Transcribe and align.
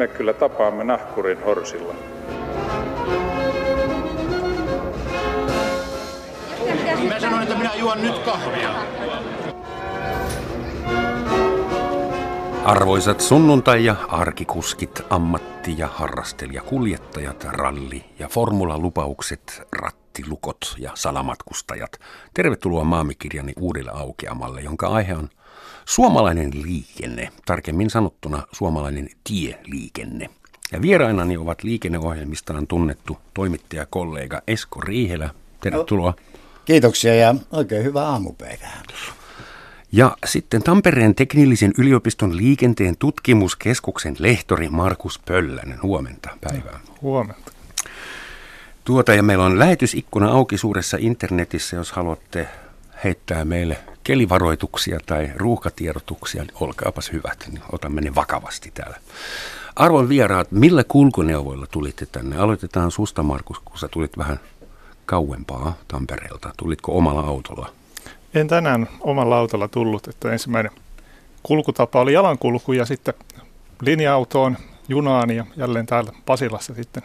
me 0.00 0.08
kyllä 0.08 0.32
tapaamme 0.32 0.84
nahkurin 0.84 1.44
horsilla. 1.44 1.94
Mä 7.08 7.20
sanoin, 7.20 7.42
että 7.42 7.54
minä 7.54 7.74
juon 7.74 8.02
nyt 8.02 8.18
kahvia. 8.18 8.70
Arvoisat 12.64 13.20
sunnuntai- 13.20 13.84
ja 13.84 13.96
arkikuskit, 14.08 15.02
ammatti- 15.10 15.78
ja 15.78 15.86
harrastelijakuljettajat, 15.86 17.44
ralli- 17.44 18.04
ja 18.18 18.28
formulalupaukset, 18.28 19.62
rattilukot 19.72 20.74
ja 20.78 20.90
salamatkustajat. 20.94 21.92
Tervetuloa 22.34 22.84
maamikirjani 22.84 23.52
uudelle 23.60 23.90
aukeamalle, 23.94 24.60
jonka 24.60 24.86
aihe 24.86 25.14
on 25.14 25.28
suomalainen 25.84 26.50
liikenne, 26.62 27.28
tarkemmin 27.46 27.90
sanottuna 27.90 28.42
suomalainen 28.52 29.08
tieliikenne. 29.24 30.30
Ja 30.72 30.82
vierainani 30.82 31.36
ovat 31.36 31.62
liikenneohjelmistaan 31.62 32.66
tunnettu 32.66 33.18
toimittajakollega 33.34 34.42
Esko 34.46 34.80
Riihelä. 34.80 35.30
Tervetuloa. 35.60 36.14
Kiitoksia 36.64 37.14
ja 37.14 37.34
oikein 37.50 37.84
hyvää 37.84 38.06
aamupäivää. 38.06 38.82
Ja 39.92 40.16
sitten 40.26 40.62
Tampereen 40.62 41.14
teknillisen 41.14 41.72
yliopiston 41.78 42.36
liikenteen 42.36 42.96
tutkimuskeskuksen 42.96 44.16
lehtori 44.18 44.68
Markus 44.68 45.18
Pöllänen. 45.18 45.82
Huomenta 45.82 46.30
päivää. 46.40 46.80
Huomenta. 47.02 47.52
Tuota, 48.84 49.14
ja 49.14 49.22
meillä 49.22 49.44
on 49.44 49.58
lähetysikkuna 49.58 50.30
auki 50.30 50.58
suuressa 50.58 50.96
internetissä, 51.00 51.76
jos 51.76 51.92
haluatte 51.92 52.48
heittää 53.04 53.44
meille 53.44 53.78
kelivaroituksia 54.04 55.00
tai 55.06 55.30
ruuhkatiedotuksia, 55.36 56.42
niin 56.42 56.54
olkaapas 56.60 57.12
hyvät, 57.12 57.44
niin 57.52 57.62
otamme 57.72 58.00
ne 58.00 58.14
vakavasti 58.14 58.70
täällä. 58.74 58.96
Arvon 59.76 60.08
vieraat, 60.08 60.50
millä 60.52 60.84
kulkuneuvoilla 60.84 61.66
tulitte 61.66 62.06
tänne? 62.06 62.36
Aloitetaan 62.38 62.90
susta, 62.90 63.22
Markus, 63.22 63.60
kun 63.64 63.78
sä 63.78 63.88
tulit 63.88 64.18
vähän 64.18 64.40
kauempaa 65.06 65.74
Tampereelta. 65.88 66.52
Tulitko 66.56 66.98
omalla 66.98 67.20
autolla? 67.20 67.70
En 68.34 68.48
tänään 68.48 68.88
omalla 69.00 69.38
autolla 69.38 69.68
tullut, 69.68 70.08
että 70.08 70.32
ensimmäinen 70.32 70.72
kulkutapa 71.42 72.00
oli 72.00 72.12
jalankulku 72.12 72.72
ja 72.72 72.86
sitten 72.86 73.14
linja-autoon, 73.82 74.56
junaan 74.88 75.30
ja 75.30 75.44
jälleen 75.56 75.86
täällä 75.86 76.12
Pasilassa 76.26 76.74
sitten 76.74 77.02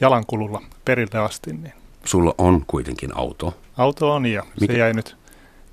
jalankululla 0.00 0.62
perille 0.84 1.18
asti. 1.18 1.52
Niin 1.52 1.72
Sulla 2.04 2.34
on 2.38 2.64
kuitenkin 2.66 3.16
auto. 3.16 3.54
auto 3.76 4.14
on 4.14 4.26
ja 4.26 4.42
Mikä- 4.60 4.72
se 4.72 4.78
jäi 4.78 4.92
nyt 4.92 5.16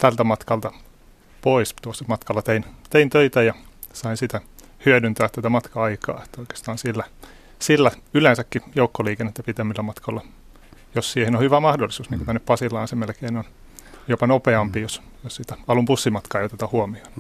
tältä 0.04 0.24
matkalta 0.24 0.72
pois. 1.42 1.76
Tuossa 1.82 2.06
matkalla 2.08 2.42
tein, 2.42 2.66
tein 2.90 3.10
töitä 3.10 3.44
ja 3.44 3.54
sain 3.94 4.18
sitä 4.18 4.42
hyödyntää 4.86 5.30
tätä 5.30 5.50
matka-aikaa. 5.50 6.22
Että 6.24 6.42
oikeastaan 6.42 6.78
sillä, 6.78 7.04
sillä 7.60 7.92
yleensäkin 8.14 8.62
joukkoliikennettä 8.76 9.44
pitemmillä 9.44 9.84
matkalla, 9.84 10.22
jos 10.96 11.12
siihen 11.12 11.36
on 11.36 11.42
hyvä 11.42 11.60
mahdollisuus, 11.60 12.10
niin 12.10 12.20
kuin 12.20 12.26
tänne 12.26 12.42
Pasilaan 12.46 12.88
se 12.88 12.96
melkein 12.96 13.38
on 13.38 13.44
jopa 14.08 14.28
nopeampi, 14.28 14.82
jos, 14.82 15.02
jos 15.24 15.36
sitä 15.36 15.56
alun 15.68 15.86
bussimatkaa 15.86 16.42
ei 16.42 16.46
oteta 16.46 16.70
huomioon. 16.72 17.12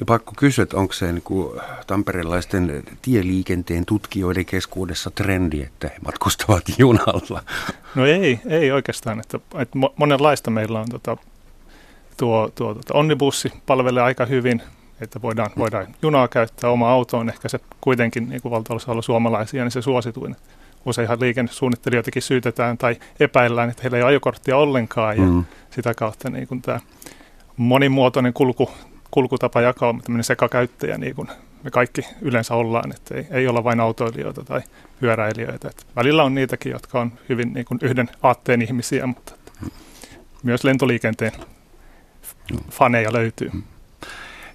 Ja 0.00 0.06
pakko 0.06 0.32
kysyä, 0.36 0.62
että 0.62 0.76
onko 0.76 0.92
se 0.92 1.12
niin 1.12 1.22
kuin 1.22 1.60
tamperelaisten 1.86 2.82
tieliikenteen 3.02 3.86
tutkijoiden 3.86 4.46
keskuudessa 4.46 5.10
trendi, 5.10 5.62
että 5.62 5.88
he 5.88 5.96
matkustavat 6.04 6.64
junalla? 6.78 7.42
No 7.94 8.06
ei, 8.06 8.40
ei 8.46 8.72
oikeastaan. 8.72 9.20
Että, 9.20 9.38
että 9.58 9.78
mo- 9.78 9.92
monenlaista 9.96 10.50
meillä 10.50 10.80
on 10.80 10.88
tota, 10.88 11.16
tuo, 12.16 12.50
tuo 12.54 12.74
tota, 12.74 12.94
onnibussi 12.94 13.52
palvelee 13.66 14.02
aika 14.02 14.26
hyvin, 14.26 14.62
että 15.00 15.22
voidaan, 15.22 15.50
voidaan 15.58 15.86
junaa 16.02 16.28
käyttää, 16.28 16.70
oma 16.70 16.90
auto 16.90 17.18
on 17.18 17.28
ehkä 17.28 17.48
se 17.48 17.60
kuitenkin 17.80 18.28
niin 18.28 18.42
kuin 18.42 18.52
valtaosalla 18.52 19.02
suomalaisia, 19.02 19.64
niin 19.64 19.70
se 19.70 19.82
suosituin. 19.82 20.36
Useinhan 20.86 21.20
liikennesuunnittelijoitakin 21.20 22.22
syytetään 22.22 22.78
tai 22.78 22.96
epäillään, 23.20 23.70
että 23.70 23.82
heillä 23.82 23.96
ei 23.96 24.02
ole 24.02 24.08
ajokorttia 24.08 24.56
ollenkaan 24.56 25.16
ja 25.18 25.24
Mm. 25.24 25.44
sitä 25.70 25.94
kautta 25.94 26.30
niin 26.30 26.48
kuin 26.48 26.62
tämä 26.62 26.80
monimuotoinen 27.56 28.32
kulku, 28.32 28.70
kulkutapa 29.10 29.60
jakauma, 29.60 30.02
tämmöinen 30.02 30.24
sekakäyttäjä, 30.24 30.98
niin 30.98 31.14
kuin 31.14 31.28
me 31.62 31.70
kaikki 31.70 32.06
yleensä 32.22 32.54
ollaan, 32.54 32.92
että 32.94 33.14
ei, 33.14 33.26
ei 33.30 33.48
olla 33.48 33.64
vain 33.64 33.80
autoilijoita 33.80 34.44
tai 34.44 34.60
pyöräilijöitä. 35.00 35.68
Että 35.68 35.82
välillä 35.96 36.24
on 36.24 36.34
niitäkin, 36.34 36.72
jotka 36.72 37.00
on 37.00 37.12
hyvin 37.28 37.52
niin 37.52 37.66
kuin 37.66 37.78
yhden 37.82 38.08
aatteen 38.22 38.62
ihmisiä, 38.62 39.06
mutta 39.06 39.34
että 39.46 39.62
myös 40.42 40.64
lentoliikenteen 40.64 41.32
faneja 42.70 43.12
löytyy. 43.12 43.50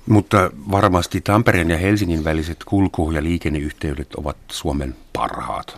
Mutta 0.06 0.52
varmasti 0.72 1.22
Tampereen 1.22 1.70
ja 1.70 1.78
Helsingin 1.78 2.24
väliset 2.24 2.64
kulku- 2.64 3.12
ja 3.12 3.24
liikenneyhteydet 3.24 4.16
ovat 4.16 4.38
Suomen 4.52 4.96
parhaat. 5.14 5.78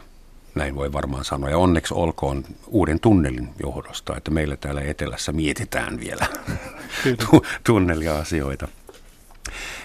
Näin 0.55 0.75
voi 0.75 0.93
varmaan 0.93 1.25
sanoa. 1.25 1.49
Ja 1.49 1.57
onneksi 1.57 1.93
olkoon 1.93 2.43
uuden 2.67 2.99
tunnelin 2.99 3.49
johdosta, 3.63 4.17
että 4.17 4.31
meillä 4.31 4.57
täällä 4.57 4.81
etelässä 4.81 5.31
mietitään 5.31 5.99
vielä 5.99 6.27
tunnelia-asioita. 7.63 8.67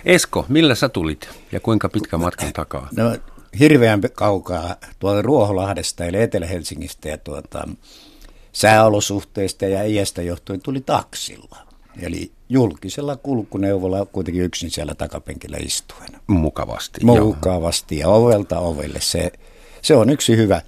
Esko, 0.05 0.47
millä 0.49 0.75
sä 0.75 0.89
tulit 0.89 1.29
ja 1.53 1.61
kuinka 1.61 1.89
pitkä 1.89 2.19
matkan 2.19 2.53
takaa? 2.53 2.89
No 2.97 3.17
hirveän 3.59 4.01
kaukaa 4.15 4.77
tuolta 4.99 5.23
Ruoholahdesta 5.23 6.05
eli 6.05 6.23
Etelä-Helsingistä 6.23 7.09
ja 7.09 7.19
tuota, 7.19 7.69
sääolosuhteista 8.53 9.67
ja 9.67 9.85
iästä 9.85 10.23
johtuen 10.23 10.61
tuli 10.61 10.81
taksilla. 10.81 11.66
Eli 12.03 12.33
julkisella 12.49 13.17
kulkuneuvolla 13.17 14.07
kuitenkin 14.07 14.43
yksin 14.43 14.71
siellä 14.71 14.95
takapenkillä 14.95 15.57
istuen. 15.61 16.09
Mukavasti. 16.27 17.01
joo. 17.07 17.25
Mukavasti 17.25 17.99
ja 17.99 18.09
ovelta 18.09 18.59
ovelle. 18.59 19.01
Se, 19.01 19.33
se 19.83 19.95
on 19.95 20.11
yksi 20.11 20.37
hyvä, 20.37 20.63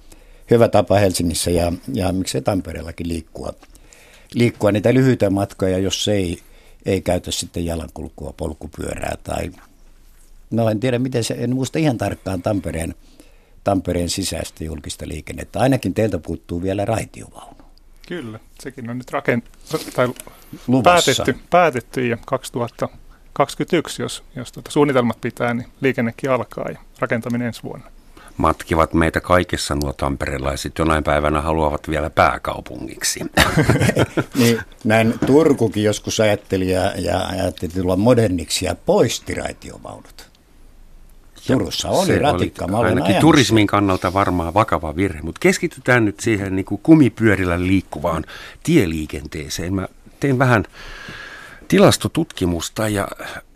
hyvä 0.51 0.67
tapa 0.67 0.95
Helsingissä 0.95 1.51
ja, 1.51 1.73
ja 1.93 2.11
miksei 2.11 2.41
Tampereellakin 2.41 3.07
liikkua, 3.07 3.53
liikkua 4.33 4.71
niitä 4.71 4.93
lyhyitä 4.93 5.29
matkoja, 5.29 5.77
jos 5.77 6.07
ei, 6.07 6.39
ei 6.85 7.01
käytä 7.01 7.31
sitten 7.31 7.65
jalankulkua, 7.65 8.33
polkupyörää 8.37 9.17
tai 9.23 9.51
no 10.51 10.69
en 10.69 10.79
tiedä 10.79 10.99
miten 10.99 11.23
se, 11.23 11.35
en 11.37 11.55
muista 11.55 11.79
ihan 11.79 11.97
tarkkaan 11.97 12.41
Tampereen, 12.41 12.95
Tampereen 13.63 14.09
sisäistä 14.09 14.63
julkista 14.63 15.07
liikennettä. 15.07 15.59
Ainakin 15.59 15.93
teiltä 15.93 16.17
puuttuu 16.17 16.61
vielä 16.61 16.85
raitiovaunu. 16.85 17.57
Kyllä, 18.07 18.39
sekin 18.61 18.89
on 18.89 18.97
nyt 18.97 19.11
rakent- 19.11 19.91
tai 19.95 20.13
Luvassa. 20.67 21.23
päätetty, 21.23 21.43
päätetty 21.49 22.07
ja 22.07 22.17
2021, 22.25 24.01
jos, 24.01 24.23
jos 24.35 24.51
tuota 24.51 24.71
suunnitelmat 24.71 25.21
pitää, 25.21 25.53
niin 25.53 25.67
liikennekin 25.81 26.31
alkaa 26.31 26.65
ja 26.69 26.79
rakentaminen 26.99 27.47
ensi 27.47 27.63
vuonna. 27.63 27.85
Matkivat 28.37 28.93
meitä 28.93 29.21
kaikessa 29.21 29.75
nuo 29.75 29.93
tamperelaiset. 29.93 30.79
Jonain 30.79 31.03
päivänä 31.03 31.41
haluavat 31.41 31.89
vielä 31.89 32.09
pääkaupungiksi. 32.09 33.19
Niin, 34.35 34.61
näin 34.83 35.13
Turkukin 35.25 35.83
joskus 35.83 36.19
ajatteli 36.19 36.71
ja, 36.71 36.93
ja 36.97 37.27
ajatteli 37.27 37.71
tulla 37.71 37.95
moderniksi 37.95 38.65
ja 38.65 38.75
poisti 38.85 39.33
raitiovaunut. 39.33 40.29
Turussa 41.47 41.89
oli 41.89 42.07
Se 42.07 42.19
ratikka. 42.19 42.67
Mä 42.67 42.77
oli 42.77 42.87
ainakin 42.87 43.05
ajanut 43.05 43.21
turismin 43.21 43.67
kannalta 43.67 44.13
varmaan 44.13 44.53
vakava 44.53 44.95
virhe, 44.95 45.21
mutta 45.21 45.39
keskitytään 45.39 46.05
nyt 46.05 46.19
siihen 46.19 46.55
niin 46.55 46.65
kuin 46.65 46.81
kumipyörillä 46.83 47.61
liikkuvaan 47.61 48.25
tieliikenteeseen. 48.63 49.73
Mä 49.73 49.87
tein 50.19 50.39
vähän 50.39 50.65
tilastotutkimusta 51.67 52.87
ja 52.87 53.07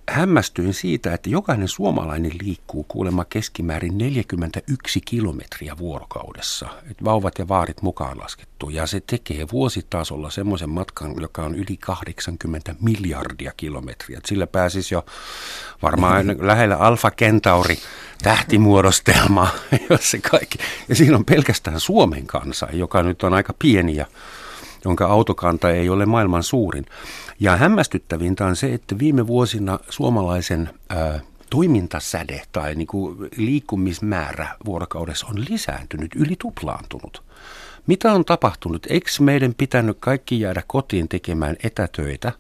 hämmästyin 0.10 0.74
siitä, 0.74 1.14
että 1.14 1.30
jokainen 1.30 1.68
suomalainen 1.68 2.32
liikkuu 2.42 2.84
kuulemma 2.84 3.26
keskimäärin 3.26 3.98
41 3.98 5.02
kilometriä 5.02 5.78
vuorokaudessa. 5.78 6.70
Et 6.92 7.04
vauvat 7.04 7.40
ja 7.40 7.48
vaarit 7.48 7.82
mukaan 7.82 8.20
laskettu. 8.20 8.70
Ja 8.70 8.88
se 8.88 9.02
tekee 9.08 9.48
vuositasolla 9.52 10.30
semmoisen 10.30 10.70
matkan, 10.70 11.22
joka 11.22 11.44
on 11.44 11.56
yli 11.56 11.78
80 11.78 12.76
miljardia 12.82 13.52
kilometriä. 13.58 14.18
Et 14.18 14.26
sillä 14.26 14.48
pääsisi 14.48 14.96
jo 14.96 15.06
varmaan 15.82 16.26
lähellä 16.48 16.78
Alfa 16.78 17.12
Centauri 17.12 17.78
tähtimuodostelmaa, 18.24 19.50
jos 19.90 20.12
se 20.12 20.20
kaikki. 20.20 20.58
Ja 20.90 20.96
siinä 20.96 21.18
on 21.18 21.26
pelkästään 21.26 21.80
Suomen 21.80 22.28
kansa, 22.28 22.68
joka 22.74 23.04
nyt 23.04 23.24
on 23.24 23.34
aika 23.34 23.54
pieni 23.60 23.96
ja 23.96 24.06
jonka 24.86 25.06
autokanta 25.06 25.70
ei 25.70 25.90
ole 25.90 26.06
maailman 26.06 26.44
suurin. 26.44 26.86
Ja 27.40 27.58
hämmästyttävintä 27.58 28.46
on 28.46 28.56
se, 28.56 28.74
että 28.74 29.00
viime 29.00 29.28
vuosina 29.28 29.80
suomalaisen 29.90 30.70
ää, 30.90 31.20
toimintasäde 31.50 32.42
tai 32.52 32.76
niin 32.76 32.88
kuin 32.88 33.18
liikkumismäärä 33.38 34.48
vuorokaudessa 34.66 35.28
on 35.28 35.46
lisääntynyt, 35.50 36.16
yli 36.16 36.36
tuplaantunut. 36.40 37.24
Mitä 37.88 38.14
on 38.14 38.26
tapahtunut? 38.26 38.86
Eikö 38.90 39.10
meidän 39.20 39.54
pitänyt 39.54 39.98
kaikki 40.00 40.40
jäädä 40.40 40.64
kotiin 40.68 41.10
tekemään 41.10 41.56
etätöitä? 41.64 42.32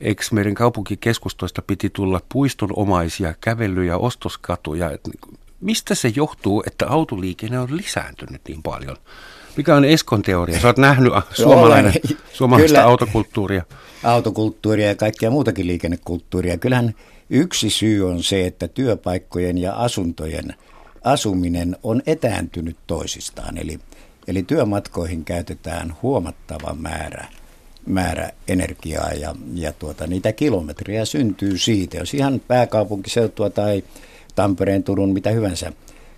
Eikö 0.00 0.22
meidän 0.32 0.54
kaupunkikeskustoista 0.54 1.62
piti 1.62 1.90
tulla 1.90 2.20
puistonomaisia 2.32 3.34
kävelyjä, 3.40 3.96
ostoskatuja? 3.96 4.90
Et 4.90 5.00
niin 5.06 5.38
Mistä 5.60 5.94
se 5.94 6.12
johtuu, 6.16 6.62
että 6.66 6.86
autoliikenne 6.88 7.58
on 7.58 7.76
lisääntynyt 7.76 8.40
niin 8.48 8.62
paljon? 8.62 8.96
Mikä 9.56 9.76
on 9.76 9.84
Eskon 9.84 10.22
teoria? 10.22 10.60
Sä 10.60 10.66
oot 10.66 10.78
nähnyt 10.78 11.12
suomalainen, 11.32 11.92
suomalaista 12.32 12.76
Kyllä. 12.76 12.88
autokulttuuria. 12.90 13.62
autokulttuuria 14.04 14.86
ja 14.86 14.94
kaikkea 14.94 15.30
muutakin 15.30 15.66
liikennekulttuuria. 15.66 16.58
Kyllähän 16.58 16.94
yksi 17.30 17.70
syy 17.70 18.10
on 18.10 18.22
se, 18.22 18.46
että 18.46 18.68
työpaikkojen 18.68 19.58
ja 19.58 19.72
asuntojen 19.72 20.54
asuminen 21.04 21.76
on 21.82 22.02
etääntynyt 22.06 22.76
toisistaan. 22.86 23.58
Eli, 23.58 23.78
eli 24.28 24.42
työmatkoihin 24.42 25.24
käytetään 25.24 25.96
huomattava 26.02 26.74
määrä, 26.74 27.26
määrä 27.86 28.30
energiaa 28.48 29.12
ja, 29.12 29.34
ja 29.54 29.72
tuota, 29.72 30.06
niitä 30.06 30.32
kilometriä 30.32 31.04
syntyy 31.04 31.58
siitä. 31.58 31.96
Jos 31.96 32.14
ihan 32.14 32.40
pääkaupunkiseutua 32.48 33.50
tai 33.50 33.84
Tampereen, 34.34 34.82
Turun, 34.82 35.12
mitä 35.12 35.30
hyvänsä 35.30 35.72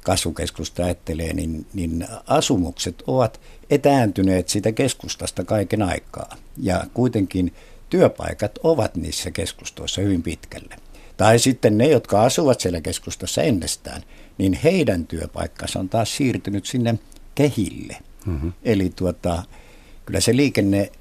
kasvukeskusta 0.05 0.85
ajattelee, 0.85 1.33
niin, 1.33 1.67
niin 1.75 2.07
asumukset 2.27 3.03
ovat 3.07 3.41
etääntyneet 3.71 4.49
siitä 4.49 4.73
keskustasta 4.73 5.45
kaiken 5.45 5.83
aikaa. 5.83 6.37
Ja 6.57 6.85
kuitenkin 6.95 7.55
työpaikat 7.91 8.59
ovat 8.63 8.97
niissä 8.97 9.31
keskustoissa 9.31 10.01
hyvin 10.01 10.23
pitkälle. 10.23 10.77
Tai 11.17 11.39
sitten 11.39 11.79
ne, 11.79 11.87
jotka 11.87 12.23
asuvat 12.23 12.61
siellä 12.61 12.81
keskustassa 12.81 13.43
ennestään, 13.43 14.03
niin 14.39 14.53
heidän 14.53 15.07
työpaikkansa 15.07 15.79
on 15.79 15.89
taas 15.89 16.17
siirtynyt 16.17 16.67
sinne 16.67 16.99
kehille. 17.35 17.97
Mm-hmm. 18.27 18.53
Eli 18.63 18.93
tuota, 18.97 19.43
kyllä 20.07 20.21
se 20.21 20.37
liikenne 20.37 20.93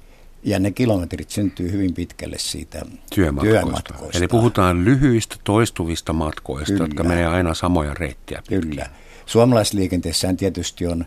ja 0.44 0.58
ne 0.58 0.70
kilometrit 0.70 1.30
syntyy 1.30 1.72
hyvin 1.72 1.94
pitkälle 1.94 2.36
siitä 2.38 2.82
työmatkoista. 3.14 3.62
työmatkoista. 3.62 4.18
Eli 4.18 4.28
puhutaan 4.28 4.84
lyhyistä 4.84 5.36
toistuvista 5.44 6.12
matkoista, 6.12 6.72
Kyllä. 6.72 6.84
jotka 6.84 7.04
menee 7.04 7.26
aina 7.26 7.54
samoja 7.54 7.94
reittiä. 7.94 8.42
Kyllä. 8.48 8.90
Suomalaisliikenteessään 9.26 10.36
tietysti 10.36 10.86
on 10.86 11.04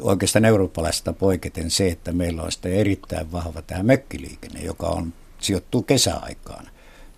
oikeastaan 0.00 0.44
eurooppalaisesta 0.44 1.12
poiketen 1.12 1.70
se, 1.70 1.88
että 1.88 2.12
meillä 2.12 2.42
on 2.42 2.52
sitä 2.52 2.68
erittäin 2.68 3.32
vahva 3.32 3.62
tämä 3.62 3.82
mökkiliikenne, 3.82 4.60
joka 4.60 4.86
on, 4.86 5.12
sijoittuu 5.38 5.82
kesäaikaan. 5.82 6.66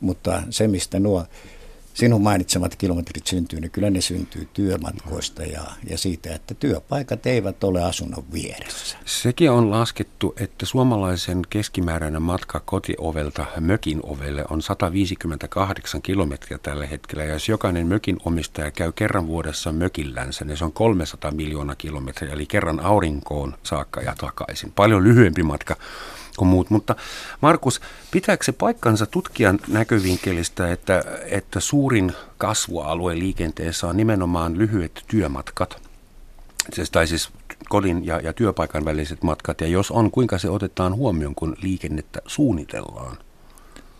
Mutta 0.00 0.42
se, 0.50 0.68
mistä 0.68 1.00
nuo 1.00 1.26
sinun 1.94 2.22
mainitsemat 2.22 2.76
kilometrit 2.76 3.26
syntyy, 3.26 3.60
niin 3.60 3.70
kyllä 3.70 3.90
ne 3.90 4.00
syntyy 4.00 4.48
työmatkoista 4.52 5.42
ja, 5.42 5.62
ja 5.90 5.98
siitä, 5.98 6.34
että 6.34 6.54
työpaikat 6.54 7.26
eivät 7.26 7.64
ole 7.64 7.82
asunnon 7.82 8.24
vieressä. 8.32 8.96
Sekin 9.04 9.50
on 9.50 9.70
laskettu, 9.70 10.34
että 10.40 10.66
suomalaisen 10.66 11.42
keskimääräinen 11.50 12.22
matka 12.22 12.60
kotiovelta 12.60 13.46
mökin 13.60 14.00
ovelle 14.02 14.44
on 14.50 14.62
158 14.62 16.02
kilometriä 16.02 16.58
tällä 16.58 16.86
hetkellä. 16.86 17.24
Ja 17.24 17.32
jos 17.32 17.48
jokainen 17.48 17.86
mökin 17.86 18.16
omistaja 18.24 18.70
käy 18.70 18.92
kerran 18.92 19.26
vuodessa 19.26 19.72
mökillänsä, 19.72 20.44
niin 20.44 20.56
se 20.56 20.64
on 20.64 20.72
300 20.72 21.30
miljoonaa 21.30 21.74
kilometriä, 21.74 22.32
eli 22.32 22.46
kerran 22.46 22.80
aurinkoon 22.80 23.54
saakka 23.62 24.00
ja 24.00 24.14
takaisin. 24.18 24.72
Paljon 24.72 25.04
lyhyempi 25.04 25.42
matka 25.42 25.76
kuin 26.36 26.48
muut. 26.48 26.70
Mutta 26.70 26.96
Markus, 27.40 27.80
pitääkö 28.10 28.44
se 28.44 28.52
paikkansa 28.52 29.06
tutkijan 29.06 29.58
näkövinkkelistä, 29.68 30.72
että, 30.72 31.04
että 31.24 31.60
suurin 31.60 32.12
kasvualue 32.38 33.18
liikenteessä 33.18 33.88
on 33.88 33.96
nimenomaan 33.96 34.58
lyhyet 34.58 35.04
työmatkat? 35.08 35.82
Siis, 36.72 36.90
tai 36.90 37.06
siis 37.06 37.30
kodin 37.68 38.06
ja, 38.06 38.20
ja 38.20 38.32
työpaikan 38.32 38.84
väliset 38.84 39.22
matkat, 39.22 39.60
ja 39.60 39.66
jos 39.66 39.90
on, 39.90 40.10
kuinka 40.10 40.38
se 40.38 40.50
otetaan 40.50 40.94
huomioon, 40.94 41.34
kun 41.34 41.56
liikennettä 41.62 42.20
suunnitellaan? 42.26 43.16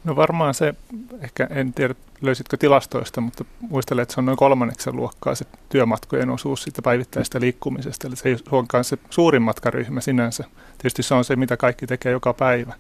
No 0.04 0.16
varmaan 0.16 0.54
se, 0.54 0.75
ehkä 1.20 1.46
en 1.50 1.72
tiedä 1.72 1.94
löysitkö 2.20 2.56
tilastoista, 2.56 3.20
mutta 3.20 3.44
muistelen, 3.60 4.02
että 4.02 4.14
se 4.14 4.20
on 4.20 4.25
noin 4.25 4.38
kolmanneksen 4.38 4.96
luokkaa 4.96 5.34
se 5.34 5.44
työmatkojen 5.69 6.31
osuus 6.31 6.62
siitä 6.62 6.82
päivittäisestä 6.82 7.40
liikkumisesta. 7.40 8.08
Eli 8.08 8.16
se 8.16 8.28
ei 8.28 8.37
ole 8.52 8.84
se 8.84 8.99
suurin 9.10 9.43
matkaryhmä 9.43 10.00
sinänsä. 10.00 10.44
Tietysti 10.78 11.02
se 11.02 11.14
on 11.14 11.25
se, 11.25 11.37
mitä 11.37 11.56
kaikki 11.56 11.87
tekee 11.87 12.12
joka 12.12 12.32
päivä. 12.32 12.75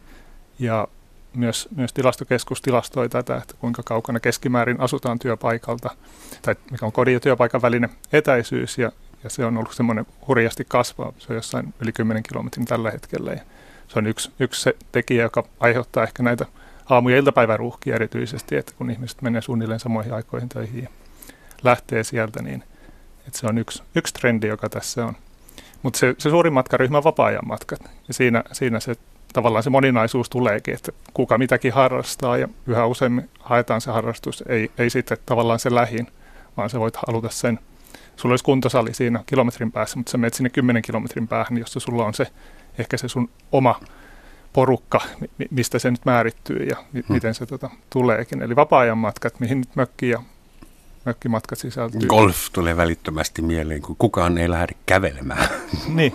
Ja 0.58 0.88
myös, 1.34 1.68
myös 1.76 1.92
tilastokeskus 1.92 2.62
tilastoi 2.62 3.08
tätä, 3.08 3.36
että 3.36 3.54
kuinka 3.58 3.82
kaukana 3.82 4.20
keskimäärin 4.20 4.80
asutaan 4.80 5.18
työpaikalta, 5.18 5.90
tai 6.42 6.54
mikä 6.70 6.86
on 6.86 6.92
kodin 6.92 7.14
ja 7.14 7.20
työpaikan 7.20 7.62
välinen 7.62 7.90
etäisyys, 8.12 8.78
ja, 8.78 8.92
ja 9.24 9.30
se 9.30 9.44
on 9.44 9.56
ollut 9.56 9.74
semmoinen 9.74 10.06
hurjasti 10.28 10.64
kasvaa. 10.68 11.12
Se 11.18 11.26
on 11.30 11.36
jossain 11.36 11.74
yli 11.80 11.92
10 11.92 12.22
kilometrin 12.22 12.66
tällä 12.66 12.90
hetkellä, 12.90 13.32
ja 13.32 13.40
se 13.88 13.98
on 13.98 14.06
yksi, 14.06 14.32
yksi 14.40 14.62
se 14.62 14.76
tekijä, 14.92 15.22
joka 15.22 15.44
aiheuttaa 15.60 16.02
ehkä 16.02 16.22
näitä 16.22 16.46
aamu- 16.90 17.08
ja 17.08 17.16
iltapäiväruuhkia 17.16 17.94
erityisesti, 17.94 18.56
että 18.56 18.72
kun 18.78 18.90
ihmiset 18.90 19.22
menee 19.22 19.42
suunnilleen 19.42 19.80
samoihin 19.80 20.14
aikoihin 20.14 20.48
töihin 20.48 20.82
ja 20.82 20.88
lähtee 21.62 22.04
sieltä, 22.04 22.42
niin 22.42 22.64
että 23.26 23.38
se 23.38 23.46
on 23.46 23.58
yksi, 23.58 23.82
yksi 23.94 24.14
trendi, 24.14 24.46
joka 24.46 24.68
tässä 24.68 25.06
on. 25.06 25.16
Mutta 25.82 25.98
se, 25.98 26.14
se 26.18 26.30
suurin 26.30 26.52
matkaryhmä 26.52 26.96
on 26.96 27.04
vapaa-ajan 27.04 27.48
matkat. 27.48 27.80
Ja 28.08 28.14
siinä, 28.14 28.44
siinä 28.52 28.80
se 28.80 28.94
tavallaan 29.32 29.62
se 29.62 29.70
moninaisuus 29.70 30.30
tuleekin, 30.30 30.74
että 30.74 30.92
kuka 31.14 31.38
mitäkin 31.38 31.72
harrastaa 31.72 32.36
ja 32.36 32.48
yhä 32.66 32.86
useammin 32.86 33.30
haetaan 33.40 33.80
se 33.80 33.90
harrastus, 33.90 34.44
ei, 34.48 34.70
ei 34.78 34.90
sitten 34.90 35.18
tavallaan 35.26 35.58
se 35.58 35.74
lähin, 35.74 36.06
vaan 36.56 36.70
se 36.70 36.80
voit 36.80 36.96
haluta 37.06 37.28
sen. 37.28 37.58
Sulla 38.16 38.32
olisi 38.32 38.44
kuntosali 38.44 38.94
siinä 38.94 39.24
kilometrin 39.26 39.72
päässä, 39.72 39.96
mutta 39.96 40.10
sä 40.10 40.18
menet 40.18 40.34
sinne 40.34 40.50
10 40.50 40.82
kilometrin 40.82 41.28
päähän, 41.28 41.58
jossa 41.58 41.80
sulla 41.80 42.04
on 42.04 42.14
se 42.14 42.26
ehkä 42.78 42.96
se 42.96 43.08
sun 43.08 43.30
oma 43.52 43.80
porukka, 44.52 45.00
mistä 45.50 45.78
se 45.78 45.90
nyt 45.90 46.04
määrittyy 46.04 46.56
ja 46.56 46.76
hmm. 46.92 47.04
miten 47.08 47.34
se 47.34 47.46
tota, 47.46 47.70
tuleekin. 47.90 48.42
Eli 48.42 48.56
vapaa-ajan 48.56 48.98
matkat, 48.98 49.40
mihin 49.40 49.58
nyt 49.58 49.76
mökki 49.76 50.08
ja 50.08 50.22
mökkimatkat 51.04 51.58
sisältyy. 51.58 52.00
Golf 52.00 52.36
tulee 52.52 52.76
välittömästi 52.76 53.42
mieleen, 53.42 53.82
kun 53.82 53.96
kukaan 53.96 54.38
ei 54.38 54.50
lähde 54.50 54.72
kävelemään 54.86 55.48
niin. 55.88 56.12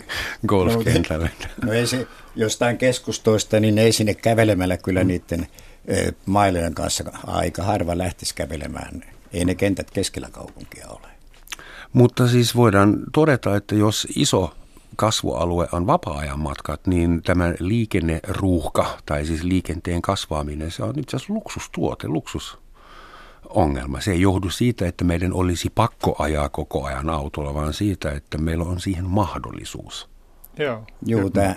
golfkentälle. 0.46 1.30
No, 1.40 1.66
no 1.66 1.72
ei 1.72 1.86
se 1.86 2.06
jostain 2.36 2.78
keskustoista, 2.78 3.60
niin 3.60 3.78
ei 3.78 3.92
sinne 3.92 4.14
kävelemällä 4.14 4.76
kyllä 4.76 5.00
mm. 5.00 5.08
niiden 5.08 5.46
mailojen 6.26 6.74
kanssa 6.74 7.04
aika 7.26 7.62
harva 7.62 7.98
lähtisi 7.98 8.34
kävelemään. 8.34 9.02
Ei 9.32 9.44
ne 9.44 9.54
kentät 9.54 9.90
keskellä 9.90 10.28
kaupunkia 10.32 10.86
ole. 10.88 11.08
Mutta 11.92 12.28
siis 12.28 12.56
voidaan 12.56 12.96
todeta, 13.12 13.56
että 13.56 13.74
jos 13.74 14.06
iso 14.16 14.54
kasvualue 14.96 15.68
on 15.72 15.86
vapaa-ajan 15.86 16.40
matkat, 16.40 16.86
niin 16.86 17.22
tämä 17.22 17.54
liikenneruuhka 17.58 18.98
tai 19.06 19.26
siis 19.26 19.42
liikenteen 19.42 20.02
kasvaaminen, 20.02 20.70
se 20.70 20.82
on 20.82 20.98
itse 20.98 21.16
asiassa 21.16 21.34
luksustuote, 21.34 22.08
luksusongelma. 22.08 24.00
Se 24.00 24.12
ei 24.12 24.20
johdu 24.20 24.50
siitä, 24.50 24.88
että 24.88 25.04
meidän 25.04 25.32
olisi 25.32 25.70
pakko 25.74 26.16
ajaa 26.18 26.48
koko 26.48 26.84
ajan 26.84 27.10
autolla, 27.10 27.54
vaan 27.54 27.74
siitä, 27.74 28.12
että 28.12 28.38
meillä 28.38 28.64
on 28.64 28.80
siihen 28.80 29.04
mahdollisuus. 29.04 30.08
Joo. 30.58 30.84
Joo, 31.06 31.30
tämä, 31.30 31.56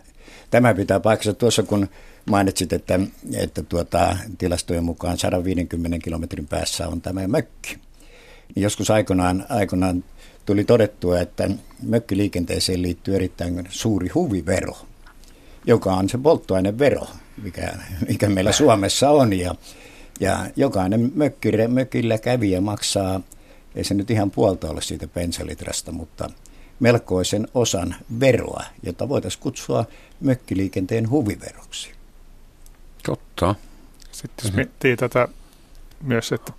tämä 0.50 0.74
pitää 0.74 1.00
paikassa 1.00 1.33
tuossa, 1.33 1.63
kun 1.63 1.88
mainitsit, 2.29 2.74
että, 2.74 3.00
että 3.33 3.63
tuota, 3.63 4.17
tilastojen 4.38 4.84
mukaan 4.84 5.17
150 5.17 6.00
kilometrin 6.00 6.48
päässä 6.48 6.88
on 6.88 7.01
tämä 7.01 7.27
mökki. 7.27 7.77
Niin 8.55 8.63
joskus 8.63 8.91
aikoinaan, 8.91 9.46
aikoinaan 9.50 10.03
tuli 10.45 10.63
todettua, 10.63 11.19
että 11.19 11.50
mökkiliikenteeseen 11.81 12.81
liittyy 12.81 13.15
erittäin 13.15 13.67
suuri 13.69 14.09
huvivero, 14.09 14.77
joka 15.65 15.93
on 15.93 16.09
se 16.09 16.17
polttoainevero, 16.17 17.07
mikä, 17.43 17.73
mikä 18.07 18.29
meillä 18.29 18.51
Suomessa 18.51 19.09
on. 19.09 19.33
Ja, 19.33 19.55
ja 20.19 20.45
jokainen 20.55 21.12
mökkille, 21.15 21.67
mökillä 21.67 22.17
kävijä 22.17 22.62
maksaa, 22.62 23.21
ei 23.75 23.83
se 23.83 23.93
nyt 23.93 24.12
ihan 24.12 24.31
puolta 24.31 24.69
ole 24.69 24.81
siitä 24.81 25.07
pensalitrasta, 25.07 25.91
mutta 25.91 26.29
melkoisen 26.79 27.47
osan 27.53 27.95
veroa, 28.19 28.63
jota 28.83 29.09
voitaisiin 29.09 29.41
kutsua 29.41 29.85
mökkiliikenteen 30.21 31.09
huviveroksi. 31.09 31.91
Totta. 33.03 33.55
Sitten 34.12 34.47
jos 34.47 34.55
miettii 34.55 34.97
tätä 34.97 35.27
myös, 36.01 36.31
että 36.31 36.53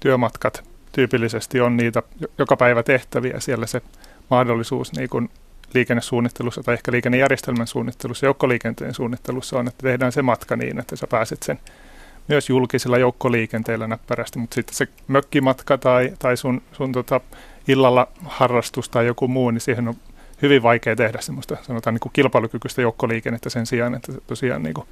työmatkat 0.00 0.67
tyypillisesti 0.98 1.60
on 1.60 1.76
niitä 1.76 2.02
joka 2.38 2.56
päivä 2.56 2.82
tehtäviä. 2.82 3.40
Siellä 3.40 3.66
se 3.66 3.82
mahdollisuus 4.30 4.92
niin 4.92 5.08
kuin 5.08 5.30
liikennesuunnittelussa 5.74 6.62
tai 6.62 6.74
ehkä 6.74 6.92
liikennejärjestelmän 6.92 7.66
suunnittelussa, 7.66 8.26
joukkoliikenteen 8.26 8.94
suunnittelussa 8.94 9.58
on, 9.58 9.68
että 9.68 9.82
tehdään 9.82 10.12
se 10.12 10.22
matka 10.22 10.56
niin, 10.56 10.78
että 10.78 10.96
sä 10.96 11.06
pääset 11.06 11.42
sen 11.42 11.58
myös 12.28 12.48
julkisilla 12.48 12.98
joukkoliikenteillä 12.98 13.86
näppärästi, 13.86 14.38
mutta 14.38 14.54
sitten 14.54 14.74
se 14.74 14.88
mökkimatka 15.08 15.78
tai, 15.78 16.12
tai 16.18 16.36
sun, 16.36 16.62
sun 16.72 16.92
tota 16.92 17.20
illalla 17.68 18.08
harrastus 18.24 18.88
tai 18.88 19.06
joku 19.06 19.28
muu, 19.28 19.50
niin 19.50 19.60
siihen 19.60 19.88
on 19.88 19.94
hyvin 20.42 20.62
vaikea 20.62 20.96
tehdä 20.96 21.20
semmoista 21.20 21.56
sanotaan 21.62 21.94
niin 21.94 22.00
kuin 22.00 22.12
kilpailukykyistä 22.12 22.82
joukkoliikennettä 22.82 23.50
sen 23.50 23.66
sijaan, 23.66 23.94
että 23.94 24.12
tosiaan 24.26 24.62
niin 24.62 24.74
kuin, 24.74 24.88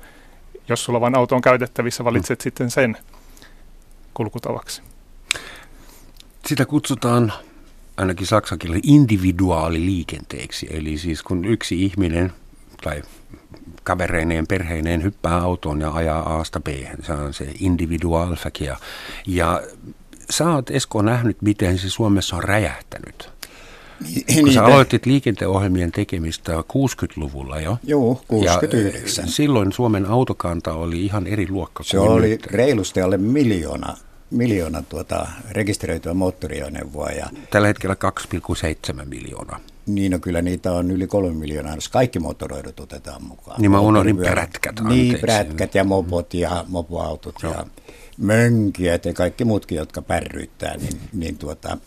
jos 0.68 0.84
sulla 0.84 1.00
vain 1.00 1.16
auto 1.16 1.36
on 1.36 1.42
käytettävissä, 1.42 2.04
valitset 2.04 2.38
mm. 2.38 2.42
sitten 2.42 2.70
sen 2.70 2.96
kulkutavaksi. 4.14 4.82
Sitä 6.46 6.66
kutsutaan 6.66 7.32
ainakin 7.96 8.26
saksan 8.26 8.58
kielellä 8.58 8.80
individuaaliliikenteeksi. 8.84 10.66
Eli 10.70 10.98
siis 10.98 11.22
kun 11.22 11.44
yksi 11.44 11.84
ihminen 11.84 12.32
tai 12.82 13.02
kavereineen, 13.82 14.46
perheineen 14.46 15.02
hyppää 15.02 15.36
autoon 15.36 15.80
ja 15.80 15.92
ajaa 15.92 16.20
Aasta 16.36 16.60
B. 16.60 16.66
Se 17.02 17.12
on 17.12 17.34
se 17.34 17.48
individuaalfäkiä. 17.60 18.76
Ja 19.26 19.62
sä 20.30 20.50
oot 20.50 20.70
Esko 20.70 21.02
nähnyt, 21.02 21.42
miten 21.42 21.78
se 21.78 21.90
Suomessa 21.90 22.36
on 22.36 22.44
räjähtänyt. 22.44 23.30
Niin, 24.28 24.44
kun 24.44 24.52
sä 24.52 24.64
aloitit 24.64 25.06
liikenteenohjelmien 25.06 25.92
tekemistä 25.92 26.52
60-luvulla 26.52 27.60
jo. 27.60 27.78
Joo, 27.84 28.22
69. 28.28 29.24
Ja 29.24 29.30
silloin 29.30 29.72
Suomen 29.72 30.06
autokanta 30.06 30.72
oli 30.72 31.04
ihan 31.04 31.26
eri 31.26 31.48
luokka 31.50 31.82
Se 31.82 31.98
oli 31.98 32.38
reilusti 32.46 33.00
alle 33.00 33.16
miljoona 33.16 33.96
miljoona 34.30 34.82
tuota 34.82 35.26
rekisteröityä 35.50 36.14
moottoriajoneuvoa. 36.14 37.10
Ja 37.10 37.26
Tällä 37.50 37.68
hetkellä 37.68 37.96
2,7 38.98 39.04
miljoonaa. 39.04 39.60
Niin, 39.86 40.12
no 40.12 40.18
kyllä 40.18 40.42
niitä 40.42 40.72
on 40.72 40.90
yli 40.90 41.06
kolme 41.06 41.32
miljoonaa, 41.34 41.74
jos 41.74 41.88
kaikki 41.88 42.18
motoroidut 42.18 42.80
otetaan 42.80 43.24
mukaan. 43.24 43.60
Niin 43.60 43.70
mä 43.70 43.80
unohdin 43.80 44.16
prätkät, 44.16 44.74
Niin, 44.80 44.86
anteeksi. 44.88 45.20
prätkät 45.20 45.74
ja 45.74 45.84
mopot 45.84 46.34
ja 46.34 46.64
mopoautot 46.68 47.34
ja 47.42 47.66
mönkijät 48.18 49.04
ja 49.04 49.14
kaikki 49.14 49.44
muutkin, 49.44 49.76
jotka 49.78 50.02
pärryyttää, 50.02 50.76
niin, 50.76 51.00
niin, 51.12 51.38
tuota, 51.38 51.78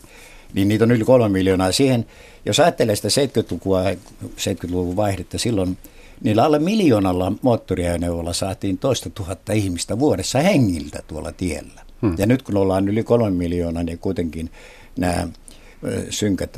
niin 0.53 0.67
niitä 0.67 0.83
on 0.83 0.91
yli 0.91 1.05
kolme 1.05 1.29
miljoonaa. 1.29 1.71
Siihen, 1.71 2.05
jos 2.45 2.59
ajattelee 2.59 2.95
sitä 2.95 3.07
70-lukua, 3.41 3.83
70-luvun 4.23 4.95
vaihdetta, 4.95 5.37
silloin 5.37 5.77
niillä 6.21 6.43
alle 6.43 6.59
miljoonalla 6.59 7.31
moottoriajoneuvolla 7.41 8.33
saatiin 8.33 8.77
toista 8.77 9.09
tuhatta 9.09 9.53
ihmistä 9.53 9.99
vuodessa 9.99 10.39
hengiltä 10.39 10.99
tuolla 11.07 11.31
tiellä. 11.31 11.81
Hmm. 12.01 12.15
Ja 12.17 12.25
nyt 12.25 12.41
kun 12.41 12.57
ollaan 12.57 12.87
yli 12.87 13.03
kolme 13.03 13.31
miljoonaa, 13.31 13.83
niin 13.83 13.99
kuitenkin 13.99 14.49
nämä 14.97 15.27
synkät 16.09 16.57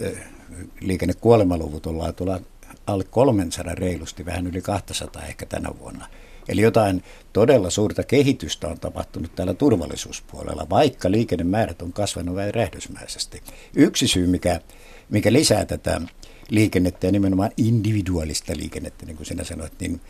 liikennekuolemaluvut 0.82 1.86
ollaan 1.86 2.16
tuolla 2.16 2.40
alle 2.88 3.04
300 3.04 3.76
reilusti, 3.76 4.26
vähän 4.26 4.48
yli 4.48 4.62
200 4.62 5.26
ehkä 5.26 5.46
tänä 5.46 5.70
vuonna. 5.80 6.08
Eli 6.48 6.62
jotain 6.62 7.04
todella 7.34 7.70
suurta 7.70 8.04
kehitystä 8.04 8.68
on 8.68 8.80
tapahtunut 8.80 9.36
täällä 9.36 9.54
turvallisuuspuolella, 9.54 10.68
vaikka 10.70 11.12
liikennemäärät 11.12 11.82
on 11.82 11.94
kasvanut 11.94 12.36
vain 12.36 12.54
räjähdysmäisesti. 12.54 13.44
Yksi 13.76 14.08
syy, 14.08 14.28
mikä, 14.28 14.62
mikä 15.10 15.34
lisää 15.34 15.66
tätä 15.66 16.02
liikennettä 16.50 17.08
ja 17.08 17.12
nimenomaan 17.12 17.52
individuaalista 17.58 18.54
liikennettä, 18.56 19.06
niin 19.06 19.18
kuin 19.18 19.28
sinä 19.28 19.44
sanoit, 19.44 19.74
niin 19.80 20.02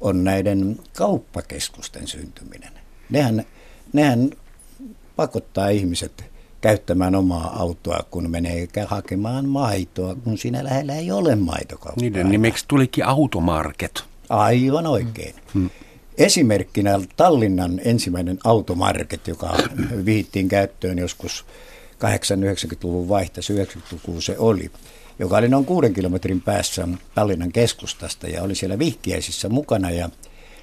on 0.00 0.24
näiden 0.24 0.78
kauppakeskusten 0.96 2.06
syntyminen. 2.06 2.72
Nehän, 3.10 3.44
nehän 3.92 4.30
pakottaa 5.16 5.68
ihmiset 5.68 6.24
käyttämään 6.60 7.14
omaa 7.14 7.60
autoa, 7.60 8.04
kun 8.10 8.30
menee 8.30 8.68
hakemaan 8.86 9.48
maitoa, 9.48 10.14
kun 10.14 10.38
siinä 10.38 10.64
lähellä 10.64 10.94
ei 10.94 11.10
ole 11.10 11.36
maitokauppaa. 11.36 12.02
Niiden 12.02 12.30
nimeksi 12.30 12.64
tulikin 12.68 13.04
automarket. 13.04 14.04
Aivan 14.28 14.86
oikein. 14.86 15.34
Hmm. 15.54 15.70
Esimerkkinä 16.18 17.00
Tallinnan 17.16 17.80
ensimmäinen 17.84 18.38
automarket, 18.44 19.28
joka 19.28 19.56
viittiin 20.04 20.48
käyttöön 20.48 20.98
joskus 20.98 21.46
80-90-luvun 21.94 23.08
vaihteessa, 23.08 23.52
90-lukuun 23.52 24.22
se 24.22 24.38
oli, 24.38 24.70
joka 25.18 25.36
oli 25.36 25.48
noin 25.48 25.64
kuuden 25.64 25.94
kilometrin 25.94 26.40
päässä 26.40 26.88
Tallinnan 27.14 27.52
keskustasta 27.52 28.28
ja 28.28 28.42
oli 28.42 28.54
siellä 28.54 28.78
vihkiäisissä 28.78 29.48
mukana. 29.48 29.90
Ja 29.90 30.10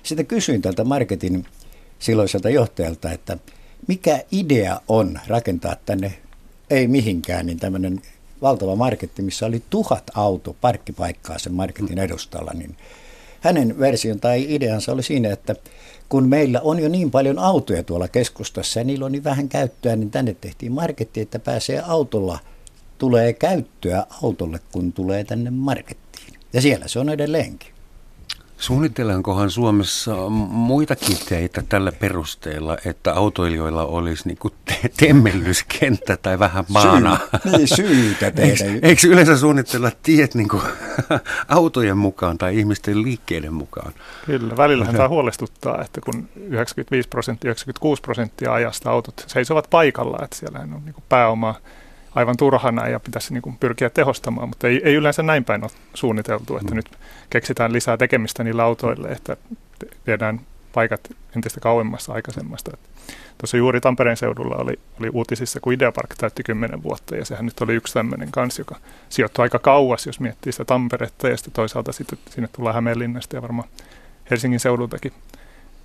sitten 0.03 0.25
kysyin 0.25 0.61
tältä 0.61 0.83
marketin 0.83 1.45
silloiselta 1.99 2.49
johtajalta, 2.49 3.11
että 3.11 3.37
mikä 3.87 4.23
idea 4.31 4.81
on 4.87 5.19
rakentaa 5.27 5.75
tänne, 5.85 6.13
ei 6.69 6.87
mihinkään, 6.87 7.45
niin 7.45 7.59
tämmöinen 7.59 8.01
valtava 8.41 8.75
marketti, 8.75 9.21
missä 9.21 9.45
oli 9.45 9.63
tuhat 9.69 10.03
auto 10.13 10.55
parkkipaikkaa 10.61 11.39
sen 11.39 11.53
marketin 11.53 11.99
edustalla, 11.99 12.51
niin 12.53 12.77
hänen 13.41 13.79
version 13.79 14.19
tai 14.19 14.45
ideansa 14.49 14.91
oli 14.91 15.03
siinä, 15.03 15.33
että 15.33 15.55
kun 16.09 16.29
meillä 16.29 16.61
on 16.61 16.79
jo 16.79 16.89
niin 16.89 17.11
paljon 17.11 17.39
autoja 17.39 17.83
tuolla 17.83 18.07
keskustassa 18.07 18.79
ja 18.79 18.83
niillä 18.83 19.05
on 19.05 19.11
niin 19.11 19.23
vähän 19.23 19.49
käyttöä, 19.49 19.95
niin 19.95 20.11
tänne 20.11 20.35
tehtiin 20.41 20.71
marketti, 20.71 21.21
että 21.21 21.39
pääsee 21.39 21.83
autolla, 21.87 22.39
tulee 22.97 23.33
käyttöä 23.33 24.05
autolle, 24.23 24.59
kun 24.71 24.93
tulee 24.93 25.23
tänne 25.23 25.49
markettiin. 25.49 26.39
Ja 26.53 26.61
siellä 26.61 26.87
se 26.87 26.99
on 26.99 27.09
edelleenkin. 27.09 27.73
Suunnitellaankohan 28.61 29.49
Suomessa 29.49 30.29
muitakin 30.49 31.17
teitä 31.29 31.63
tällä 31.69 31.91
perusteella, 31.91 32.77
että 32.85 33.13
autoilijoilla 33.13 33.85
olisi 33.85 34.27
niinku 34.27 34.49
te- 34.65 34.89
temmellyskenttä 34.97 36.17
tai 36.17 36.39
vähän 36.39 36.65
maana? 36.69 37.17
Syy, 37.17 37.57
niin, 37.57 37.67
syytä 37.67 38.31
tehdä. 38.41 38.65
Eikö, 38.65 38.87
eikö 38.87 39.07
yleensä 39.07 39.37
suunnitella 39.37 39.91
tiet 40.03 40.35
niinku 40.35 40.61
autojen 41.47 41.97
mukaan 41.97 42.37
tai 42.37 42.59
ihmisten 42.59 43.03
liikkeiden 43.03 43.53
mukaan? 43.53 43.93
Kyllä, 44.25 44.57
välillähän 44.57 44.95
tämä 44.95 45.09
huolestuttaa, 45.09 45.81
että 45.81 46.01
kun 46.01 46.29
95 46.35 47.09
prosenttia, 47.09 47.49
96 47.49 48.01
prosenttia 48.01 48.53
ajasta 48.53 48.91
autot 48.91 49.23
seisovat 49.27 49.67
paikalla, 49.69 50.17
että 50.23 50.37
siellähän 50.37 50.73
on 50.73 50.85
niin 50.85 50.95
pääoma 51.09 51.55
aivan 52.15 52.37
turhana 52.37 52.87
ja 52.87 52.99
pitäisi 52.99 53.33
niin 53.33 53.41
kuin 53.41 53.57
pyrkiä 53.59 53.89
tehostamaan, 53.89 54.49
mutta 54.49 54.67
ei, 54.67 54.81
ei 54.83 54.95
yleensä 54.95 55.23
näin 55.23 55.45
päin 55.45 55.63
ole 55.63 55.71
suunniteltu, 55.93 56.57
että 56.57 56.71
mm. 56.71 56.75
nyt 56.75 56.91
keksitään 57.29 57.73
lisää 57.73 57.97
tekemistä 57.97 58.43
niillä 58.43 58.63
autoille, 58.63 59.07
että 59.07 59.37
viedään 60.07 60.41
paikat 60.73 61.01
entistä 61.35 61.59
kauemmassa 61.59 62.13
aikaisemmasta. 62.13 62.77
Tuossa 63.37 63.57
juuri 63.57 63.81
Tampereen 63.81 64.17
seudulla 64.17 64.55
oli, 64.55 64.79
oli 64.99 65.09
uutisissa, 65.13 65.59
kun 65.59 65.73
Ideapark 65.73 66.15
täytti 66.17 66.43
10 66.43 66.83
vuotta, 66.83 67.15
ja 67.15 67.25
sehän 67.25 67.45
nyt 67.45 67.61
oli 67.61 67.73
yksi 67.73 67.93
tämmöinen 67.93 68.31
kanssa, 68.31 68.61
joka 68.61 68.75
sijoittui 69.09 69.43
aika 69.43 69.59
kauas, 69.59 70.05
jos 70.05 70.19
miettii 70.19 70.51
sitä 70.51 70.65
Tamperetta, 70.65 71.29
ja 71.29 71.37
sitten 71.37 71.53
toisaalta 71.53 71.91
sitten 71.91 72.19
sinne 72.29 72.49
tullaan 72.53 72.75
Hämeenlinnasta 72.75 73.35
ja 73.35 73.41
varmaan 73.41 73.69
Helsingin 74.31 74.59
seudultakin 74.59 75.13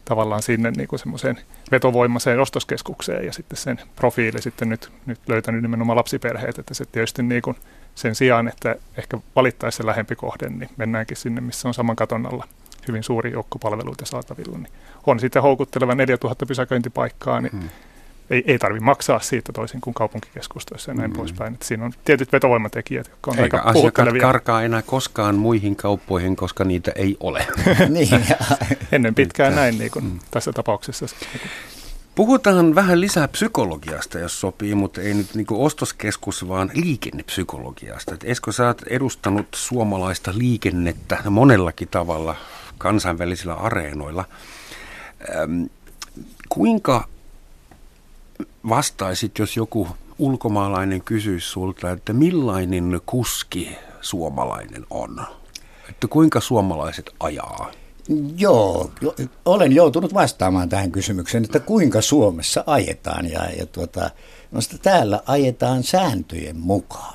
tavallaan 0.08 0.42
sinne 0.42 0.70
niin 0.70 0.88
kuin 0.88 0.98
semmoiseen 0.98 1.38
vetovoimaiseen 1.70 2.40
ostoskeskukseen 2.40 3.26
ja 3.26 3.32
sitten 3.32 3.56
sen 3.56 3.80
profiili 3.96 4.42
sitten 4.42 4.68
nyt, 4.68 4.92
nyt 5.06 5.20
löytänyt 5.28 5.62
nimenomaan 5.62 5.96
lapsiperheet, 5.96 6.58
että 6.58 6.74
se 6.74 6.84
tietysti 6.84 7.22
niin 7.22 7.42
kuin 7.42 7.56
sen 7.94 8.14
sijaan, 8.14 8.48
että 8.48 8.76
ehkä 8.96 9.18
valittaisi 9.36 9.76
se 9.76 9.86
lähempi 9.86 10.16
kohde, 10.16 10.48
niin 10.48 10.70
mennäänkin 10.76 11.16
sinne, 11.16 11.40
missä 11.40 11.68
on 11.68 11.74
saman 11.74 11.96
katon 11.96 12.26
alla 12.26 12.48
hyvin 12.88 13.02
suuri 13.02 13.32
joukkopalveluita 13.32 14.06
saatavilla, 14.06 14.58
niin 14.58 14.72
on 15.06 15.20
sitten 15.20 15.42
houkutteleva 15.42 15.94
4000 15.94 16.46
pysäköintipaikkaa, 16.46 17.40
niin 17.40 17.52
hmm 17.52 17.68
ei, 18.30 18.44
ei 18.46 18.58
tarvitse 18.58 18.84
maksaa 18.84 19.20
siitä 19.20 19.52
toisin 19.52 19.80
kuin 19.80 19.94
kaupunkikeskustoissa 19.94 20.90
ja 20.90 20.94
näin 20.94 21.10
mm. 21.10 21.16
poispäin. 21.16 21.54
Että 21.54 21.66
siinä 21.66 21.84
on 21.84 21.92
tietyt 22.04 22.32
vetovoimatekijät, 22.32 23.08
jotka 23.08 23.30
on 23.30 23.38
Eikä 23.38 23.56
aika 23.56 23.70
asiakkaat 23.70 24.08
karkaa 24.20 24.62
enää 24.62 24.82
koskaan 24.82 25.34
muihin 25.34 25.76
kauppoihin, 25.76 26.36
koska 26.36 26.64
niitä 26.64 26.92
ei 26.94 27.16
ole. 27.20 27.46
niin, 27.88 28.08
Ennen 28.92 29.14
pitkään 29.14 29.54
näin 29.54 29.78
niin 29.78 29.90
kuin 29.90 30.04
mm. 30.04 30.18
tässä 30.30 30.52
tapauksessa. 30.52 31.06
Puhutaan 32.14 32.74
vähän 32.74 33.00
lisää 33.00 33.28
psykologiasta, 33.28 34.18
jos 34.18 34.40
sopii, 34.40 34.74
mutta 34.74 35.00
ei 35.00 35.14
nyt 35.14 35.34
niin 35.34 35.46
ostoskeskus, 35.50 36.48
vaan 36.48 36.70
liikennepsykologiasta. 36.74 38.14
Et 38.14 38.24
Esko, 38.24 38.52
sä 38.52 38.66
oot 38.66 38.82
edustanut 38.82 39.46
suomalaista 39.54 40.32
liikennettä 40.34 41.18
monellakin 41.30 41.88
tavalla 41.88 42.36
kansainvälisillä 42.78 43.54
areenoilla. 43.54 44.24
Ähm, 45.30 45.62
kuinka 46.48 47.08
vastaisit, 48.68 49.38
jos 49.38 49.56
joku 49.56 49.88
ulkomaalainen 50.18 51.02
kysyisi 51.02 51.48
sulta, 51.48 51.90
että 51.90 52.12
millainen 52.12 53.00
kuski 53.06 53.76
suomalainen 54.00 54.86
on? 54.90 55.20
Että 55.88 56.08
kuinka 56.08 56.40
suomalaiset 56.40 57.10
ajaa? 57.20 57.70
Joo, 58.38 58.90
olen 59.44 59.72
joutunut 59.72 60.14
vastaamaan 60.14 60.68
tähän 60.68 60.92
kysymykseen, 60.92 61.44
että 61.44 61.60
kuinka 61.60 62.00
Suomessa 62.00 62.64
ajetaan. 62.66 63.30
Ja, 63.30 63.44
ja 63.58 63.66
tuota, 63.66 64.10
no 64.52 64.60
täällä 64.82 65.20
ajetaan 65.26 65.82
sääntöjen 65.82 66.56
mukaan. 66.56 67.14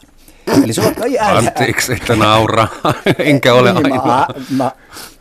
Eli 0.63 0.73
sulla, 0.73 0.91
älä, 1.19 1.37
Anteeksi, 1.37 1.93
että 1.93 2.15
nauraa, 2.15 2.67
enkä 3.19 3.53
ole 3.53 3.73
niin, 3.73 3.95
mä, 4.05 4.27
mä 4.55 4.71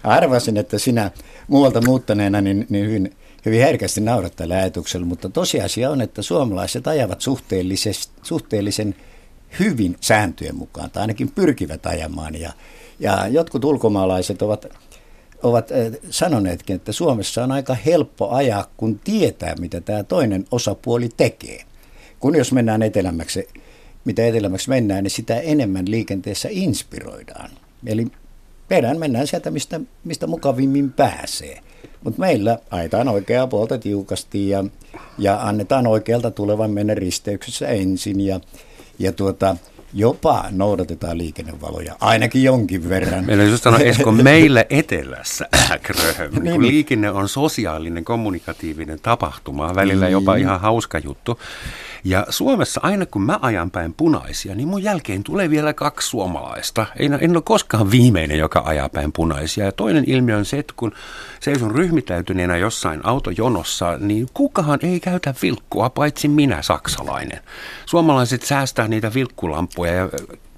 arvasin, 0.05 0.57
että 0.57 0.79
sinä 0.79 1.11
muualta 1.49 1.81
muuttaneena 1.81 2.41
niin, 2.41 2.67
niin 2.69 2.87
hyvin 2.87 3.17
hyvin 3.45 3.61
herkästi 3.61 4.01
naurat 4.01 4.37
tällä 4.37 4.55
ajatuksella, 4.55 5.07
mutta 5.07 5.29
tosiasia 5.29 5.91
on, 5.91 6.01
että 6.01 6.23
suomalaiset 6.23 6.87
ajavat 6.87 7.23
suhteellisen 8.23 8.95
hyvin 9.59 9.97
sääntöjen 10.01 10.57
mukaan, 10.57 10.91
tai 10.91 11.01
ainakin 11.01 11.31
pyrkivät 11.31 11.87
ajamaan. 11.87 12.35
Ja, 12.41 12.53
ja 13.01 13.29
jotkut 13.29 13.65
ulkomaalaiset 13.65 14.43
ovat, 14.43 14.67
ovat 15.43 15.71
sanoneetkin, 16.11 16.77
että 16.77 16.93
Suomessa 16.93 17.45
on 17.45 17.53
aika 17.53 17.75
helppo 17.75 18.31
ajaa, 18.31 18.67
kun 18.77 18.99
tietää, 18.99 19.55
mitä 19.61 19.81
tämä 19.81 20.03
toinen 20.03 20.45
osapuoli 20.51 21.09
tekee. 21.17 21.65
Kun 22.21 22.37
jos 22.37 22.53
mennään 22.53 22.83
etelämmäksi, 22.83 23.49
mitä 24.05 24.27
etelämmäksi 24.27 24.69
mennään, 24.69 25.05
niin 25.05 25.11
sitä 25.11 25.41
enemmän 25.41 25.91
liikenteessä 25.91 26.49
inspiroidaan. 26.53 27.51
Eli 27.87 28.07
perään 28.69 28.99
mennään 28.99 29.27
sieltä, 29.27 29.51
mistä, 29.51 29.81
mistä 30.05 30.27
mukavimmin 30.27 30.93
pääsee. 30.93 31.61
Mutta 32.05 32.21
meillä 32.21 32.59
ajetaan 32.71 33.09
oikeaa 33.09 33.47
puolta 33.47 33.79
tiukasti 33.79 34.49
ja, 34.49 34.65
ja 35.19 35.39
annetaan 35.43 35.87
oikealta 35.87 36.31
tulevan 36.31 36.71
mennä 36.71 36.95
risteyksessä 36.95 37.69
ensin. 37.69 38.21
Ja, 38.21 38.41
ja 38.99 39.13
tuota, 39.13 39.57
jopa 39.95 40.45
noudatetaan 40.51 41.19
liikennevaloja, 41.19 41.97
ainakin 42.01 42.43
jonkin 42.43 42.89
verran. 42.89 43.25
Meillä 43.25 43.45
just 43.45 43.63
sanoa, 43.63 43.79
Esko, 43.79 44.13
meillä 44.33 44.65
etelässä, 44.71 45.49
Kröhöm, 45.83 46.33
niin, 46.33 46.45
niin. 46.45 46.63
liikenne 46.63 47.11
on 47.11 47.29
sosiaalinen, 47.29 48.05
kommunikatiivinen 48.05 48.99
tapahtuma, 49.03 49.75
välillä 49.75 50.09
jopa 50.09 50.35
niin. 50.35 50.43
ihan 50.43 50.61
hauska 50.61 50.99
juttu. 50.99 51.39
Ja 52.05 52.27
Suomessa 52.29 52.81
aina 52.85 53.07
kun 53.07 53.23
mä 53.23 53.39
ajan 53.43 53.71
päin 53.71 53.95
punaisia, 53.95 54.55
niin 54.55 54.69
mun 54.69 54.83
jälkeen 54.83 55.25
tulee 55.25 55.51
vielä 55.51 55.73
kaksi 55.73 56.09
suomalaista. 56.09 56.87
En, 56.97 57.19
en 57.21 57.31
ole 57.37 57.43
koskaan 57.43 57.91
viimeinen, 57.91 58.39
joka 58.39 58.63
ajaa 58.65 58.89
päin 58.89 59.13
punaisia. 59.13 59.65
Ja 59.65 59.73
toinen 59.73 60.05
ilmiö 60.07 60.37
on 60.37 60.45
se, 60.45 60.59
että 60.59 60.75
kun 60.77 60.93
seison 61.41 61.71
ryhmittäytyneenä 61.71 62.57
jossain 62.57 63.01
autojonossa, 63.07 63.99
niin 63.99 64.29
kukaan 64.35 64.79
ei 64.83 65.01
käytä 65.01 65.35
vilkkua, 65.43 65.91
paitsi 65.91 66.29
minä 66.29 66.63
saksalainen. 66.63 67.41
Suomalaiset 67.87 68.43
säästää 68.43 68.89
niitä 68.89 69.15
vilkkulampuja 69.15 69.93
ja 69.93 70.09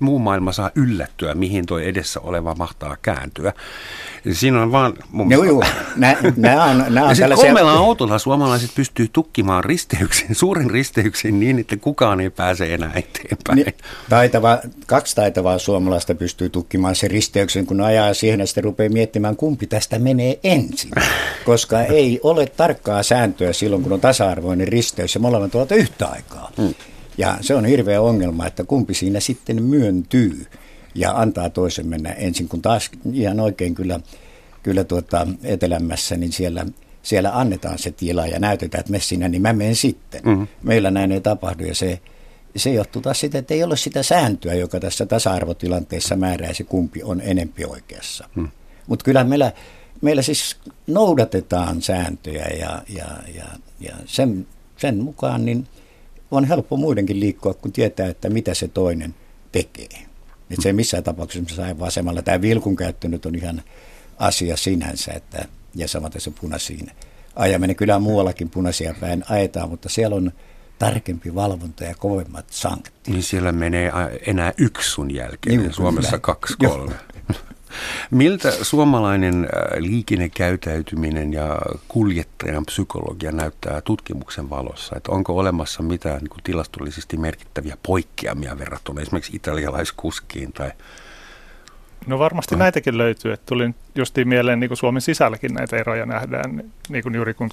muu 0.03 0.19
maailma 0.19 0.53
saa 0.53 0.71
yllättyä, 0.75 1.35
mihin 1.35 1.67
tuo 1.67 1.79
edessä 1.79 2.21
oleva 2.21 2.55
mahtaa 2.55 2.97
kääntyä. 3.03 3.53
Siinä 4.33 4.63
on 4.63 4.73
vaan... 4.73 4.95
Mun 5.11 5.31
joo, 5.31 5.45
joo. 5.45 5.63
Nä, 5.97 6.17
nä 6.37 6.65
on, 6.65 6.79
nä 6.79 7.05
on 7.05 7.11
ja 7.11 7.17
tällaisia... 7.17 7.35
kolmella 7.35 7.73
autolla 7.73 8.19
suomalaiset 8.19 8.71
pystyy 8.75 9.09
tukkimaan 9.13 9.65
risteyksen, 9.65 10.35
suurin 10.35 10.71
risteyksen 10.71 11.41
niin, 11.41 11.59
että 11.59 11.77
kukaan 11.77 12.21
ei 12.21 12.31
pääse 12.31 12.75
enää 12.75 12.93
eteenpäin. 12.95 13.57
Niin, 13.57 13.75
taitava, 14.09 14.59
kaksi 14.87 15.17
taitavaa 15.17 15.59
suomalaista 15.59 16.15
pystyy 16.15 16.49
tukkimaan 16.51 16.95
sen 16.95 17.11
risteyksen, 17.11 17.67
kun 17.67 17.81
ajaa 17.81 18.15
siihen 18.15 18.41
ja 18.41 18.47
sitten 18.47 18.65
rupeaa 18.65 18.91
miettimään, 18.91 19.37
kumpi 19.37 19.67
tästä 19.67 19.99
menee 19.99 20.39
ensin. 20.45 20.91
Koska 21.45 21.81
ei 21.81 22.21
ole 22.23 22.47
tarkkaa 22.47 23.03
sääntöä 23.03 23.53
silloin, 23.53 23.83
kun 23.83 23.93
on 23.93 24.01
tasa-arvoinen 24.01 24.69
risteys 24.69 25.15
ja 25.15 25.21
molemmat 25.21 25.51
tuolta 25.51 25.75
yhtä 25.75 26.07
aikaa. 26.07 26.51
Hmm. 26.57 26.75
Ja 27.19 27.39
se 27.41 27.55
on 27.55 27.65
hirveä 27.65 28.01
ongelma, 28.03 28.47
että 28.47 28.65
kumpi 28.65 28.95
siinä 28.95 29.21
sitten 29.21 29.63
myöntyy 29.63 30.47
ja 30.95 31.13
antaa 31.21 31.51
toisen 31.51 31.87
mennä 31.87 32.11
ensin, 32.11 32.49
kun 32.49 32.63
taas 32.63 32.91
ihan 33.13 33.41
oikein 33.41 33.75
kyllä, 33.75 34.01
kyllä 34.63 34.85
tuota 34.85 35.27
etelämässä, 35.43 36.17
niin 36.17 36.33
siellä, 36.33 36.67
siellä 37.03 37.39
annetaan 37.39 37.79
se 37.79 37.91
tila 37.91 38.27
ja 38.27 38.39
näytetään, 38.39 38.81
että 38.81 38.93
me 38.93 39.01
sinä, 39.01 39.29
niin 39.29 39.43
mä 39.43 39.53
menen 39.53 39.77
sitten. 39.77 40.23
Mm-hmm. 40.25 40.47
Meillä 40.63 40.91
näin 40.91 41.13
ei 41.13 41.21
tapahdu 41.21 41.65
ja 41.65 41.75
se, 41.75 42.01
se 42.57 42.73
johtuu 42.73 43.03
taas 43.03 43.21
siitä, 43.21 43.39
että 43.39 43.55
ei 43.55 43.63
ole 43.63 43.77
sitä 43.77 44.03
sääntöä, 44.03 44.55
joka 44.55 44.81
tässä 44.81 45.07
tasa-arvotilanteessa 45.07 46.17
määräisi, 46.17 46.65
kumpi 46.65 47.03
on 47.03 47.21
enempi 47.21 47.65
oikeassa. 47.65 48.29
Mm. 48.35 48.49
Mutta 48.87 49.05
kyllä 49.05 49.25
meillä, 49.25 49.53
meillä 50.01 50.23
siis 50.23 50.57
noudatetaan 50.87 51.83
sääntöjä 51.83 52.47
ja, 52.47 52.83
ja, 52.89 53.07
ja, 53.35 53.45
ja 53.81 53.97
sen, 54.05 54.47
sen 54.77 54.97
mukaan 54.97 55.45
niin– 55.45 55.67
on 56.33 56.45
helppo 56.45 56.77
muidenkin 56.77 57.21
liikkua, 57.21 57.55
kun 57.55 57.73
tietää, 57.73 58.09
että 58.09 58.31
mitä 58.31 58.55
se 58.55 58.69
toinen 58.69 59.15
tekee. 59.53 59.99
Että 60.51 60.63
se 60.63 60.69
ei 60.69 60.73
missään 60.73 61.05
tapauksessa 61.05 61.57
saa 61.57 61.79
vasemmalla. 61.79 62.23
Tämä 62.23 62.41
vilkun 62.41 62.77
käyttö 62.77 63.09
nyt 63.09 63.27
on 63.27 63.35
ihan 63.35 63.63
asia 64.19 64.57
sinänsä, 64.57 65.13
että, 65.13 65.45
ja 65.75 65.89
samaten 65.89 66.21
se 66.21 66.33
punaisiin 66.41 66.91
ajaminen. 67.37 67.77
Kyllä 67.77 67.99
muuallakin 67.99 68.51
punaisia 68.51 68.95
päin 69.01 69.25
ajetaan, 69.29 69.69
mutta 69.69 69.89
siellä 69.89 70.17
on 70.17 70.33
tarkempi 70.79 71.35
valvonta 71.35 71.85
ja 71.85 71.95
kovemmat 71.95 72.45
sanktiot. 72.51 73.07
Niin 73.07 73.23
siellä 73.23 73.53
menee 73.53 73.93
enää 74.27 74.53
yksi 74.59 74.91
sun 74.91 75.15
jälkeen, 75.15 75.59
niin, 75.59 75.73
Suomessa 75.73 76.11
kyllä. 76.11 76.21
kaksi, 76.21 76.55
kolme. 76.57 76.95
Miltä 78.11 78.51
suomalainen 78.51 79.35
äh, 79.45 79.79
liikennekäytäytyminen 79.79 81.33
ja 81.33 81.59
kuljettajan 81.89 82.67
psykologia 82.67 83.33
näyttää 83.33 83.81
tutkimuksen 83.81 84.51
valossa? 84.51 84.97
Että 84.97 85.13
onko 85.13 85.39
olemassa 85.39 85.83
mitään 85.83 86.19
niin 86.19 86.31
kuin 86.31 86.43
tilastollisesti 86.45 87.17
merkittäviä 87.17 87.77
poikkeamia 87.83 88.59
verrattuna 88.59 89.01
esimerkiksi 89.01 89.37
italialaiskuskiin 89.37 90.53
tai 90.53 90.71
No 92.07 92.19
varmasti 92.19 92.57
näitäkin 92.57 92.99
löytyy. 92.99 93.33
Että 93.33 93.47
tuli 93.47 93.71
justiin 93.95 94.29
mieleen, 94.29 94.61
niin 94.61 94.69
kuin 94.69 94.79
Suomen 94.79 95.03
sisälläkin 95.03 95.55
näitä 95.55 95.77
eroja 95.77 96.07
nähdään, 96.07 96.65
niin 96.89 97.03
kuin 97.03 97.15
juuri 97.15 97.35
kun 97.35 97.51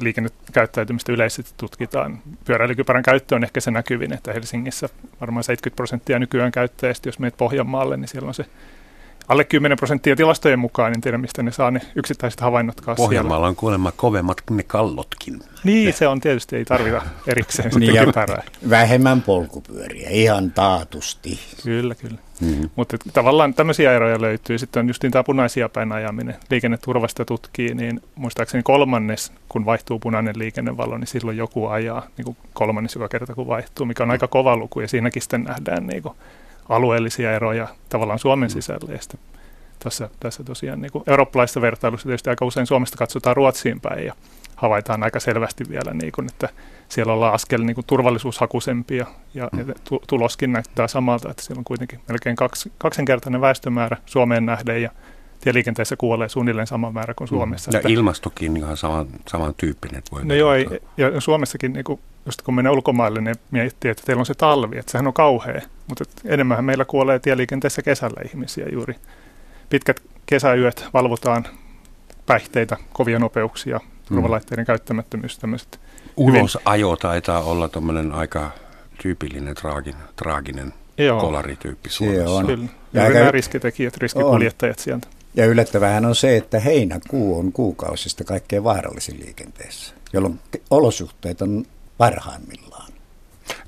liikennekäyttäytymistä 0.00 1.12
yleisesti 1.12 1.52
tutkitaan. 1.56 2.18
Pyöräilykypärän 2.44 3.02
käyttö 3.02 3.34
on 3.34 3.44
ehkä 3.44 3.60
se 3.60 3.70
näkyvin, 3.70 4.12
että 4.12 4.32
Helsingissä 4.32 4.88
varmaan 5.20 5.44
70 5.44 5.76
prosenttia 5.76 6.18
nykyään 6.18 6.52
käyttäjistä, 6.52 7.08
jos 7.08 7.18
meet 7.18 7.36
Pohjanmaalle, 7.36 7.96
niin 7.96 8.08
siellä 8.08 8.28
on 8.28 8.34
se 8.34 8.46
alle 9.30 9.44
10 9.44 9.78
prosenttia 9.78 10.16
tilastojen 10.16 10.58
mukaan, 10.58 10.92
en 10.92 11.00
tiedä 11.00 11.18
mistä 11.18 11.42
ne 11.42 11.52
saa 11.52 11.70
ne 11.70 11.80
yksittäiset 11.94 12.40
havainnotkaan 12.40 12.96
Pohjanmaalla 12.96 13.46
on 13.46 13.56
kuulemma 13.56 13.92
kovemmat 13.92 14.42
ne 14.50 14.62
kallotkin. 14.62 15.40
Niin, 15.64 15.92
se 15.92 16.08
on 16.08 16.20
tietysti, 16.20 16.56
ei 16.56 16.64
tarvita 16.64 17.02
erikseen 17.26 17.70
niin 17.78 17.94
ja 17.94 18.04
Vähemmän 18.70 19.22
polkupyöriä, 19.22 20.08
ihan 20.10 20.52
taatusti. 20.52 21.40
Kyllä, 21.64 21.94
kyllä. 21.94 22.18
Mm-hmm. 22.40 22.70
Mutta 22.76 22.96
tavallaan 23.12 23.54
tämmöisiä 23.54 23.92
eroja 23.92 24.20
löytyy. 24.20 24.58
Sitten 24.58 24.80
on 24.80 24.88
just 24.88 25.04
tämä 25.10 25.24
punaisia 25.24 25.68
päin 25.68 25.92
ajaminen. 25.92 26.36
Liikenneturvasta 26.50 27.24
tutkii, 27.24 27.74
niin 27.74 28.00
muistaakseni 28.14 28.62
kolmannes, 28.62 29.32
kun 29.48 29.64
vaihtuu 29.64 29.98
punainen 29.98 30.38
liikennevalo, 30.38 30.98
niin 30.98 31.06
silloin 31.06 31.36
joku 31.36 31.66
ajaa 31.66 32.06
niin 32.16 32.24
kuin 32.24 32.36
kolmannes 32.52 32.94
joka 32.94 33.08
kerta, 33.08 33.34
kun 33.34 33.46
vaihtuu, 33.46 33.86
mikä 33.86 34.02
on 34.02 34.10
aika 34.10 34.28
kova 34.28 34.56
luku. 34.56 34.80
Ja 34.80 34.88
siinäkin 34.88 35.22
sitten 35.22 35.42
nähdään 35.42 35.86
niin 35.86 36.02
kuin 36.02 36.14
alueellisia 36.70 37.32
eroja 37.32 37.68
tavallaan 37.88 38.18
Suomen 38.18 38.50
sisällä. 38.50 38.92
Ja 38.92 38.98
tässä, 39.78 40.10
tässä 40.20 40.44
tosiaan 40.44 40.80
niin 40.80 40.92
kuin 40.92 41.04
eurooppalaisessa 41.06 41.60
vertailussa 41.60 42.08
tietysti 42.08 42.30
aika 42.30 42.44
usein 42.44 42.66
Suomesta 42.66 42.96
katsotaan 42.96 43.36
Ruotsiin 43.36 43.80
päin 43.80 44.06
ja 44.06 44.14
havaitaan 44.56 45.02
aika 45.02 45.20
selvästi 45.20 45.64
vielä, 45.68 45.94
niin 45.94 46.12
kuin, 46.12 46.26
että 46.30 46.48
siellä 46.88 47.12
ollaan 47.12 47.34
askel 47.34 47.62
niin 47.62 47.74
kuin 47.74 47.86
turvallisuushakuisempia 47.86 49.06
ja, 49.34 49.48
mm. 49.52 49.58
ja 49.58 49.74
tuloskin 50.06 50.52
näyttää 50.52 50.88
samalta, 50.88 51.30
että 51.30 51.42
siellä 51.42 51.60
on 51.60 51.64
kuitenkin 51.64 52.00
melkein 52.08 52.36
kaksi, 52.36 52.72
kaksinkertainen 52.78 53.40
väestömäärä 53.40 53.96
Suomeen 54.06 54.46
nähden 54.46 54.82
ja 54.82 54.90
tieliikenteessä 55.40 55.96
kuolee 55.96 56.28
suunnilleen 56.28 56.66
sama 56.66 56.92
määrä 56.92 57.14
kuin 57.14 57.26
mm. 57.26 57.36
Suomessa. 57.36 57.70
Ja 57.72 57.78
että, 57.78 57.88
ilmastokin 57.88 58.56
ihan 58.56 58.76
saman, 58.76 59.06
samantyyppinen. 59.28 60.02
Voi 60.12 60.24
no 60.24 60.34
joo, 60.34 60.54
ja 60.96 61.20
Suomessakin, 61.20 61.72
niin 61.72 61.84
kuin, 61.84 62.00
just 62.26 62.42
kun 62.42 62.54
menee 62.54 62.72
ulkomaille, 62.72 63.20
niin 63.20 63.36
miettii, 63.50 63.90
että 63.90 64.02
teillä 64.06 64.20
on 64.20 64.26
se 64.26 64.34
talvi, 64.34 64.78
että 64.78 64.92
sehän 64.92 65.06
on 65.06 65.12
kauhea, 65.12 65.60
mutta 65.88 66.04
enemmän 66.24 66.64
meillä 66.64 66.84
kuolee 66.84 67.18
tieliikenteessä 67.18 67.82
kesällä 67.82 68.20
ihmisiä 68.28 68.66
juuri. 68.72 68.94
Pitkät 69.70 70.02
kesäyöt 70.26 70.88
valvotaan 70.94 71.44
päihteitä, 72.26 72.76
kovia 72.92 73.18
nopeuksia, 73.18 73.78
mm. 73.78 74.14
turvalaitteiden 74.14 74.62
mm. 74.62 74.66
käyttämättömyys, 74.66 75.38
tämmöiset. 75.38 75.80
Ulosajo 76.16 76.96
taitaa 76.96 77.42
olla 77.42 77.68
tuommoinen 77.68 78.12
aika 78.12 78.50
tyypillinen 79.02 79.54
traaginen, 79.54 80.00
traaginen 80.16 80.72
Joo. 80.98 81.20
kolarityyppi 81.20 81.88
Suomessa. 81.88 82.24
Se 82.24 82.30
on. 82.30 82.46
Kyllä. 82.46 82.68
Ja 82.92 83.10
nämä 83.10 83.30
riskitekijät, 83.30 83.96
riskikuljettajat 83.96 84.78
on. 84.78 84.82
sieltä. 84.82 85.08
Ja 85.34 85.46
yllättävähän 85.46 86.04
on 86.04 86.14
se, 86.14 86.36
että 86.36 86.60
heinäkuu 86.60 87.38
on 87.38 87.52
kuukausista 87.52 88.24
kaikkein 88.24 88.64
vaarallisin 88.64 89.20
liikenteessä, 89.20 89.94
jolloin 90.12 90.40
olosuhteet 90.70 91.42
on 91.42 91.64
parhaimmillaan. 91.98 92.92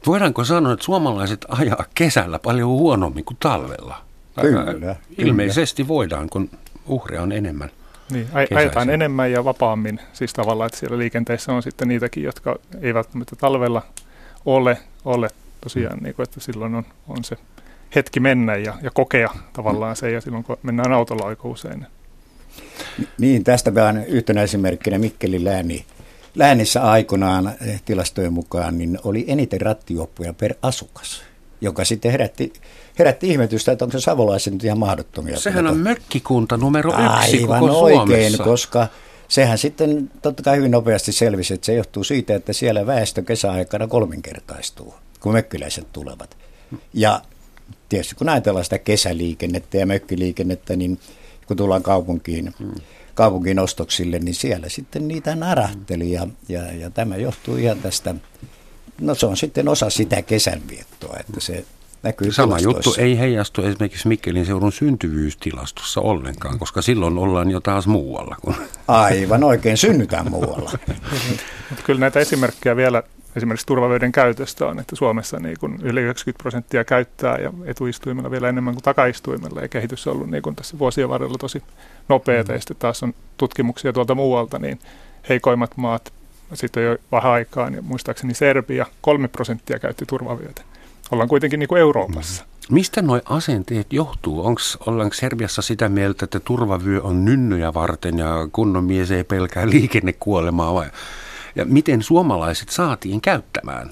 Voidaanko 0.06 0.44
sanoa, 0.44 0.72
että 0.72 0.84
suomalaiset 0.84 1.46
ajaa 1.48 1.84
kesällä 1.94 2.38
paljon 2.38 2.68
huonommin 2.68 3.24
kuin 3.24 3.36
talvella? 3.40 4.04
Kyllä. 4.40 4.96
Ilmeisesti 5.18 5.82
kyllä. 5.82 5.88
voidaan, 5.88 6.28
kun 6.30 6.50
uhreja 6.86 7.22
on 7.22 7.32
enemmän. 7.32 7.70
Niin, 8.10 8.28
ajetaan 8.54 8.90
enemmän 8.90 9.32
ja 9.32 9.44
vapaammin. 9.44 10.00
Siis 10.12 10.32
tavallaan, 10.32 10.66
että 10.66 10.78
siellä 10.78 10.98
liikenteessä 10.98 11.52
on 11.52 11.62
sitten 11.62 11.88
niitäkin, 11.88 12.22
jotka 12.22 12.56
eivät 12.80 12.94
välttämättä 12.94 13.36
talvella 13.36 13.82
ole, 14.46 14.78
ole 15.04 15.28
tosiaan, 15.60 15.98
mm. 15.98 16.02
niin 16.02 16.14
kuin, 16.14 16.24
että 16.24 16.40
silloin 16.40 16.74
on, 16.74 16.84
on 17.08 17.24
se 17.24 17.36
hetki 17.94 18.20
mennä 18.20 18.56
ja, 18.56 18.74
ja 18.82 18.90
kokea 18.90 19.30
tavallaan 19.52 19.96
se, 19.96 20.10
ja 20.10 20.20
silloin 20.20 20.44
kun 20.44 20.56
mennään 20.62 20.92
autolla 20.92 21.26
aika 21.28 21.48
usein. 21.48 21.86
Niin, 23.18 23.44
tästä 23.44 23.74
vaan 23.74 24.04
yhtenä 24.04 24.42
esimerkkinä 24.42 24.98
Mikkelin 24.98 25.44
lääni. 25.44 25.84
Läänissä 26.34 26.82
aikoinaan 26.82 27.52
eh, 27.66 27.82
tilastojen 27.84 28.32
mukaan 28.32 28.78
niin 28.78 28.98
oli 29.04 29.24
eniten 29.28 29.60
rattioppuja 29.60 30.32
per 30.32 30.54
asukas, 30.62 31.22
joka 31.60 31.84
sitten 31.84 32.10
herätti, 32.10 32.52
herätti 32.98 33.28
ihmetystä, 33.28 33.72
että 33.72 33.84
onko 33.84 33.98
se 33.98 34.02
savolaiset 34.02 34.52
nyt 34.52 34.64
ihan 34.64 34.78
mahdottomia. 34.78 35.36
Sehän 35.36 35.66
on 35.66 35.76
mökkikunta 35.76 36.56
numero 36.56 36.90
yksi 36.90 37.38
Aivan 37.42 37.60
koko 37.60 37.80
oikein, 37.80 38.08
Suomessa. 38.08 38.44
koska 38.44 38.86
sehän 39.28 39.58
sitten 39.58 40.10
totta 40.22 40.42
kai 40.42 40.56
hyvin 40.56 40.70
nopeasti 40.70 41.12
selvisi, 41.12 41.54
että 41.54 41.66
se 41.66 41.74
johtuu 41.74 42.04
siitä, 42.04 42.34
että 42.34 42.52
siellä 42.52 42.86
väestö 42.86 43.22
kesäaikana 43.22 43.86
kolminkertaistuu, 43.86 44.94
kun 45.20 45.32
mökkiläiset 45.32 45.86
tulevat. 45.92 46.36
Ja 46.94 47.20
tietysti 47.92 48.14
kun 48.14 48.28
ajatellaan 48.28 48.64
sitä 48.64 48.78
kesäliikennettä 48.78 49.76
ja 49.76 49.86
mökkiliikennettä, 49.86 50.76
niin 50.76 50.98
kun 51.46 51.56
tullaan 51.56 51.82
kaupunkiin, 51.82 52.54
hmm. 52.58 52.74
kaupunkiin 53.14 53.58
ostoksille, 53.58 54.18
niin 54.18 54.34
siellä 54.34 54.68
sitten 54.68 55.08
niitä 55.08 55.36
narahteli 55.36 56.12
ja, 56.12 56.26
ja, 56.48 56.72
ja 56.72 56.90
tämä 56.90 57.16
johtuu 57.16 57.56
ihan 57.56 57.78
tästä, 57.78 58.14
no 59.00 59.14
se 59.14 59.26
on 59.26 59.36
sitten 59.36 59.68
osa 59.68 59.90
sitä 59.90 60.22
kesänviettoa, 60.22 61.16
että 61.20 61.40
se 61.40 61.64
näkyy 62.02 62.32
Sama 62.32 62.58
juttu 62.58 62.94
ei 62.98 63.18
heijastu 63.18 63.62
esimerkiksi 63.62 64.08
Mikkelin 64.08 64.46
seudun 64.46 64.72
syntyvyystilastossa 64.72 66.00
ollenkaan, 66.00 66.58
koska 66.58 66.82
silloin 66.82 67.18
ollaan 67.18 67.50
jo 67.50 67.60
taas 67.60 67.86
muualla. 67.86 68.36
Kun... 68.40 68.54
Aivan 68.88 69.44
oikein, 69.44 69.76
synnytään 69.76 70.30
muualla. 70.30 70.78
Kyllä 71.84 72.00
näitä 72.00 72.20
esimerkkejä 72.20 72.76
vielä 72.76 73.02
esimerkiksi 73.36 73.66
turvavöiden 73.66 74.12
käytöstä 74.12 74.66
on, 74.66 74.78
että 74.78 74.96
Suomessa 74.96 75.38
niin 75.38 75.56
kuin 75.60 75.78
yli 75.82 76.00
90 76.00 76.42
prosenttia 76.42 76.84
käyttää 76.84 77.38
ja 77.38 77.52
etuistuimella 77.64 78.30
vielä 78.30 78.48
enemmän 78.48 78.74
kuin 78.74 78.82
takaistuimella 78.82 79.60
ja 79.60 79.68
kehitys 79.68 80.06
on 80.06 80.14
ollut 80.14 80.30
niin 80.30 80.42
kuin 80.42 80.56
tässä 80.56 80.78
vuosien 80.78 81.08
varrella 81.08 81.38
tosi 81.38 81.62
nopeata 82.08 82.52
mm. 82.52 82.56
ja 82.56 82.60
sitten 82.60 82.76
taas 82.76 83.02
on 83.02 83.14
tutkimuksia 83.36 83.92
tuolta 83.92 84.14
muualta, 84.14 84.58
niin 84.58 84.78
heikoimmat 85.28 85.76
maat 85.76 86.12
sitten 86.54 86.84
jo 86.84 86.96
vähän 87.12 87.32
aikaa, 87.32 87.70
niin 87.70 87.84
muistaakseni 87.84 88.34
Serbia, 88.34 88.86
kolme 89.00 89.28
prosenttia 89.28 89.78
käytti 89.78 90.06
turvavyötä. 90.06 90.62
Ollaan 91.10 91.28
kuitenkin 91.28 91.60
niin 91.60 91.68
kuin 91.68 91.80
Euroopassa. 91.80 92.42
Mm. 92.42 92.74
Mistä 92.74 93.02
nuo 93.02 93.20
asenteet 93.24 93.92
johtuu? 93.92 94.46
Onks, 94.46 94.78
ollaanko 94.86 95.14
Serbiassa 95.14 95.62
sitä 95.62 95.88
mieltä, 95.88 96.24
että 96.24 96.40
turvavyö 96.40 97.02
on 97.02 97.24
nynnyjä 97.24 97.74
varten 97.74 98.18
ja 98.18 98.48
kunnon 98.52 98.84
mies 98.84 99.10
ei 99.10 99.24
pelkää 99.24 99.70
liikennekuolemaa 99.70 100.74
vai 100.74 100.86
ja 101.56 101.64
miten 101.64 102.02
suomalaiset 102.02 102.68
saatiin 102.68 103.20
käyttämään 103.20 103.90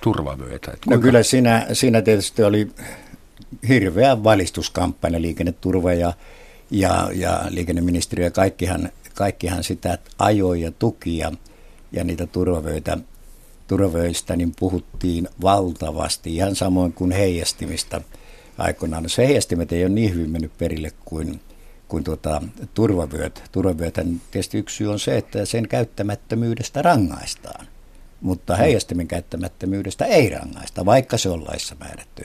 turvavyötä? 0.00 0.72
No 0.86 0.98
kyllä 0.98 1.22
siinä, 1.22 1.66
siinä 1.72 2.02
tietysti 2.02 2.42
oli 2.42 2.70
hirveä 3.68 4.24
valistuskampanja 4.24 5.20
liikenneturva 5.20 5.92
ja, 5.92 6.12
ja, 6.70 7.10
ja 7.14 7.42
liikenneministeriö 7.48 8.26
ja 8.26 8.30
kaikkihan, 8.30 8.88
kaikkihan 9.14 9.64
sitä 9.64 9.98
ajoi 10.18 10.60
ja 10.60 10.72
tuki 10.72 11.18
ja, 11.18 11.32
ja 11.92 12.04
niitä 12.04 12.26
turvavöitä, 12.26 12.98
turvavöistä 13.68 14.36
niin 14.36 14.52
puhuttiin 14.58 15.28
valtavasti, 15.42 16.34
ihan 16.34 16.56
samoin 16.56 16.92
kuin 16.92 17.12
heijastimista 17.12 18.00
aikoinaan. 18.58 19.02
No 19.02 19.08
se 19.08 19.26
heijastimet 19.26 19.72
ei 19.72 19.84
ole 19.84 19.88
niin 19.88 20.14
hyvin 20.14 20.30
mennyt 20.30 20.58
perille 20.58 20.92
kuin 21.04 21.40
kuin 21.88 22.04
tuota, 22.04 22.42
turvavyöt. 22.74 23.42
Turvavyötän 23.52 24.20
tietysti 24.30 24.58
yksi 24.58 24.76
syy 24.76 24.86
on 24.86 24.98
se, 24.98 25.16
että 25.16 25.44
sen 25.44 25.68
käyttämättömyydestä 25.68 26.82
rangaistaan, 26.82 27.66
mutta 28.20 28.52
mm. 28.52 28.58
heijastimen 28.58 29.08
käyttämättömyydestä 29.08 30.04
ei 30.04 30.28
rangaista, 30.28 30.84
vaikka 30.86 31.18
se 31.18 31.28
on 31.28 31.44
laissa 31.44 31.76
määrätty. 31.80 32.24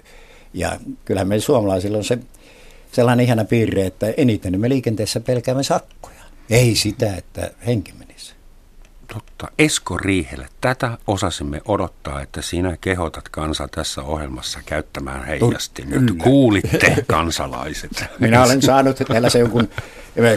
Ja 0.54 0.80
kyllähän 1.06 1.28
meillä 1.28 1.46
suomalaisilla 1.46 1.98
on 1.98 2.04
se 2.04 2.18
sellainen 2.92 3.26
ihana 3.26 3.46
piirre, 3.46 3.86
että 3.86 4.14
eniten 4.18 4.60
me 4.60 4.70
liikenteessä 4.70 5.20
pelkäämme 5.20 5.64
sakkoja. 5.64 6.24
Ei 6.50 6.76
sitä, 6.76 7.16
että 7.16 7.52
henki 7.66 7.94
menisi. 7.94 8.34
Totta. 9.14 9.48
Esko 9.60 9.98
Riihelle, 9.98 10.48
tätä 10.62 10.98
osasimme 11.08 11.62
odottaa, 11.66 12.22
että 12.22 12.42
sinä 12.42 12.78
kehotat 12.82 13.30
kansa 13.30 13.68
tässä 13.68 14.02
ohjelmassa 14.02 14.60
käyttämään 14.66 15.26
heijasti. 15.26 15.86
Nyt 15.86 16.12
kuulitte 16.24 16.96
kansalaiset. 17.08 18.06
Minä 18.20 18.44
olen 18.44 18.62
saanut 18.62 18.98
tällaisen 19.08 19.40
jonkun 19.40 19.70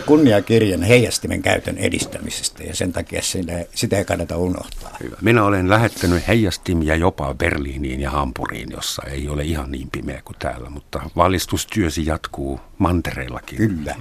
kunniakirjan 0.06 0.82
heijastimen 0.82 1.42
käytön 1.42 1.78
edistämisestä 1.78 2.62
ja 2.62 2.76
sen 2.76 2.92
takia 2.92 3.22
sitä, 3.22 3.64
sitä 3.74 3.98
ei 3.98 4.04
kannata 4.04 4.36
unohtaa. 4.36 4.96
Hyvä. 5.02 5.16
Minä 5.22 5.44
olen 5.44 5.70
lähettänyt 5.70 6.28
heijastimia 6.28 6.96
jopa 6.96 7.34
Berliiniin 7.34 8.00
ja 8.00 8.10
Hampuriin, 8.10 8.68
jossa 8.70 9.02
ei 9.10 9.28
ole 9.28 9.42
ihan 9.42 9.70
niin 9.70 9.90
pimeä 9.90 10.22
kuin 10.24 10.36
täällä, 10.38 10.70
mutta 10.70 11.10
valistustyösi 11.16 12.06
jatkuu 12.06 12.60
mantereillakin. 12.78 13.56
Kyllä. 13.56 13.96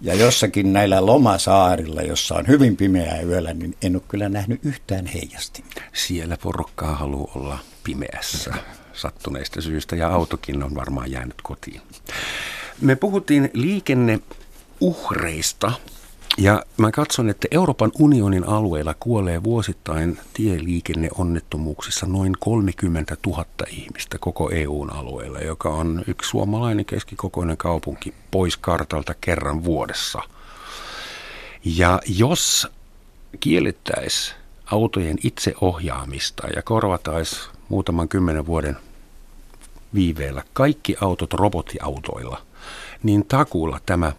Ja 0.00 0.14
jossakin 0.14 0.72
näillä 0.72 1.06
lomasaarilla, 1.06 2.02
jossa 2.02 2.34
on 2.34 2.46
hyvin 2.46 2.76
pimeää 2.76 3.20
yöllä, 3.20 3.54
niin 3.54 3.76
en 3.82 3.96
ole 3.96 4.02
kyllä 4.08 4.28
nähnyt 4.28 4.60
yhtään 4.64 5.06
heijastimia. 5.06 5.82
Siellä 5.92 6.36
porukkaa 6.42 6.94
haluaa 6.94 7.32
olla 7.34 7.58
pimeässä 7.84 8.54
sattuneista 8.92 9.60
syistä 9.60 9.96
ja 9.96 10.08
autokin 10.08 10.62
on 10.62 10.74
varmaan 10.74 11.10
jäänyt 11.10 11.42
kotiin. 11.42 11.80
Me 12.80 12.96
puhuttiin 12.96 13.50
liikenne 13.52 14.20
uhreista. 14.80 15.72
Ja 16.38 16.62
mä 16.76 16.90
katson, 16.90 17.28
että 17.28 17.48
Euroopan 17.50 17.92
unionin 17.98 18.48
alueella 18.48 18.94
kuolee 19.00 19.42
vuosittain 19.44 20.18
tieliikenneonnettomuuksissa 20.34 22.06
noin 22.06 22.32
30 22.40 23.16
000 23.26 23.44
ihmistä 23.70 24.18
koko 24.18 24.50
EUn 24.50 24.92
alueella, 24.92 25.38
joka 25.38 25.68
on 25.68 26.04
yksi 26.06 26.30
suomalainen 26.30 26.84
keskikokoinen 26.84 27.56
kaupunki 27.56 28.14
pois 28.30 28.56
kartalta 28.56 29.14
kerran 29.20 29.64
vuodessa. 29.64 30.22
Ja 31.64 32.00
jos 32.06 32.68
kiellettäisiin 33.40 34.36
autojen 34.66 35.16
itseohjaamista 35.24 36.46
ja 36.56 36.62
korvataisiin 36.62 37.42
muutaman 37.68 38.08
kymmenen 38.08 38.46
vuoden 38.46 38.76
viiveellä 39.94 40.42
kaikki 40.52 40.96
autot 41.00 41.34
robottiautoilla, 41.34 42.42
niin 43.02 43.24
takuulla 43.26 43.80
tämä 43.86 44.12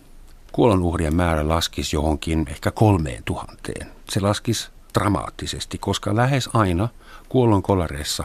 kuolonuhrien 0.52 1.16
määrä 1.16 1.48
laskisi 1.48 1.96
johonkin 1.96 2.46
ehkä 2.50 2.72
kolmeen 2.72 3.24
tuhanteen. 3.24 3.92
Se 4.10 4.20
laskisi 4.20 4.70
dramaattisesti, 4.94 5.78
koska 5.78 6.16
lähes 6.16 6.50
aina 6.54 6.90
kuolonkolareissa 7.30 8.24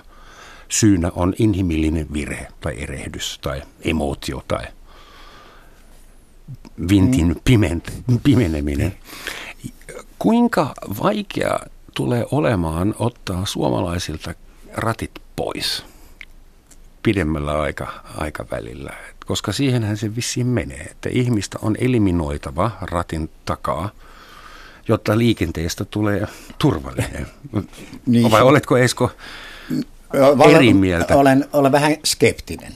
syynä 0.68 1.10
on 1.14 1.34
inhimillinen 1.38 2.06
virhe 2.12 2.48
tai 2.60 2.74
erehdys 2.82 3.38
tai 3.42 3.62
emootio 3.84 4.42
tai 4.48 4.64
vintin 6.88 7.28
mm. 7.28 7.40
piment, 7.44 7.92
pimeneminen. 8.22 8.96
Kuinka 10.18 10.74
vaikea 11.02 11.58
tulee 11.94 12.26
olemaan 12.30 12.94
ottaa 12.98 13.46
suomalaisilta 13.46 14.34
ratit 14.72 15.10
pois 15.36 15.84
pidemmällä 17.02 17.60
aika, 17.60 17.92
aikavälillä? 18.16 18.92
Koska 19.26 19.52
siihenhän 19.52 19.96
se 19.96 20.16
vissiin 20.16 20.46
menee, 20.46 20.80
että 20.80 21.08
ihmistä 21.12 21.58
on 21.62 21.76
eliminoitava 21.80 22.70
ratin 22.80 23.30
takaa, 23.44 23.90
jotta 24.88 25.18
liikenteestä 25.18 25.84
tulee 25.84 26.26
turvallinen. 26.58 27.26
niin. 28.06 28.30
Vai 28.30 28.42
oletko 28.42 28.76
Esko 28.76 29.10
eri 30.50 30.74
mieltä? 30.74 31.16
Olen, 31.16 31.48
olen 31.52 31.72
vähän 31.72 31.96
skeptinen. 32.04 32.72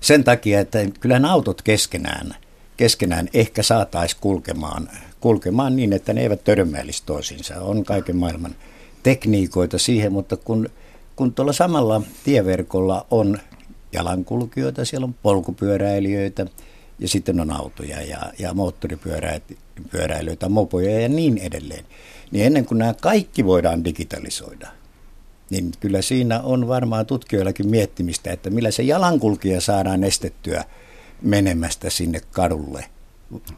Sen 0.00 0.24
takia, 0.24 0.60
että 0.60 0.78
kyllä 1.00 1.20
autot 1.28 1.62
keskenään, 1.62 2.34
keskenään 2.76 3.28
ehkä 3.34 3.62
saataisiin 3.62 4.20
kulkemaan, 4.20 4.88
kulkemaan 5.20 5.76
niin, 5.76 5.92
että 5.92 6.12
ne 6.12 6.20
eivät 6.20 6.44
törmäilisi 6.44 7.02
toisiinsa. 7.06 7.60
On 7.60 7.84
kaiken 7.84 8.16
maailman 8.16 8.54
tekniikoita 9.02 9.78
siihen, 9.78 10.12
mutta 10.12 10.36
kun, 10.36 10.68
kun 11.16 11.32
tuolla 11.32 11.52
samalla 11.52 12.02
tieverkolla 12.24 13.06
on 13.10 13.38
jalankulkijoita, 13.92 14.84
siellä 14.84 15.04
on 15.04 15.14
polkupyöräilijöitä 15.22 16.46
ja 16.98 17.08
sitten 17.08 17.40
on 17.40 17.50
autoja 17.50 18.02
ja, 18.02 18.32
ja 18.38 18.54
moottoripyöräilijöitä, 18.54 20.48
mopoja 20.48 21.00
ja 21.00 21.08
niin 21.08 21.38
edelleen. 21.38 21.84
Niin 22.30 22.46
ennen 22.46 22.66
kuin 22.66 22.78
nämä 22.78 22.94
kaikki 22.94 23.44
voidaan 23.44 23.84
digitalisoida, 23.84 24.68
niin 25.50 25.72
kyllä 25.80 26.02
siinä 26.02 26.40
on 26.40 26.68
varmaan 26.68 27.06
tutkijoillakin 27.06 27.68
miettimistä, 27.68 28.32
että 28.32 28.50
millä 28.50 28.70
se 28.70 28.82
jalankulkija 28.82 29.60
saadaan 29.60 30.04
estettyä 30.04 30.64
menemästä 31.22 31.90
sinne 31.90 32.20
kadulle– 32.32 32.84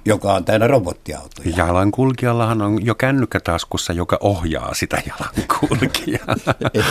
joka 0.05 0.35
on 0.35 0.45
täynnä 0.45 0.67
robottiautoja. 0.67 1.51
Jalankulkijallahan 1.57 2.63
on 2.63 2.87
jo 2.87 2.95
kännykkä 2.95 3.41
taskussa, 3.41 3.93
joka 3.93 4.19
ohjaa 4.21 4.75
sitä 4.75 5.03
jalankulkijaa. 5.07 6.37
ei, 6.75 6.83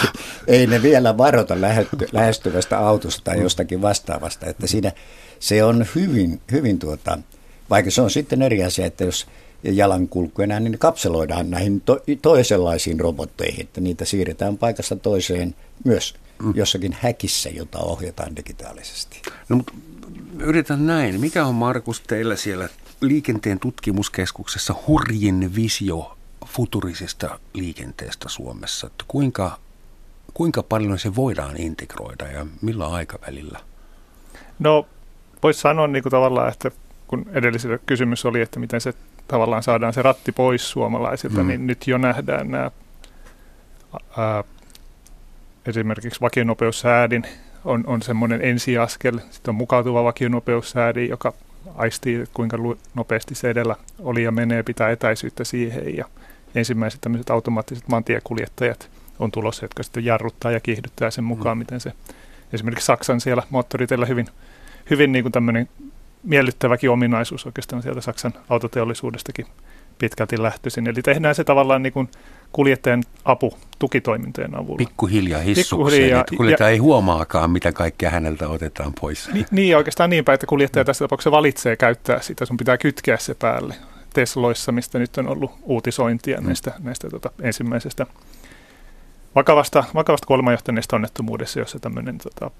ei 0.47 0.67
ne 0.67 0.81
vielä 0.81 1.17
varota 1.17 1.55
lähestyvästä 2.11 2.79
autosta 2.79 3.21
tai 3.23 3.41
jostakin 3.41 3.81
vastaavasta, 3.81 4.45
että 4.45 4.67
siinä 4.67 4.91
se 5.39 5.63
on 5.63 5.85
hyvin, 5.95 6.41
hyvin 6.51 6.79
tuota, 6.79 7.17
vaikka 7.69 7.91
se 7.91 8.01
on 8.01 8.11
sitten 8.11 8.41
eri 8.41 8.63
asia, 8.63 8.85
että 8.85 9.03
jos 9.03 9.27
jalankulkuena, 9.63 10.59
niin 10.59 10.79
kapseloidaan 10.79 11.49
näihin 11.49 11.81
to, 11.81 11.99
toisenlaisiin 12.21 12.99
robotteihin, 12.99 13.61
että 13.61 13.81
niitä 13.81 14.05
siirretään 14.05 14.57
paikasta 14.57 14.95
toiseen 14.95 15.55
myös. 15.83 16.15
Jossakin 16.53 16.97
häkissä, 17.01 17.49
jota 17.49 17.79
ohjataan 17.79 18.35
digitaalisesti. 18.35 19.21
No, 19.49 19.55
mutta 19.55 19.73
yritän 20.39 20.87
näin. 20.87 21.19
Mikä 21.19 21.45
on 21.45 21.55
Markus 21.55 22.01
teillä 22.01 22.35
siellä 22.35 22.69
liikenteen 23.01 23.59
tutkimuskeskuksessa 23.59 24.75
hurjin 24.87 25.55
visio 25.55 26.17
futurisesta 26.45 27.39
liikenteestä 27.53 28.29
Suomessa? 28.29 28.87
Että 28.87 29.05
kuinka, 29.07 29.59
kuinka 30.33 30.63
paljon 30.63 30.99
se 30.99 31.15
voidaan 31.15 31.57
integroida 31.57 32.27
ja 32.27 32.45
millä 32.61 32.87
aikavälillä? 32.87 33.59
No 34.59 34.87
voisi 35.43 35.59
sanoa 35.59 35.87
niin 35.87 36.03
kuin 36.03 36.11
tavallaan, 36.11 36.51
että 36.51 36.71
kun 37.07 37.25
edellisellä 37.33 37.77
kysymys 37.77 38.25
oli, 38.25 38.41
että 38.41 38.59
miten 38.59 38.81
se 38.81 38.93
tavallaan 39.27 39.63
saadaan 39.63 39.93
se 39.93 40.01
ratti 40.01 40.31
pois 40.31 40.69
suomalaisilta, 40.69 41.43
mm. 41.43 41.47
niin 41.47 41.67
nyt 41.67 41.87
jo 41.87 41.97
nähdään 41.97 42.51
nämä 42.51 42.71
ää, 44.17 44.43
esimerkiksi 45.67 46.21
vakionopeussäädin 46.21 47.23
on, 47.65 47.83
on 47.87 48.01
semmoinen 48.01 48.41
ensiaskel. 48.41 49.19
Sitten 49.29 49.51
on 49.51 49.55
mukautuva 49.55 50.03
vakionopeussäädi, 50.03 51.07
joka 51.09 51.33
aistii, 51.75 52.23
kuinka 52.33 52.57
nopeasti 52.95 53.35
se 53.35 53.49
edellä 53.49 53.75
oli 53.99 54.23
ja 54.23 54.31
menee, 54.31 54.63
pitää 54.63 54.89
etäisyyttä 54.89 55.43
siihen. 55.43 55.97
Ja 55.97 56.05
ensimmäiset 56.55 57.01
tämmöiset 57.01 57.29
automaattiset 57.29 57.87
maantiekuljettajat 57.87 58.89
on 59.19 59.31
tulossa, 59.31 59.65
jotka 59.65 59.83
sitten 59.83 60.05
jarruttaa 60.05 60.51
ja 60.51 60.59
kiihdyttää 60.59 61.11
sen 61.11 61.23
mukaan, 61.23 61.57
mm. 61.57 61.59
miten 61.59 61.79
se 61.79 61.91
esimerkiksi 62.53 62.85
Saksan 62.85 63.21
siellä 63.21 63.43
moottoriteillä 63.49 64.05
hyvin, 64.05 64.27
hyvin 64.89 65.11
niin 65.11 65.23
kuin 65.23 65.31
tämmöinen 65.31 65.69
miellyttäväkin 66.23 66.89
ominaisuus 66.89 67.45
oikeastaan 67.45 67.81
sieltä 67.81 68.01
Saksan 68.01 68.33
autoteollisuudestakin 68.49 69.45
pitkälti 69.97 70.41
lähtöisin. 70.41 70.87
Eli 70.87 71.01
tehdään 71.01 71.35
se 71.35 71.43
tavallaan 71.43 71.83
niin 71.83 71.93
kuin 71.93 72.09
kuljettajan 72.51 73.03
apu 73.25 73.57
tukitoimintojen 73.79 74.55
avulla. 74.55 74.77
Pikkuhiljaa 74.77 75.41
hissukseen, 75.41 75.79
Pikkuhiljaa, 75.79 76.21
että 76.21 76.35
kuljettaja 76.35 76.69
ja, 76.69 76.71
ei 76.71 76.77
huomaakaan, 76.77 77.51
mitä 77.51 77.71
kaikkea 77.71 78.09
häneltä 78.09 78.49
otetaan 78.49 78.93
pois. 79.01 79.29
Ni, 79.33 79.45
niin, 79.51 79.77
oikeastaan 79.77 80.09
niin 80.09 80.25
päin, 80.25 80.33
että 80.33 80.47
kuljettaja 80.47 80.85
tässä 80.85 81.05
tapauksessa 81.05 81.31
valitsee 81.31 81.75
käyttää 81.75 82.21
sitä, 82.21 82.45
sun 82.45 82.57
pitää 82.57 82.77
kytkeä 82.77 83.17
se 83.17 83.33
päälle. 83.33 83.75
Tesloissa, 84.13 84.71
mistä 84.71 84.99
nyt 84.99 85.17
on 85.17 85.27
ollut 85.27 85.51
uutisointia 85.63 86.41
mm. 86.41 86.47
näistä, 86.47 86.73
näistä 86.79 87.09
tota, 87.09 87.31
ensimmäisestä 87.41 88.05
vakavasta, 89.35 89.83
vakavasta 89.93 90.27
kuolemanjohtaneesta 90.27 90.95
onnettomuudessa, 90.95 91.59
jossa 91.59 91.79
tämmöinen 91.79 92.17
tota, 92.17 92.51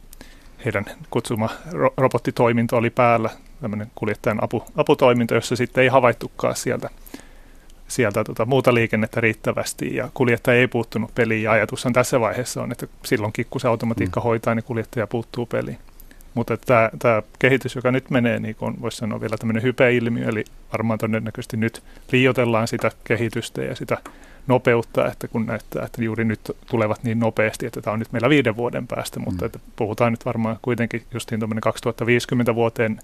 heidän 0.66 0.86
kutsuma 1.10 1.50
ro- 1.72 1.94
robottitoiminto 1.98 2.78
oli 2.78 2.90
päällä, 2.90 3.30
tämmöinen 3.62 3.92
kuljettajan 3.96 4.44
apu, 4.44 4.64
aputoiminto, 4.76 5.36
jossa 5.36 5.56
sitten 5.56 5.82
ei 5.82 5.88
havaittukaan 5.88 6.56
sieltä, 6.56 6.90
sieltä 7.88 8.24
tota, 8.24 8.46
muuta 8.46 8.74
liikennettä 8.74 9.22
riittävästi 9.22 9.96
ja 9.96 10.10
kuljettaja 10.14 10.60
ei 10.60 10.68
puuttunut 10.68 11.16
peliin 11.16 11.44
ja 11.44 11.52
ajatus 11.52 11.86
on 11.86 11.94
tässä 11.94 12.20
vaiheessa 12.20 12.64
on, 12.64 12.72
että 12.72 12.88
silloinkin 13.06 13.46
kun 13.50 13.62
se 13.62 13.68
automatiikka 13.68 14.20
mm. 14.20 14.24
hoitaa, 14.24 14.56
niin 14.56 14.64
kuljettaja 14.64 15.08
puuttuu 15.08 15.46
peliin. 15.46 15.78
Mutta 16.34 16.58
tämä, 16.58 17.22
kehitys, 17.40 17.76
joka 17.76 17.92
nyt 17.92 18.10
menee, 18.10 18.40
niin 18.40 18.56
kuin 18.56 18.82
voisi 18.82 18.98
sanoa 18.98 19.22
vielä 19.22 19.38
tämmöinen 19.38 19.64
hypeilmiö, 19.64 20.30
eli 20.30 20.44
varmaan 20.72 21.00
todennäköisesti 21.00 21.58
nyt 21.58 21.84
liiotellaan 22.12 22.68
sitä 22.68 22.92
kehitystä 23.04 23.62
ja 23.62 23.76
sitä 23.76 23.98
nopeutta, 24.48 25.12
että 25.12 25.28
kun 25.28 25.46
näyttää, 25.46 25.86
että 25.86 26.04
juuri 26.04 26.26
nyt 26.26 26.40
tulevat 26.70 27.04
niin 27.04 27.20
nopeasti, 27.20 27.66
että 27.66 27.82
tämä 27.82 27.94
on 27.94 28.00
nyt 28.00 28.12
meillä 28.12 28.30
viiden 28.30 28.58
vuoden 28.58 28.88
päästä, 28.88 29.20
mutta 29.20 29.42
mm. 29.42 29.46
että 29.46 29.60
puhutaan 29.76 30.14
nyt 30.14 30.26
varmaan 30.26 30.60
kuitenkin 30.62 31.04
justiin 31.14 31.42
2050 31.62 32.56
vuoteen 32.56 33.00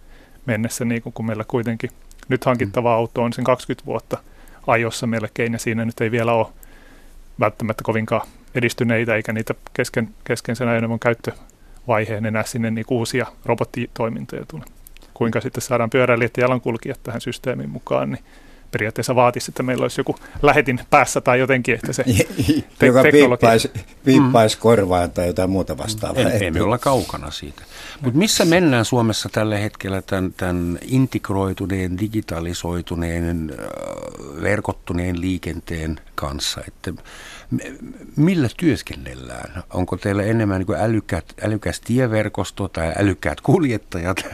mennessä, 0.46 0.86
niin 0.86 1.02
kun 1.13 1.26
meillä 1.26 1.43
kuitenkin 1.48 1.89
nyt 2.30 2.46
hankittava 2.46 2.89
mm. 2.89 2.96
auto 2.96 3.24
on 3.24 3.34
sen 3.34 3.43
20 3.43 3.86
vuotta 3.86 4.17
ajossa 4.67 5.08
melkein, 5.08 5.54
ja 5.54 5.60
siinä 5.60 5.86
nyt 5.86 6.02
ei 6.02 6.12
vielä 6.12 6.34
ole 6.34 6.47
välttämättä 7.39 7.84
kovinkaan 7.84 8.28
edistyneitä, 8.56 9.15
eikä 9.15 9.34
niitä 9.34 9.54
kesken, 9.73 10.10
kesken 10.23 10.56
sen 10.56 10.67
ajoneuvon 10.67 10.99
käyttövaiheen 10.99 12.26
enää 12.26 12.43
sinne 12.43 12.71
niin 12.71 12.86
uusia 12.89 13.26
robottitoimintoja 13.45 14.45
tule. 14.47 14.63
Kuinka 15.13 15.41
sitten 15.41 15.62
saadaan 15.62 15.89
pyöräilijät 15.89 16.38
ja 16.38 16.43
jalankulkijat 16.43 16.99
tähän 17.04 17.21
systeemiin 17.21 17.69
mukaan, 17.69 18.12
niin 18.12 18.23
periaatteessa 18.74 19.16
vaatisi, 19.16 19.52
että 19.52 19.64
meillä 19.64 19.84
olisi 19.84 20.00
joku 20.00 20.16
lähetin 20.42 20.80
päässä 20.90 21.22
tai 21.22 21.40
jotenkin, 21.40 21.76
että 21.76 21.94
se 21.94 22.04
te- 22.80 22.86
Joka 22.86 23.04
viippaisi, 23.04 23.72
viippaisi 24.06 24.56
mm. 24.58 24.62
korvaan 24.62 25.12
tai 25.12 25.28
jotain 25.28 25.50
muuta 25.50 25.78
vastaavaa. 25.78 26.24
Ei, 26.24 26.52
me 26.52 26.62
olla 26.62 26.78
kaukana 26.78 27.32
siitä. 27.32 27.64
Mutta 28.02 28.20
missä 28.20 28.46
mennään 28.46 28.86
Suomessa 28.86 29.30
tällä 29.32 29.58
hetkellä 29.58 30.02
tämän, 30.02 30.34
tämän 30.38 30.78
integroituneen, 30.82 32.00
digitalisoituneen, 32.00 33.58
verkottuneen 34.42 35.22
liikenteen 35.22 36.00
kanssa? 36.16 36.62
Että 36.68 36.94
millä 38.16 38.50
työskennellään? 38.58 39.64
Onko 39.74 39.98
teillä 39.98 40.24
enemmän 40.24 40.66
niin 40.68 40.80
älykkäät, 40.80 41.26
älykäs 41.42 41.80
tieverkosto 41.80 42.68
tai 42.68 42.94
älykkäät 43.00 43.42
kuljettajat, 43.42 44.26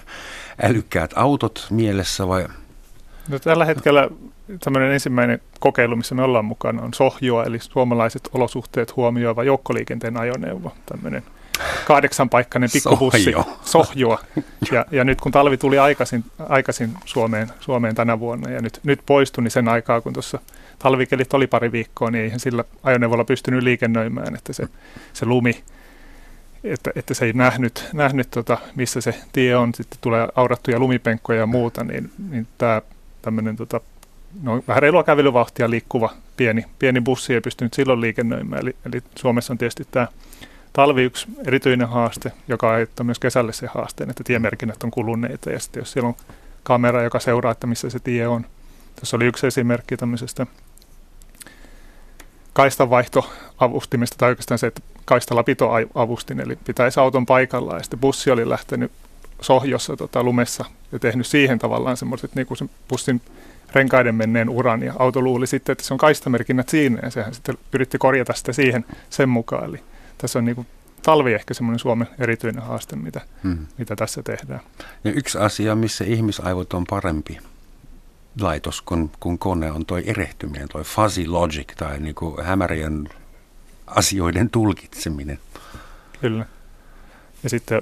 älykkäät 0.62 1.12
autot 1.16 1.68
mielessä 1.70 2.28
vai– 2.28 2.46
No, 3.30 3.40
tällä 3.40 3.66
hetkellä 3.66 4.10
tämmöinen 4.64 4.92
ensimmäinen 4.92 5.42
kokeilu, 5.60 5.96
missä 5.96 6.16
me 6.16 6.24
ollaan 6.24 6.46
mukana, 6.46 6.82
on 6.82 6.94
Sohjoa, 6.94 7.44
eli 7.44 7.60
suomalaiset 7.60 8.30
olosuhteet 8.34 8.96
huomioiva 8.96 9.44
joukkoliikenteen 9.44 10.18
ajoneuvo, 10.18 10.74
tämmöinen 10.86 11.24
kahdeksanpaikkainen 11.86 12.70
pikkubussi, 12.74 13.24
Sohjo. 13.24 13.60
Sohjoa. 13.66 14.20
Ja, 14.72 14.86
ja 14.92 15.04
nyt 15.04 15.22
kun 15.22 15.32
talvi 15.32 15.58
tuli 15.58 15.80
aikaisin, 15.80 16.24
aikaisin 16.50 16.94
Suomeen, 17.06 17.48
Suomeen 17.60 17.96
tänä 17.96 18.20
vuonna 18.20 18.50
ja 18.50 18.62
nyt, 18.62 18.80
nyt 18.84 19.00
poistui, 19.06 19.44
niin 19.44 19.52
sen 19.52 19.68
aikaa, 19.68 20.02
kun 20.02 20.14
tuossa 20.14 20.40
talvikelit 20.80 21.34
oli 21.34 21.48
pari 21.48 21.72
viikkoa, 21.72 22.12
niin 22.12 22.24
eihän 22.24 22.40
sillä 22.40 22.64
ajoneuvolla 22.84 23.24
pystynyt 23.24 23.64
liikennöimään, 23.64 24.36
että 24.36 24.54
se, 24.54 24.68
se 25.14 25.26
lumi, 25.26 25.64
että, 26.64 26.92
että 26.96 27.14
se 27.14 27.26
ei 27.26 27.34
nähnyt, 27.34 27.90
nähnyt 27.94 28.32
tota, 28.32 28.58
missä 28.76 29.02
se 29.02 29.16
tie 29.32 29.56
on, 29.56 29.74
sitten 29.74 30.00
tulee 30.02 30.28
aurattuja 30.36 30.80
lumipenkkoja 30.80 31.40
ja 31.40 31.46
muuta, 31.46 31.84
niin, 31.84 32.12
niin 32.30 32.48
tämä 32.58 32.82
tämmöinen 33.22 33.56
tota, 33.56 33.82
no, 34.44 34.64
vähän 34.68 34.82
reilua 34.82 35.04
kävelyvauhtia 35.04 35.70
liikkuva 35.70 36.14
pieni, 36.38 36.66
pieni 36.80 37.02
bussi 37.02 37.34
ei 37.34 37.42
pystynyt 37.42 37.74
silloin 37.74 38.02
liikennöimään. 38.02 38.62
Eli, 38.62 38.76
eli 38.86 39.02
Suomessa 39.16 39.54
on 39.54 39.58
tietysti 39.58 39.88
tämä 39.92 40.08
talvi 40.74 41.04
yksi 41.04 41.28
erityinen 41.46 41.90
haaste, 41.90 42.32
joka 42.48 42.72
aiheuttaa 42.72 43.04
myös 43.04 43.20
kesälle 43.20 43.54
se 43.54 43.68
haasteen, 43.68 44.10
että 44.10 44.24
tiemerkinnät 44.24 44.84
on 44.84 44.92
kuluneita 44.92 45.52
ja 45.52 45.60
sitten 45.60 45.82
jos 45.82 45.92
siellä 45.92 46.08
on 46.08 46.16
kamera, 46.64 47.04
joka 47.04 47.20
seuraa, 47.20 47.52
että 47.52 47.68
missä 47.68 47.90
se 47.90 48.00
tie 48.00 48.28
on. 48.28 48.46
Tässä 48.96 49.16
oli 49.16 49.26
yksi 49.26 49.48
esimerkki 49.48 49.98
tämmöisestä 49.98 50.48
kaistanvaihtoavustimista, 52.54 54.16
tai 54.18 54.30
oikeastaan 54.30 54.58
se, 54.58 54.68
että 54.68 54.82
kaistalapitoavustin, 55.06 56.40
eli 56.40 56.56
pitäisi 56.56 57.00
auton 57.00 57.26
paikalla, 57.26 57.74
ja 57.74 57.84
sitten 57.84 58.00
bussi 58.00 58.32
oli 58.32 58.50
lähtenyt 58.50 58.92
sohjossa 59.42 59.98
tota, 59.98 60.24
lumessa 60.24 60.66
ja 60.92 61.00
tehnyt 61.00 61.28
siihen 61.28 61.60
tavallaan 61.60 61.98
semmoiset 61.98 62.36
niin 62.36 62.48
kuin 62.48 62.58
sen 62.58 62.70
bussin 62.88 63.22
renkaiden 63.74 64.16
menneen 64.16 64.50
uran 64.50 64.84
ja 64.84 64.94
auto 65.00 65.22
luuli 65.22 65.48
sitten, 65.48 65.72
että 65.72 65.84
se 65.84 65.94
on 65.94 65.98
kaistamerkinnät 65.98 66.70
siinä 66.70 67.00
ja 67.04 67.10
sehän 67.10 67.34
sitten 67.34 67.58
yritti 67.74 67.98
korjata 67.98 68.34
sitä 68.34 68.54
siihen 68.54 68.86
sen 69.10 69.30
mukaan. 69.30 69.66
Eli 69.66 69.84
tässä 70.18 70.40
on 70.40 70.46
niin 70.46 70.56
kuin 70.56 70.68
talvi 71.02 71.34
ehkä 71.34 71.54
semmoinen 71.54 71.80
Suomen 71.80 72.08
erityinen 72.20 72.64
haaste, 72.64 72.96
mitä, 72.96 73.22
hmm. 73.44 73.58
mitä 73.78 73.96
tässä 73.96 74.24
tehdään. 74.24 74.60
Ja 75.04 75.12
yksi 75.12 75.38
asia, 75.38 75.76
missä 75.76 76.04
ihmisaivot 76.04 76.74
on 76.74 76.84
parempi 76.90 77.38
laitos 78.42 78.82
kuin, 78.82 79.12
kuin 79.20 79.40
kone 79.40 79.72
on 79.72 79.86
toi 79.86 80.04
erehtyminen, 80.06 80.70
toi 80.70 80.84
fuzzy 80.84 81.28
logic 81.28 81.76
tai 81.78 82.00
niin 82.00 82.16
kuin 82.16 82.46
hämärien 82.46 83.10
asioiden 83.88 84.50
tulkitseminen. 84.50 85.40
Kyllä. 86.22 86.46
Ja 87.44 87.50
sitten 87.50 87.82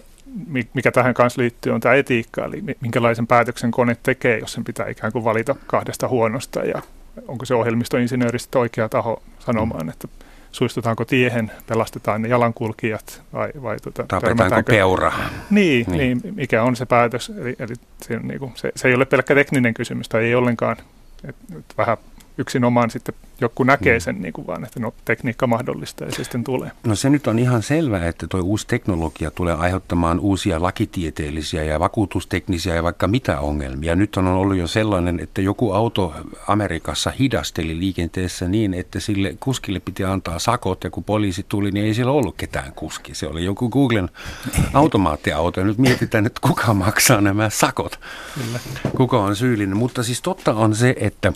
mikä 0.73 0.91
tähän 0.91 1.13
kanssa 1.13 1.41
liittyy, 1.41 1.73
on 1.73 1.79
tämä 1.79 1.95
etiikka, 1.95 2.45
eli 2.45 2.63
minkälaisen 2.81 3.27
päätöksen 3.27 3.71
kone 3.71 3.97
tekee, 4.03 4.39
jos 4.39 4.53
sen 4.53 4.63
pitää 4.63 4.89
ikään 4.89 5.11
kuin 5.13 5.23
valita 5.23 5.55
kahdesta 5.67 6.07
huonosta, 6.07 6.59
ja 6.59 6.81
onko 7.27 7.45
se 7.45 7.55
ohjelmistoinsinööristä 7.55 8.59
oikea 8.59 8.89
taho 8.89 9.21
sanomaan, 9.39 9.85
mm. 9.85 9.89
että 9.89 10.07
suistutaanko 10.51 11.05
tiehen, 11.05 11.51
pelastetaan 11.67 12.21
ne 12.21 12.27
jalankulkijat 12.27 13.21
vai, 13.33 13.49
vai 13.61 13.77
tuota, 13.79 14.05
Tapetaanko 14.07 14.63
peura? 14.63 15.11
Niin, 15.49 15.85
niin. 15.91 16.21
niin, 16.23 16.35
mikä 16.35 16.63
on 16.63 16.75
se 16.75 16.85
päätös. 16.85 17.31
Eli, 17.37 17.55
eli 17.59 17.73
se, 18.01 18.19
niin 18.19 18.39
kuin, 18.39 18.51
se, 18.55 18.71
se 18.75 18.87
ei 18.87 18.93
ole 18.93 19.05
pelkkä 19.05 19.35
tekninen 19.35 19.73
kysymys 19.73 20.09
tai 20.09 20.25
ei 20.25 20.35
ollenkaan, 20.35 20.77
et, 21.23 21.35
et 21.57 21.65
vähän 21.77 21.97
yksinomaan 22.37 22.89
sitten 22.89 23.15
joku 23.41 23.63
näkee 23.63 23.97
mm. 23.97 24.01
sen, 24.01 24.21
niin 24.21 24.33
kuin 24.33 24.47
vaan, 24.47 24.63
että 24.63 24.79
no, 24.79 24.93
tekniikka 25.05 25.47
mahdollistaa 25.47 26.07
ja 26.07 26.11
se 26.11 26.23
sitten 26.23 26.43
tulee. 26.43 26.71
No 26.83 26.95
se 26.95 27.09
nyt 27.09 27.27
on 27.27 27.39
ihan 27.39 27.63
selvää, 27.63 28.07
että 28.07 28.27
tuo 28.27 28.41
uusi 28.41 28.67
teknologia 28.67 29.31
tulee 29.31 29.53
aiheuttamaan 29.53 30.19
uusia 30.19 30.61
lakitieteellisiä 30.61 31.63
ja 31.63 31.79
vakuutusteknisiä 31.79 32.75
ja 32.75 32.83
vaikka 32.83 33.07
mitä 33.07 33.39
ongelmia. 33.39 33.95
Nyt 33.95 34.17
on 34.17 34.27
ollut 34.27 34.57
jo 34.57 34.67
sellainen, 34.67 35.19
että 35.19 35.41
joku 35.41 35.71
auto 35.71 36.13
Amerikassa 36.47 37.11
hidasteli 37.19 37.79
liikenteessä 37.79 38.47
niin, 38.47 38.73
että 38.73 38.99
sille 38.99 39.35
kuskille 39.39 39.79
piti 39.79 40.03
antaa 40.03 40.39
sakot 40.39 40.83
ja 40.83 40.89
kun 40.89 41.03
poliisi 41.03 41.45
tuli, 41.49 41.71
niin 41.71 41.85
ei 41.85 41.93
siellä 41.93 42.11
ollut 42.11 42.35
ketään 42.37 42.73
kuski. 42.73 43.15
Se 43.15 43.27
oli 43.27 43.45
joku 43.45 43.69
Googlen 43.69 44.09
automaattiauto 44.73 45.59
ja 45.59 45.65
nyt 45.65 45.77
mietitään, 45.77 46.25
että 46.25 46.41
kuka 46.41 46.73
maksaa 46.73 47.21
nämä 47.21 47.49
sakot. 47.49 47.99
Kyllä. 48.35 48.59
Kuka 48.97 49.19
on 49.19 49.35
syyllinen. 49.35 49.77
Mutta 49.77 50.03
siis 50.03 50.21
totta 50.21 50.53
on 50.53 50.75
se, 50.75 50.95
että 50.99 51.33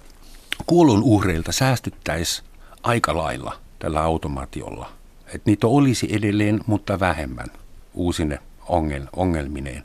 kuolon 0.65 1.03
uhreilta 1.03 1.51
säästyttäisiin 1.51 2.47
aika 2.83 3.17
lailla 3.17 3.53
tällä 3.79 4.01
automaatiolla. 4.01 4.89
Että 5.25 5.41
niitä 5.45 5.67
olisi 5.67 6.07
edelleen, 6.11 6.59
mutta 6.65 6.99
vähemmän 6.99 7.47
uusine 7.93 8.39
ongel, 8.67 9.03
ongelmineen. 9.15 9.83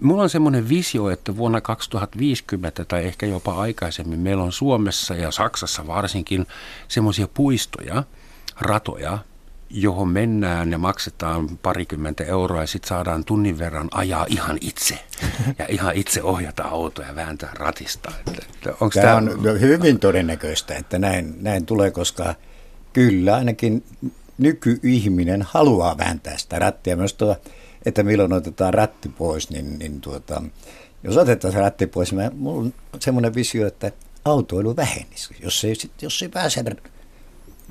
Mulla 0.00 0.22
on 0.22 0.30
semmoinen 0.30 0.68
visio, 0.68 1.10
että 1.10 1.36
vuonna 1.36 1.60
2050 1.60 2.84
tai 2.84 3.04
ehkä 3.04 3.26
jopa 3.26 3.54
aikaisemmin 3.54 4.18
meillä 4.18 4.42
on 4.42 4.52
Suomessa 4.52 5.14
ja 5.14 5.30
Saksassa 5.30 5.86
varsinkin 5.86 6.46
semmoisia 6.88 7.28
puistoja, 7.34 8.02
ratoja, 8.60 9.18
johon 9.70 10.08
mennään 10.08 10.72
ja 10.72 10.78
maksetaan 10.78 11.58
parikymmentä 11.58 12.24
euroa 12.24 12.60
ja 12.60 12.66
sitten 12.66 12.88
saadaan 12.88 13.24
tunnin 13.24 13.58
verran 13.58 13.88
ajaa 13.90 14.26
ihan 14.28 14.58
itse. 14.60 14.98
Ja 15.58 15.66
ihan 15.68 15.96
itse 15.96 16.22
ohjata 16.22 16.62
autoa 16.62 17.06
ja 17.06 17.14
vääntää 17.14 17.50
ratista. 17.54 18.12
Onko 18.66 18.90
tämä, 18.94 19.04
tämä 19.04 19.16
on 19.16 19.60
hyvin 19.60 19.98
todennäköistä, 19.98 20.74
että 20.74 20.98
näin, 20.98 21.34
näin 21.40 21.66
tulee, 21.66 21.90
koska 21.90 22.34
kyllä 22.92 23.34
ainakin 23.34 23.84
nykyihminen 24.38 25.42
haluaa 25.42 25.98
vääntää 25.98 26.38
sitä 26.38 26.58
rattia. 26.58 26.96
Myös 26.96 27.14
tuo, 27.14 27.36
että 27.86 28.02
milloin 28.02 28.32
otetaan 28.32 28.74
ratti 28.74 29.08
pois, 29.08 29.50
niin, 29.50 29.78
niin 29.78 30.00
tuota, 30.00 30.42
jos 31.02 31.16
otetaan 31.16 31.52
se 31.52 31.58
ratti 31.58 31.86
pois, 31.86 32.12
niin 32.12 32.34
minulla 32.34 32.60
on 32.60 32.72
semmoinen 33.00 33.34
visio, 33.34 33.66
että 33.66 33.92
autoilu 34.24 34.76
vähenisi. 34.76 35.36
Jos 35.42 35.64
ei, 35.64 35.74
jos 36.02 36.22
ei 36.22 36.28
pääse 36.28 36.64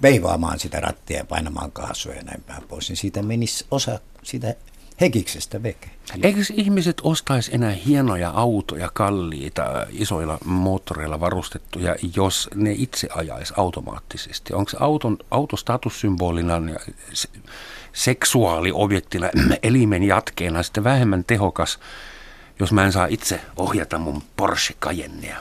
veivaamaan 0.01 0.59
sitä 0.59 0.79
rattia 0.79 1.17
ja 1.17 1.25
painamaan 1.25 1.71
kaasua 1.71 2.13
ja 2.13 2.23
näin 2.23 2.43
päin 2.47 2.63
pois, 2.67 2.89
niin 2.89 2.97
siitä 2.97 3.23
menisi 3.23 3.65
osa 3.71 3.99
sitä 4.23 4.55
hekiksestä 5.01 5.63
veke. 5.63 5.89
Eikö 6.23 6.39
ihmiset 6.53 7.01
ostaisi 7.03 7.55
enää 7.55 7.71
hienoja 7.71 8.29
autoja, 8.29 8.89
kalliita, 8.93 9.85
isoilla 9.89 10.37
moottoreilla 10.45 11.19
varustettuja, 11.19 11.95
jos 12.15 12.49
ne 12.55 12.71
itse 12.71 13.07
ajaisi 13.15 13.53
automaattisesti? 13.57 14.53
Onko 14.53 14.71
auton, 14.79 15.17
auto 15.31 15.57
statussymbolina 15.57 16.53
ja 16.53 16.79
seksuaaliobjektina, 17.93 19.29
elimen 19.63 20.03
jatkeena 20.03 20.63
sitten 20.63 20.83
vähemmän 20.83 21.23
tehokas, 21.23 21.79
jos 22.59 22.71
mä 22.71 22.85
en 22.85 22.91
saa 22.91 23.05
itse 23.05 23.41
ohjata 23.57 23.97
mun 23.97 24.23
Porsche 24.37 24.75
Cayennea? 24.81 25.37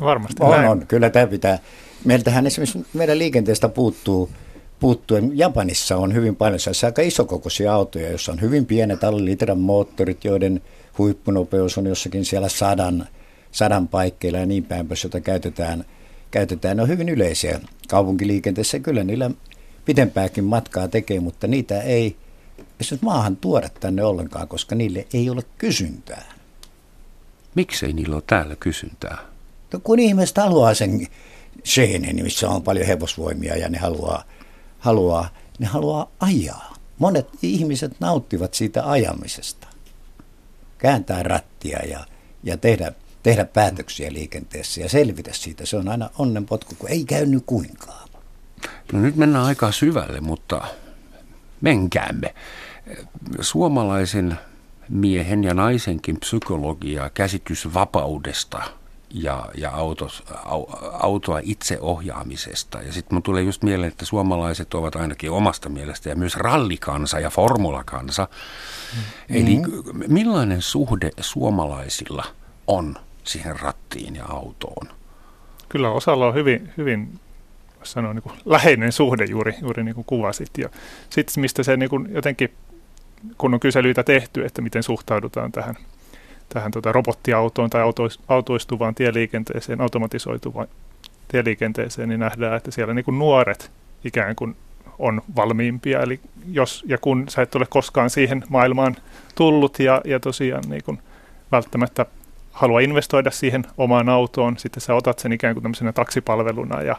Varmasti 0.00 0.36
On, 0.40 0.50
näin. 0.50 0.68
on. 0.68 0.86
Kyllä 0.86 1.10
tämä 1.10 1.26
pitää. 1.26 1.58
Meiltähän 2.04 2.46
esimerkiksi 2.46 2.86
meidän 2.94 3.18
liikenteestä 3.18 3.68
puuttuu, 3.68 4.30
puuttuen. 4.80 5.38
Japanissa 5.38 5.96
on 5.96 6.14
hyvin 6.14 6.36
paljon 6.36 6.60
sellaisia 6.60 6.86
aika 6.86 7.02
isokokoisia 7.02 7.74
autoja, 7.74 8.10
joissa 8.10 8.32
on 8.32 8.40
hyvin 8.40 8.66
pienet 8.66 9.04
alle 9.04 9.24
litran 9.24 9.58
moottorit, 9.58 10.24
joiden 10.24 10.62
huippunopeus 10.98 11.78
on 11.78 11.86
jossakin 11.86 12.24
siellä 12.24 12.48
sadan, 12.48 13.06
sadan 13.52 13.88
paikkeilla 13.88 14.38
ja 14.38 14.46
niin 14.46 14.64
päin 14.64 14.88
pois, 14.88 15.04
jota 15.04 15.20
käytetään, 15.20 15.84
käytetään. 16.30 16.76
Ne 16.76 16.82
on 16.82 16.88
hyvin 16.88 17.08
yleisiä 17.08 17.60
kaupunkiliikenteessä. 17.88 18.78
Kyllä 18.78 19.04
niillä 19.04 19.30
pitempääkin 19.84 20.44
matkaa 20.44 20.88
tekee, 20.88 21.20
mutta 21.20 21.46
niitä 21.46 21.82
ei 21.82 22.16
esimerkiksi 22.80 23.04
maahan 23.04 23.36
tuoda 23.36 23.68
tänne 23.80 24.04
ollenkaan, 24.04 24.48
koska 24.48 24.74
niille 24.74 25.06
ei 25.14 25.30
ole 25.30 25.42
kysyntää. 25.58 26.32
Miksei 27.54 27.92
niillä 27.92 28.14
ole 28.14 28.22
täällä 28.26 28.56
kysyntää? 28.60 29.18
No 29.72 29.80
kun 29.82 29.98
ihmiset 29.98 30.36
haluaa 30.36 30.74
sen 30.74 31.06
Schenen, 31.66 32.22
missä 32.22 32.48
on 32.48 32.62
paljon 32.62 32.86
hevosvoimia 32.86 33.56
ja 33.56 33.68
ne 33.68 33.78
haluaa, 33.78 34.24
haluaa, 34.78 35.28
ne 35.58 35.66
haluaa 35.66 36.10
ajaa. 36.20 36.74
Monet 36.98 37.28
ihmiset 37.42 37.92
nauttivat 38.00 38.54
siitä 38.54 38.90
ajamisesta. 38.90 39.66
Kääntää 40.78 41.22
rattia 41.22 41.78
ja, 41.86 42.06
ja 42.44 42.56
tehdä, 42.56 42.92
tehdä 43.22 43.44
päätöksiä 43.44 44.12
liikenteessä 44.12 44.80
ja 44.80 44.88
selvitä 44.88 45.30
siitä. 45.32 45.66
Se 45.66 45.76
on 45.76 45.88
aina 45.88 46.10
onnenpotku, 46.18 46.74
kun 46.78 46.90
ei 46.90 47.04
käynyt 47.04 47.42
kuinkaan. 47.46 48.08
No 48.92 49.00
nyt 49.00 49.16
mennään 49.16 49.44
aika 49.44 49.72
syvälle, 49.72 50.20
mutta 50.20 50.62
menkäämme. 51.60 52.34
Suomalaisen 53.40 54.38
miehen 54.88 55.44
ja 55.44 55.54
naisenkin 55.54 56.20
psykologia, 56.20 57.10
käsitys 57.10 57.74
vapaudesta 57.74 58.62
ja, 59.10 59.46
ja 59.54 59.70
autos, 59.70 60.22
au, 60.44 60.66
autoa 60.92 61.40
itseohjaamisesta. 61.42 62.82
Ja 62.82 62.92
sitten 62.92 63.14
mun 63.14 63.22
tulee 63.22 63.42
just 63.42 63.62
mieleen, 63.62 63.92
että 63.92 64.04
suomalaiset 64.04 64.74
ovat 64.74 64.96
ainakin 64.96 65.30
omasta 65.30 65.68
mielestä 65.68 66.08
ja 66.08 66.16
myös 66.16 66.36
rallikansa 66.36 67.20
ja 67.20 67.30
formulakansa. 67.30 68.28
Mm. 68.94 69.36
Eli 69.36 69.58
millainen 70.08 70.62
suhde 70.62 71.10
suomalaisilla 71.20 72.24
on 72.66 72.96
siihen 73.24 73.60
rattiin 73.60 74.16
ja 74.16 74.24
autoon? 74.24 74.86
Kyllä 75.68 75.90
osalla 75.90 76.26
on 76.26 76.34
hyvin, 76.34 76.72
hyvin 76.76 77.20
sanoa, 77.82 78.14
niin 78.14 78.22
kuin 78.22 78.34
läheinen 78.44 78.92
suhde 78.92 79.24
juuri, 79.24 79.54
juuri 79.62 79.84
niin 79.84 79.94
kuin 79.94 80.04
kuvasit. 80.04 80.50
Ja 80.58 80.68
sitten 81.10 81.40
mistä 81.40 81.62
se 81.62 81.76
niin 81.76 81.90
kuin 81.90 82.08
jotenkin, 82.12 82.52
kun 83.38 83.54
on 83.54 83.60
kyselyitä 83.60 84.02
tehty, 84.02 84.44
että 84.44 84.62
miten 84.62 84.82
suhtaudutaan 84.82 85.52
tähän, 85.52 85.76
tähän 86.52 86.70
tota 86.70 86.92
robottiautoon 86.92 87.70
tai 87.70 87.82
autois, 87.82 88.20
autoistuvaan 88.28 88.94
tieliikenteeseen, 88.94 89.80
automatisoituvaan 89.80 90.68
tieliikenteeseen, 91.28 92.08
niin 92.08 92.20
nähdään, 92.20 92.56
että 92.56 92.70
siellä 92.70 92.94
niin 92.94 93.04
kuin 93.04 93.18
nuoret 93.18 93.70
ikään 94.04 94.36
kuin 94.36 94.56
on 94.98 95.22
valmiimpia. 95.36 96.00
Eli 96.00 96.20
jos 96.52 96.84
ja 96.86 96.98
kun 96.98 97.24
sä 97.28 97.42
et 97.42 97.54
ole 97.54 97.66
koskaan 97.70 98.10
siihen 98.10 98.44
maailmaan 98.48 98.96
tullut 99.34 99.78
ja, 99.78 100.00
ja 100.04 100.20
tosiaan 100.20 100.64
niin 100.68 100.84
kuin 100.84 100.98
välttämättä 101.52 102.06
halua 102.52 102.80
investoida 102.80 103.30
siihen 103.30 103.66
omaan 103.78 104.08
autoon, 104.08 104.58
sitten 104.58 104.80
sä 104.80 104.94
otat 104.94 105.18
sen 105.18 105.32
ikään 105.32 105.54
kuin 105.54 105.62
tämmöisenä 105.62 105.92
taksipalveluna 105.92 106.82
ja, 106.82 106.96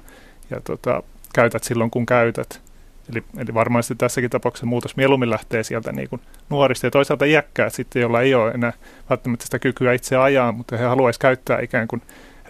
ja 0.50 0.62
tota, 0.64 1.04
käytät 1.36 1.64
silloin, 1.64 1.92
kun 1.92 2.06
käytät. 2.06 2.62
Eli, 3.10 3.24
eli 3.38 3.54
varmasti 3.54 3.96
tässäkin 3.96 4.30
tapauksessa 4.30 4.66
muutos 4.66 4.96
mieluummin 4.96 5.30
lähtee 5.30 5.64
sieltä 5.64 5.92
niin 5.92 6.10
kuin 6.10 6.22
nuorista 6.50 6.88
ja 6.88 6.92
toisaalta 6.92 7.26
iäkkäät 7.26 7.74
sitten, 7.74 8.02
joilla 8.02 8.22
ei 8.22 8.34
ole 8.34 8.52
enää 8.52 8.74
välttämättä 9.10 9.46
sitä 9.46 9.60
kykyä 9.60 9.94
itse 9.94 10.18
ajaa, 10.18 10.52
mutta 10.52 10.78
he 10.78 10.86
haluaisivat 10.86 11.22
käyttää 11.22 11.60
ikään 11.62 11.88
kuin 11.88 12.02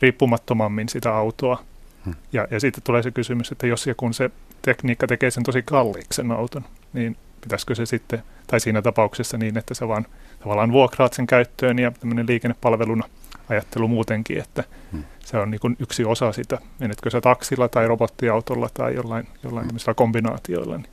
riippumattomammin 0.02 0.90
sitä 0.90 1.16
autoa. 1.16 1.64
Hmm. 2.06 2.16
Ja, 2.34 2.48
ja 2.52 2.60
sitten 2.60 2.84
tulee 2.84 3.04
se 3.04 3.12
kysymys, 3.12 3.52
että 3.52 3.68
jos 3.68 3.88
ja 3.88 3.96
kun 3.96 4.14
se 4.14 4.32
tekniikka 4.62 5.08
tekee 5.08 5.32
sen 5.32 5.44
tosi 5.44 5.62
kalliiksi 5.62 6.16
sen 6.16 6.32
auton, 6.32 6.64
niin 6.94 7.18
pitäisikö 7.42 7.76
se 7.76 7.86
sitten, 7.86 8.24
tai 8.48 8.60
siinä 8.60 8.82
tapauksessa 8.82 9.38
niin, 9.38 9.58
että 9.58 9.74
sä 9.74 9.88
vaan 9.88 10.06
tavallaan 10.40 10.72
vuokraat 10.72 11.14
sen 11.14 11.28
käyttöön 11.28 11.80
ja 11.80 11.92
tämmöinen 11.92 12.28
liikennepalveluna 12.28 13.04
ajattelu 13.50 13.88
muutenkin, 13.88 14.38
että 14.38 14.64
hmm. 14.92 15.04
Se 15.26 15.38
on 15.38 15.52
niin 15.52 15.78
yksi 15.80 16.06
osa 16.06 16.32
sitä. 16.32 16.58
Menetkö 16.80 17.10
sä 17.10 17.22
taksilla 17.22 17.68
tai 17.68 17.88
robottiautolla 17.88 18.70
tai 18.74 18.96
jollain, 18.96 19.28
jollain 19.44 19.68
tämmöisillä 19.68 19.94
kombinaatioilla. 19.94 20.78
Niin. 20.78 20.88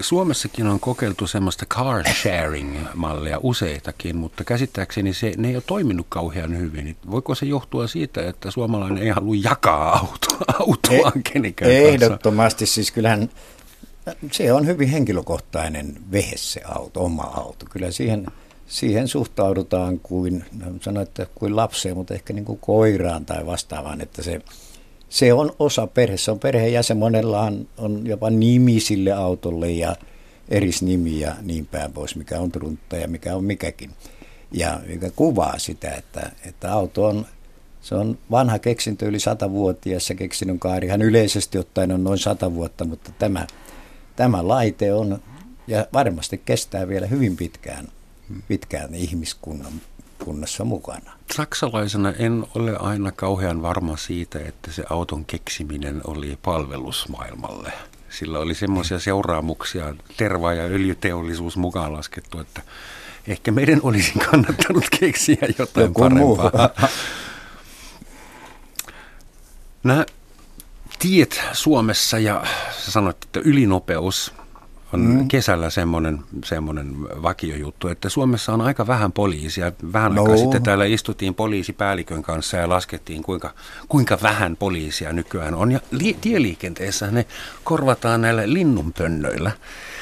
Suomessakin 0.00 0.66
on 0.66 0.80
kokeiltu 0.80 1.26
semmoista 1.26 1.66
car 1.66 2.04
sharing-mallia 2.08 3.38
useitakin, 3.42 4.16
mutta 4.16 4.44
käsittääkseni 4.44 5.14
se, 5.14 5.32
ne 5.36 5.48
ei 5.48 5.56
ole 5.56 5.62
toiminut 5.66 6.06
kauhean 6.08 6.58
hyvin. 6.58 6.96
Voiko 7.10 7.34
se 7.34 7.46
johtua 7.46 7.86
siitä, 7.86 8.28
että 8.28 8.50
suomalainen 8.50 9.02
ei 9.02 9.08
halua 9.08 9.34
jakaa 9.42 9.98
autoa, 9.98 10.54
autoaan 10.60 11.18
E- 11.18 11.30
kenenkään 11.32 11.70
Ehdottomasti, 11.70 12.58
kanssa? 12.58 12.74
siis 12.74 12.90
kyllähän 12.90 13.30
se 14.32 14.52
on 14.52 14.66
hyvin 14.66 14.88
henkilökohtainen 14.88 15.96
vehe 16.12 16.36
se 16.36 16.60
auto, 16.64 17.04
oma 17.04 17.22
auto. 17.22 17.66
Kyllä 17.70 17.90
siihen, 17.90 18.26
siihen 18.66 19.08
suhtaudutaan 19.08 19.98
kuin, 19.98 20.44
sanoin, 20.80 21.06
että 21.06 21.26
kuin 21.34 21.56
lapseen, 21.56 21.96
mutta 21.96 22.14
ehkä 22.14 22.32
niin 22.32 22.44
kuin 22.44 22.58
koiraan 22.58 23.26
tai 23.26 23.46
vastaavaan, 23.46 24.00
että 24.00 24.22
se, 24.22 24.40
se 25.08 25.32
on 25.32 25.52
osa 25.58 25.86
perhe, 25.86 26.16
se 26.16 26.30
on 26.30 26.38
perheenjäsen. 26.38 26.96
Monella 26.96 27.40
on, 27.40 27.68
on 27.78 28.06
jopa 28.06 28.30
nimi 28.30 28.80
sille 28.80 29.12
autolle 29.12 29.70
ja 29.70 29.96
erisnimi 30.48 31.20
ja 31.20 31.34
niin 31.42 31.66
päin 31.66 31.92
pois, 31.92 32.16
mikä 32.16 32.40
on 32.40 32.52
truntta 32.52 32.96
ja 32.96 33.08
mikä 33.08 33.36
on 33.36 33.44
mikäkin. 33.44 33.90
Ja 34.52 34.80
mikä 34.86 35.10
kuvaa 35.16 35.58
sitä, 35.58 35.90
että, 35.90 36.30
että 36.48 36.72
auto 36.72 37.06
on, 37.06 37.26
se 37.82 37.94
on 37.94 38.18
vanha 38.30 38.58
keksintö 38.58 39.06
yli 39.06 39.20
satavuotias 39.20 40.10
ja 40.10 40.14
keksinnön 40.14 40.58
kaarihan 40.58 41.02
yleisesti 41.02 41.58
ottaen 41.58 41.92
on 41.92 42.04
noin 42.04 42.18
sata 42.18 42.54
vuotta, 42.54 42.84
mutta 42.84 43.12
tämä, 43.18 43.46
tämä 44.16 44.48
laite 44.48 44.94
on 44.94 45.22
ja 45.66 45.86
varmasti 45.92 46.42
kestää 46.44 46.88
vielä 46.88 47.06
hyvin 47.06 47.36
pitkään, 47.36 47.88
pitkään 48.48 48.94
ihmiskunnan 48.94 49.72
kunnassa 50.24 50.64
mukana. 50.64 51.12
Saksalaisena 51.34 52.12
en 52.12 52.46
ole 52.54 52.76
aina 52.76 53.12
kauhean 53.12 53.62
varma 53.62 53.96
siitä, 53.96 54.38
että 54.38 54.72
se 54.72 54.84
auton 54.90 55.24
keksiminen 55.24 56.00
oli 56.04 56.38
palvelusmaailmalle. 56.42 57.72
Sillä 58.10 58.38
oli 58.38 58.54
semmoisia 58.54 58.98
seuraamuksia, 58.98 59.94
terva- 60.16 60.52
ja 60.52 60.62
öljyteollisuus 60.62 61.56
mukaan 61.56 61.92
laskettu, 61.92 62.40
että 62.40 62.62
ehkä 63.28 63.52
meidän 63.52 63.80
olisi 63.82 64.12
kannattanut 64.30 64.84
keksiä 65.00 65.48
jotain 65.58 65.86
Joku 65.86 66.10
muu. 66.10 66.36
parempaa. 66.36 66.70
Nämä 69.84 70.06
tiet 70.98 71.40
Suomessa 71.52 72.18
ja 72.18 72.44
sä 72.78 72.90
sanoit, 72.90 73.24
että 73.24 73.40
ylinopeus 73.44 74.32
on 74.94 75.00
mm. 75.00 75.28
kesällä 75.28 75.70
semmoinen, 75.70 76.18
semmoinen 76.44 76.96
vakiojuttu, 77.02 77.88
että 77.88 78.08
Suomessa 78.08 78.52
on 78.52 78.60
aika 78.60 78.86
vähän 78.86 79.12
poliisia. 79.12 79.72
Vähän 79.92 80.14
no. 80.14 80.22
aikaa 80.22 80.36
sitten 80.36 80.62
täällä 80.62 80.84
istuttiin 80.84 81.34
poliisipäällikön 81.34 82.22
kanssa 82.22 82.56
ja 82.56 82.68
laskettiin, 82.68 83.22
kuinka, 83.22 83.50
kuinka 83.88 84.18
vähän 84.22 84.56
poliisia 84.56 85.12
nykyään 85.12 85.54
on. 85.54 85.72
Ja 85.72 85.80
li- 85.90 86.16
tieliikenteessä 86.20 87.10
ne 87.10 87.26
korvataan 87.64 88.20
näillä 88.20 88.42
linnunpönnöillä, 88.46 89.52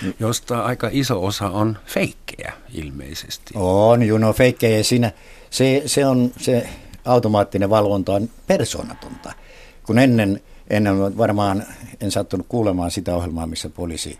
mm. 0.02 0.12
josta 0.20 0.62
aika 0.62 0.88
iso 0.92 1.24
osa 1.24 1.50
on 1.50 1.78
feikkejä 1.86 2.52
ilmeisesti. 2.74 3.54
On, 3.54 4.02
juno 4.02 4.32
feikkejä 4.32 4.82
siinä. 4.82 5.12
Se, 5.50 5.82
se 5.86 6.06
on 6.06 6.32
se 6.38 6.68
automaattinen 7.04 7.70
valvonta 7.70 8.12
on 8.12 8.28
persoonatonta. 8.46 9.32
Kun 9.82 9.98
ennen, 9.98 10.40
ennen 10.70 11.18
varmaan 11.18 11.64
en 12.00 12.10
sattunut 12.10 12.46
kuulemaan 12.48 12.90
sitä 12.90 13.16
ohjelmaa, 13.16 13.46
missä 13.46 13.68
poliisi 13.68 14.18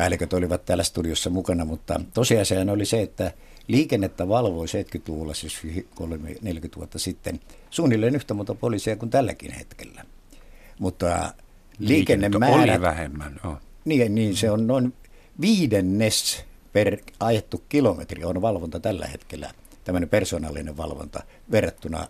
päälliköt 0.00 0.32
olivat 0.32 0.64
täällä 0.64 0.84
studiossa 0.84 1.30
mukana, 1.30 1.64
mutta 1.64 2.00
tosiasia 2.14 2.72
oli 2.72 2.84
se, 2.84 3.02
että 3.02 3.32
liikennettä 3.68 4.28
valvoi 4.28 4.66
70-luvulla, 4.66 5.34
siis 5.34 5.58
40 6.42 6.76
vuotta 6.76 6.98
sitten, 6.98 7.40
suunnilleen 7.70 8.14
yhtä 8.14 8.34
monta 8.34 8.54
poliisia 8.54 8.96
kuin 8.96 9.10
tälläkin 9.10 9.52
hetkellä. 9.52 10.04
Mutta 10.78 11.34
liikennemäärä... 11.78 12.72
oli 12.72 12.80
vähemmän, 12.80 13.40
joo. 13.44 13.58
Niin, 13.84 14.14
niin, 14.14 14.36
se 14.36 14.50
on 14.50 14.66
noin 14.66 14.92
viidennes 15.40 16.44
per 16.72 16.98
ajettu 17.20 17.64
kilometri 17.68 18.24
on 18.24 18.42
valvonta 18.42 18.80
tällä 18.80 19.06
hetkellä, 19.06 19.50
tämmöinen 19.84 20.08
persoonallinen 20.08 20.76
valvonta 20.76 21.22
verrattuna 21.50 22.08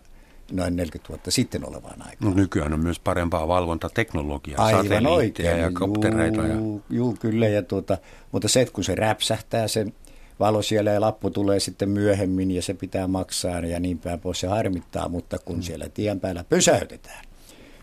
noin 0.51 0.75
40 0.75 1.09
vuotta 1.09 1.31
sitten 1.31 1.69
olevaan 1.69 2.01
aikaan. 2.01 2.31
No, 2.31 2.33
nykyään 2.33 2.73
on 2.73 2.79
myös 2.79 2.99
parempaa 2.99 3.47
valvontateknologiaa, 3.47 4.65
Aivan 4.65 5.07
oikein. 5.07 5.59
ja 5.59 5.71
koptereita. 5.71 6.41
Ja... 6.41 6.55
Juu, 6.89 7.15
kyllä, 7.19 7.47
ja 7.47 7.63
tuota, 7.63 7.97
mutta 8.31 8.47
se, 8.47 8.61
että 8.61 8.73
kun 8.73 8.83
se 8.83 8.95
räpsähtää 8.95 9.67
se 9.67 9.85
valo 10.39 10.61
siellä 10.61 10.91
ja 10.91 11.01
lappu 11.01 11.29
tulee 11.29 11.59
sitten 11.59 11.89
myöhemmin 11.89 12.51
ja 12.51 12.61
se 12.61 12.73
pitää 12.73 13.07
maksaa 13.07 13.59
ja 13.59 13.79
niin 13.79 13.99
päin 13.99 14.19
pois. 14.19 14.39
Se 14.39 14.47
harmittaa, 14.47 15.09
mutta 15.09 15.37
kun 15.45 15.55
mm. 15.55 15.61
siellä 15.61 15.89
tien 15.89 16.19
päällä 16.19 16.43
pysäytetään 16.43 17.25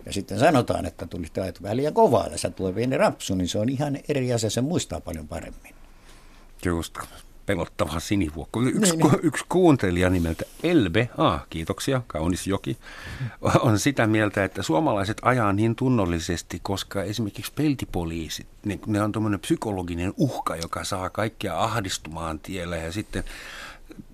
ja 0.09 0.13
sitten 0.13 0.39
sanotaan, 0.39 0.87
että 0.87 1.07
tuli 1.07 1.27
taito 1.33 1.61
vähän 1.63 1.77
liian 1.77 1.95
kovaa 1.95 2.27
ja 2.27 2.39
sä 2.39 2.51
tulee 2.51 2.73
pieni 2.73 2.97
rapsu, 2.97 3.35
niin 3.35 3.49
se 3.49 3.59
on 3.59 3.69
ihan 3.69 3.99
eri 4.09 4.33
asia, 4.33 4.51
se 4.51 4.61
muistaa 4.61 5.01
paljon 5.01 5.29
paremmin. 5.29 5.75
Just 6.65 6.99
pelottava 7.49 8.01
sinivuokko. 8.01 8.63
Yksi, 8.63 8.97
niin, 8.97 9.11
niin. 9.11 9.21
yksi 9.23 9.45
kuuntelija 9.49 10.11
nimeltä 10.11 10.45
Elbe, 10.63 11.11
ah, 11.19 11.47
kiitoksia, 11.51 12.03
kaunis 12.07 12.47
joki, 12.47 12.77
on 13.61 13.79
sitä 13.79 14.07
mieltä, 14.07 14.45
että 14.45 14.63
suomalaiset 14.63 15.17
ajaa 15.23 15.53
niin 15.53 15.75
tunnollisesti, 15.77 16.61
koska 16.63 17.03
esimerkiksi 17.03 17.53
peltipoliisit, 17.55 18.47
niin 18.65 18.81
ne 18.87 19.03
on 19.03 19.13
tuommoinen 19.13 19.41
psykologinen 19.41 20.15
uhka, 20.17 20.57
joka 20.57 20.85
saa 20.85 21.11
kaikkia 21.11 21.61
ahdistumaan 21.61 22.39
tiellä 22.41 22.77
ja 22.77 22.93
sitten 22.93 23.25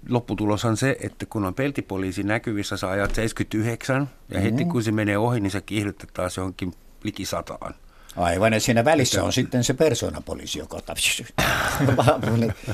lopputulos 0.09 0.65
on 0.65 0.77
se, 0.77 0.97
että 1.01 1.27
kun 1.27 1.45
on 1.45 1.55
peltipoliisi 1.55 2.23
näkyvissä, 2.23 2.77
sä 2.77 2.91
ajat 2.91 3.15
79 3.15 4.11
ja 4.29 4.41
heti 4.41 4.65
mm. 4.65 4.71
kun 4.71 4.83
se 4.83 4.93
menee 4.93 5.19
ohi, 5.19 5.41
niin 5.41 5.51
se 5.51 5.61
kiihdyttää 5.61 6.09
taas 6.13 6.37
johonkin 6.37 6.75
liki 7.05 7.25
sataan. 7.27 7.75
Aivan, 8.17 8.53
ja 8.53 8.61
siinä 8.61 8.85
välissä 8.85 9.25
on 9.25 9.33
sitten 9.33 9.65
se 9.65 9.75
persoonapoliisi, 9.75 10.59
joka 10.59 10.81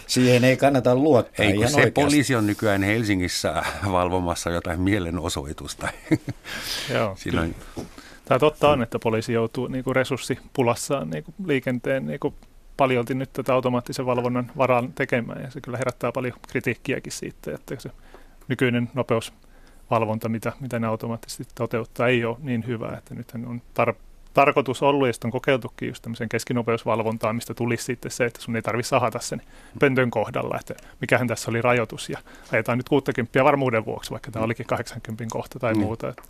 Siihen 0.06 0.44
ei 0.44 0.56
kannata 0.56 0.94
luottaa. 0.94 1.46
Ei, 1.46 1.54
kun 1.54 1.68
se 1.68 1.74
oikeasti. 1.74 1.90
poliisi 1.90 2.34
on 2.34 2.46
nykyään 2.46 2.82
Helsingissä 2.82 3.62
valvomassa 3.92 4.50
jotain 4.50 4.80
mielenosoitusta. 4.80 5.88
Joo. 6.94 7.16
Silloin... 7.16 7.56
Tämä 8.24 8.38
totta 8.38 8.68
on, 8.68 8.82
että 8.82 8.98
poliisi 8.98 9.32
joutuu 9.32 9.66
niin 9.66 9.84
kuin 9.84 9.96
resurssipulassaan 9.96 11.10
niin 11.10 11.24
kuin 11.24 11.34
liikenteen 11.46 12.06
niin 12.06 12.20
kuin 12.20 12.34
paljolti 12.76 13.14
nyt 13.14 13.32
tätä 13.32 13.54
automaattisen 13.54 14.06
valvonnan 14.06 14.52
varaan 14.56 14.92
tekemään, 14.92 15.42
ja 15.42 15.50
se 15.50 15.60
kyllä 15.60 15.78
herättää 15.78 16.12
paljon 16.12 16.34
kritiikkiäkin 16.48 17.12
siitä, 17.12 17.54
että 17.54 17.74
se 17.78 17.90
nykyinen 18.48 18.90
nopeusvalvonta, 18.94 20.28
mitä, 20.28 20.52
mitä 20.60 20.78
ne 20.78 20.86
automaattisesti 20.86 21.44
toteuttaa, 21.54 22.08
ei 22.08 22.24
ole 22.24 22.36
niin 22.40 22.66
hyvä, 22.66 22.94
että 22.98 23.14
nythän 23.14 23.46
on 23.46 23.62
tar- 23.80 24.09
tarkoitus 24.34 24.82
ollut, 24.82 25.06
ja 25.06 25.12
sitten 25.12 25.28
on 25.28 25.32
kokeiltukin 25.32 25.88
just 25.88 26.02
tämmöisen 26.02 26.28
keskinopeusvalvontaan, 26.28 27.34
mistä 27.34 27.54
tulisi 27.54 27.84
sitten 27.84 28.10
se, 28.10 28.24
että 28.24 28.40
sun 28.40 28.56
ei 28.56 28.62
tarvitse 28.62 28.88
sahata 28.88 29.18
sen 29.18 29.42
pöntön 29.78 30.10
kohdalla, 30.10 30.56
että 30.60 30.74
mikähän 31.00 31.26
tässä 31.26 31.50
oli 31.50 31.62
rajoitus, 31.62 32.08
ja 32.08 32.18
ajetaan 32.52 32.78
nyt 32.78 32.88
60 32.88 33.44
varmuuden 33.44 33.84
vuoksi, 33.84 34.10
vaikka 34.10 34.30
tämä 34.30 34.44
olikin 34.44 34.66
80 34.66 35.24
kohta 35.32 35.58
tai 35.58 35.74
mm. 35.74 35.80
muuta. 35.80 36.08
Että 36.08 36.22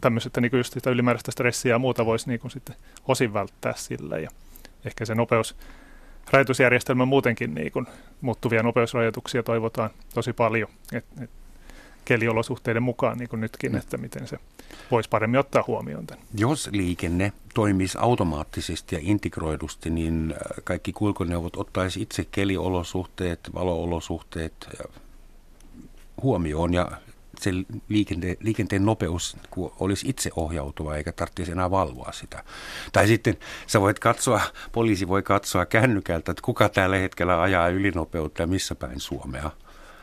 tämmöiset, 0.00 0.30
että 0.30 0.40
niin 0.40 0.56
just 0.56 0.72
sitä 0.72 0.90
ylimääräistä 0.90 1.30
stressiä 1.30 1.74
ja 1.74 1.78
muuta 1.78 2.06
voisi 2.06 2.28
niin 2.28 2.50
sitten 2.50 2.76
osin 3.08 3.34
välttää 3.34 3.72
sillä, 3.76 4.18
ja 4.18 4.30
ehkä 4.84 5.04
se 5.04 5.14
nopeus, 5.14 5.56
rajoitusjärjestelmä 6.30 7.04
muutenkin 7.04 7.54
niin 7.54 7.72
kuin 7.72 7.86
muuttuvia 8.20 8.62
nopeusrajoituksia 8.62 9.42
toivotaan 9.42 9.90
tosi 10.14 10.32
paljon, 10.32 10.68
että 10.92 11.24
et 11.24 11.30
keliolosuhteiden 12.08 12.82
mukaan 12.82 13.18
niin 13.18 13.28
kuin 13.28 13.40
nytkin, 13.40 13.72
mm. 13.72 13.78
että 13.78 13.96
miten 13.96 14.28
se 14.28 14.38
voisi 14.90 15.08
paremmin 15.08 15.40
ottaa 15.40 15.64
huomioon 15.66 16.06
tämän. 16.06 16.24
Jos 16.34 16.68
liikenne 16.72 17.32
toimisi 17.54 17.98
automaattisesti 18.00 18.96
ja 18.96 19.00
integroidusti, 19.04 19.90
niin 19.90 20.32
äh, 20.32 20.64
kaikki 20.64 20.92
kulkuneuvot 20.92 21.56
ottaisi 21.56 22.02
itse 22.02 22.26
keliolosuhteet, 22.30 23.40
valoolosuhteet 23.54 24.68
huomioon 26.22 26.74
ja 26.74 26.90
se 27.40 27.50
liikenteen, 27.88 28.36
liikenteen 28.40 28.84
nopeus 28.84 29.36
olisi 29.56 30.08
itse 30.08 30.30
ohjautuva 30.36 30.96
eikä 30.96 31.12
tarvitsisi 31.12 31.52
enää 31.52 31.70
valvoa 31.70 32.12
sitä. 32.12 32.44
Tai 32.92 33.06
sitten 33.06 33.36
sä 33.66 33.80
voit 33.80 33.98
katsoa, 33.98 34.40
poliisi 34.72 35.08
voi 35.08 35.22
katsoa 35.22 35.66
kännykältä, 35.66 36.32
että 36.32 36.42
kuka 36.44 36.68
tällä 36.68 36.96
hetkellä 36.96 37.42
ajaa 37.42 37.68
ylinopeutta 37.68 38.42
ja 38.42 38.46
missä 38.46 38.74
päin 38.74 39.00
Suomea. 39.00 39.50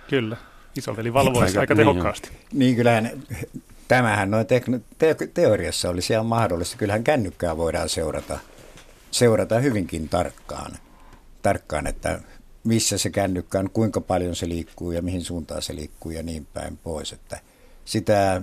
Kyllä, 0.10 0.38
isoveli 0.78 1.14
valvoisi 1.14 1.58
aika 1.58 1.74
niin, 1.74 1.88
tehokkaasti. 1.88 2.30
Niin 2.54 2.76
kyllähän 2.76 3.24
tämähän 3.88 4.32
noin 4.32 4.48
tekno, 4.48 4.80
te, 4.98 5.16
teoriassa 5.34 5.90
olisi 5.90 6.14
ihan 6.14 6.26
mahdollista. 6.26 6.78
Kyllähän 6.78 7.04
kännykkää 7.04 7.58
voidaan 7.58 7.90
seurata, 7.90 8.40
seurata 9.12 9.60
hyvinkin 9.60 10.10
tarkkaan, 10.10 10.72
tarkkaan, 11.42 11.88
että 11.88 12.20
missä 12.64 12.98
se 12.98 13.10
kännykkä 13.10 13.60
on, 13.60 13.70
kuinka 13.70 14.02
paljon 14.02 14.36
se 14.36 14.50
liikkuu 14.50 14.92
ja 14.92 15.02
mihin 15.02 15.22
suuntaan 15.22 15.62
se 15.62 15.76
liikkuu 15.76 16.12
ja 16.12 16.24
niin 16.24 16.48
päin 16.54 16.78
pois. 16.78 17.14
Että 17.14 17.40
sitä, 17.86 18.42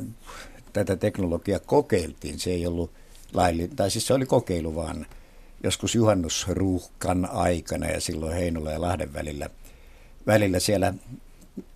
tätä 0.72 0.96
teknologiaa 0.96 1.58
kokeiltiin, 1.58 2.38
se 2.38 2.50
ei 2.50 2.66
ollut 2.66 2.90
laillinen, 3.34 3.76
tai 3.76 3.90
siis 3.90 4.06
se 4.06 4.14
oli 4.14 4.26
kokeilu 4.26 4.74
vaan 4.74 5.06
joskus 5.62 5.94
juhannusruuhkan 5.94 7.28
aikana 7.32 7.86
ja 7.86 8.00
silloin 8.00 8.36
Heinola 8.36 8.70
ja 8.70 8.80
Lahden 8.80 9.12
välillä, 9.12 9.50
välillä 10.26 10.60
siellä 10.60 10.94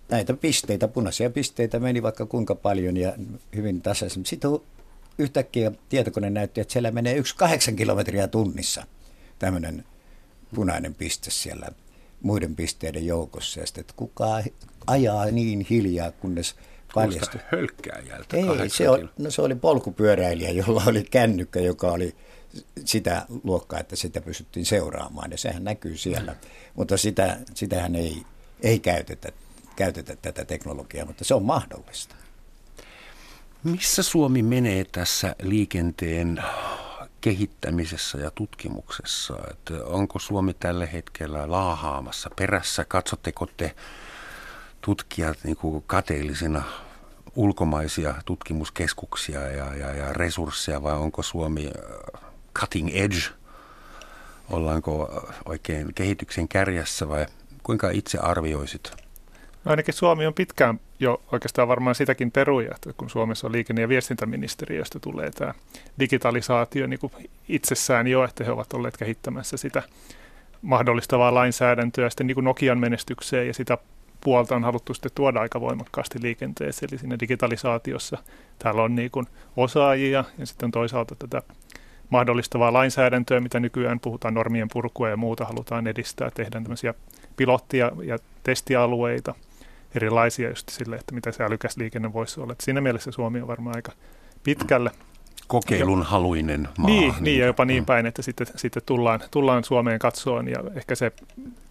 näitä 0.09 0.33
pisteitä, 0.33 0.87
punaisia 0.87 1.29
pisteitä 1.29 1.79
meni 1.79 2.03
vaikka 2.03 2.25
kuinka 2.25 2.55
paljon 2.55 2.97
ja 2.97 3.13
hyvin 3.55 3.81
tasaisesti. 3.81 4.29
Sitten 4.29 4.51
yhtäkkiä 5.17 5.71
tietokone 5.89 6.29
näytti, 6.29 6.61
että 6.61 6.71
siellä 6.71 6.91
menee 6.91 7.15
yksi 7.15 7.35
kahdeksan 7.35 7.75
kilometriä 7.75 8.27
tunnissa 8.27 8.83
tämmöinen 9.39 9.85
punainen 10.55 10.95
piste 10.95 11.31
siellä 11.31 11.67
muiden 12.21 12.55
pisteiden 12.55 13.05
joukossa. 13.05 13.59
Ja 13.59 13.65
sitten, 13.65 13.81
että 13.81 13.93
kuka 13.97 14.43
ajaa 14.87 15.25
niin 15.25 15.65
hiljaa, 15.69 16.11
kunnes 16.11 16.55
paljastui. 16.93 17.41
hölkkääjältä 17.51 18.37
Ei, 18.37 18.69
se, 18.69 18.89
on, 18.89 19.09
no 19.17 19.31
se 19.31 19.41
oli 19.41 19.55
polkupyöräilijä, 19.55 20.49
jolla 20.49 20.83
oli 20.87 21.03
kännykkä, 21.03 21.59
joka 21.59 21.91
oli 21.91 22.15
sitä 22.85 23.25
luokkaa, 23.43 23.79
että 23.79 23.95
sitä 23.95 24.21
pystyttiin 24.21 24.65
seuraamaan. 24.65 25.31
Ja 25.31 25.37
sehän 25.37 25.63
näkyy 25.63 25.97
siellä. 25.97 26.31
Mm. 26.31 26.49
Mutta 26.75 26.97
sitä, 26.97 27.37
sitähän 27.53 27.95
ei, 27.95 28.23
ei 28.61 28.79
käytetä, 28.79 29.31
käytetä 29.77 30.15
tätä 30.21 30.45
teknologiaa, 30.45 31.05
mutta 31.05 31.23
se 31.23 31.33
on 31.33 31.43
mahdollista. 31.43 32.15
Missä 33.63 34.03
Suomi 34.03 34.43
menee 34.43 34.85
tässä 34.91 35.35
liikenteen 35.41 36.43
kehittämisessä 37.21 38.17
ja 38.17 38.31
tutkimuksessa? 38.31 39.37
Että 39.51 39.73
onko 39.85 40.19
Suomi 40.19 40.53
tällä 40.53 40.85
hetkellä 40.85 41.51
laahaamassa 41.51 42.29
perässä? 42.35 42.85
Katsotteko 42.85 43.45
te 43.57 43.75
tutkijat 44.81 45.37
niin 45.43 45.57
kuin 45.57 45.83
kateellisina 45.87 46.63
ulkomaisia 47.35 48.15
tutkimuskeskuksia 48.25 49.39
ja, 49.39 49.75
ja, 49.75 49.93
ja 49.93 50.13
resursseja 50.13 50.83
vai 50.83 50.93
onko 50.93 51.23
Suomi 51.23 51.67
äh, 51.67 52.21
cutting 52.59 52.89
edge? 52.93 53.21
Ollaanko 54.49 55.23
oikein 55.45 55.93
kehityksen 55.93 56.47
kärjessä 56.47 57.09
vai 57.09 57.25
kuinka 57.63 57.89
itse 57.89 58.17
arvioisit 58.17 59.06
No 59.67 59.71
ainakin 59.71 59.93
Suomi 59.93 60.25
on 60.25 60.33
pitkään 60.33 60.79
jo 60.99 61.21
oikeastaan 61.31 61.67
varmaan 61.67 61.95
sitäkin 61.95 62.31
peruja, 62.31 62.75
että 62.75 62.93
kun 62.93 63.09
Suomessa 63.09 63.47
on 63.47 63.53
liikenne- 63.53 63.81
ja 63.81 63.89
viestintäministeriöstä 63.89 64.99
tulee 64.99 65.31
tämä 65.31 65.53
digitalisaatio 65.99 66.87
niin 66.87 66.99
kuin 66.99 67.11
itsessään 67.49 68.07
jo, 68.07 68.23
että 68.23 68.43
he 68.43 68.51
ovat 68.51 68.73
olleet 68.73 68.97
kehittämässä 68.97 69.57
sitä 69.57 69.83
mahdollistavaa 70.61 71.33
lainsäädäntöä. 71.33 72.09
Sitten 72.09 72.27
niin 72.27 72.35
kuin 72.35 72.43
Nokian 72.43 72.79
menestykseen 72.79 73.47
ja 73.47 73.53
sitä 73.53 73.77
puolta 74.21 74.55
on 74.55 74.63
haluttu 74.63 74.93
sitten 74.93 75.11
tuoda 75.15 75.41
aika 75.41 75.61
voimakkaasti 75.61 76.21
liikenteeseen, 76.21 76.89
eli 76.91 76.99
siinä 76.99 77.19
digitalisaatiossa 77.19 78.17
täällä 78.59 78.83
on 78.83 78.95
niin 78.95 79.11
kuin 79.11 79.27
osaajia 79.57 80.23
ja 80.37 80.45
sitten 80.45 80.71
toisaalta 80.71 81.15
tätä 81.15 81.41
mahdollistavaa 82.09 82.73
lainsäädäntöä, 82.73 83.39
mitä 83.39 83.59
nykyään 83.59 83.99
puhutaan 83.99 84.33
normien 84.33 84.67
purkua 84.73 85.09
ja 85.09 85.17
muuta 85.17 85.45
halutaan 85.45 85.87
edistää, 85.87 86.31
tehdään 86.31 86.63
tämmöisiä 86.63 86.93
pilottia 87.37 87.91
ja 88.03 88.17
testialueita– 88.43 89.35
erilaisia 89.95 90.49
just 90.49 90.69
sille, 90.69 90.95
että 90.95 91.15
mitä 91.15 91.31
se 91.31 91.43
älykäs 91.43 91.77
liikenne 91.77 92.13
voisi 92.13 92.39
olla. 92.39 92.53
Et 92.53 92.61
siinä 92.61 92.81
mielessä 92.81 93.11
Suomi 93.11 93.41
on 93.41 93.47
varmaan 93.47 93.75
aika 93.75 93.91
pitkälle. 94.43 94.91
Kokeilun 95.47 96.03
haluinen 96.03 96.67
maa. 96.77 96.89
Niin, 96.91 97.13
niin, 97.13 97.23
niin 97.23 97.39
ja 97.39 97.45
jopa 97.45 97.65
niin 97.65 97.83
mm. 97.83 97.85
päin, 97.85 98.05
että 98.05 98.21
sitten, 98.21 98.47
sitten 98.55 98.83
tullaan, 98.85 99.19
tullaan 99.31 99.63
Suomeen 99.63 99.99
katsoon 99.99 100.47
ja 100.47 100.63
ehkä 100.75 100.95
se 100.95 101.11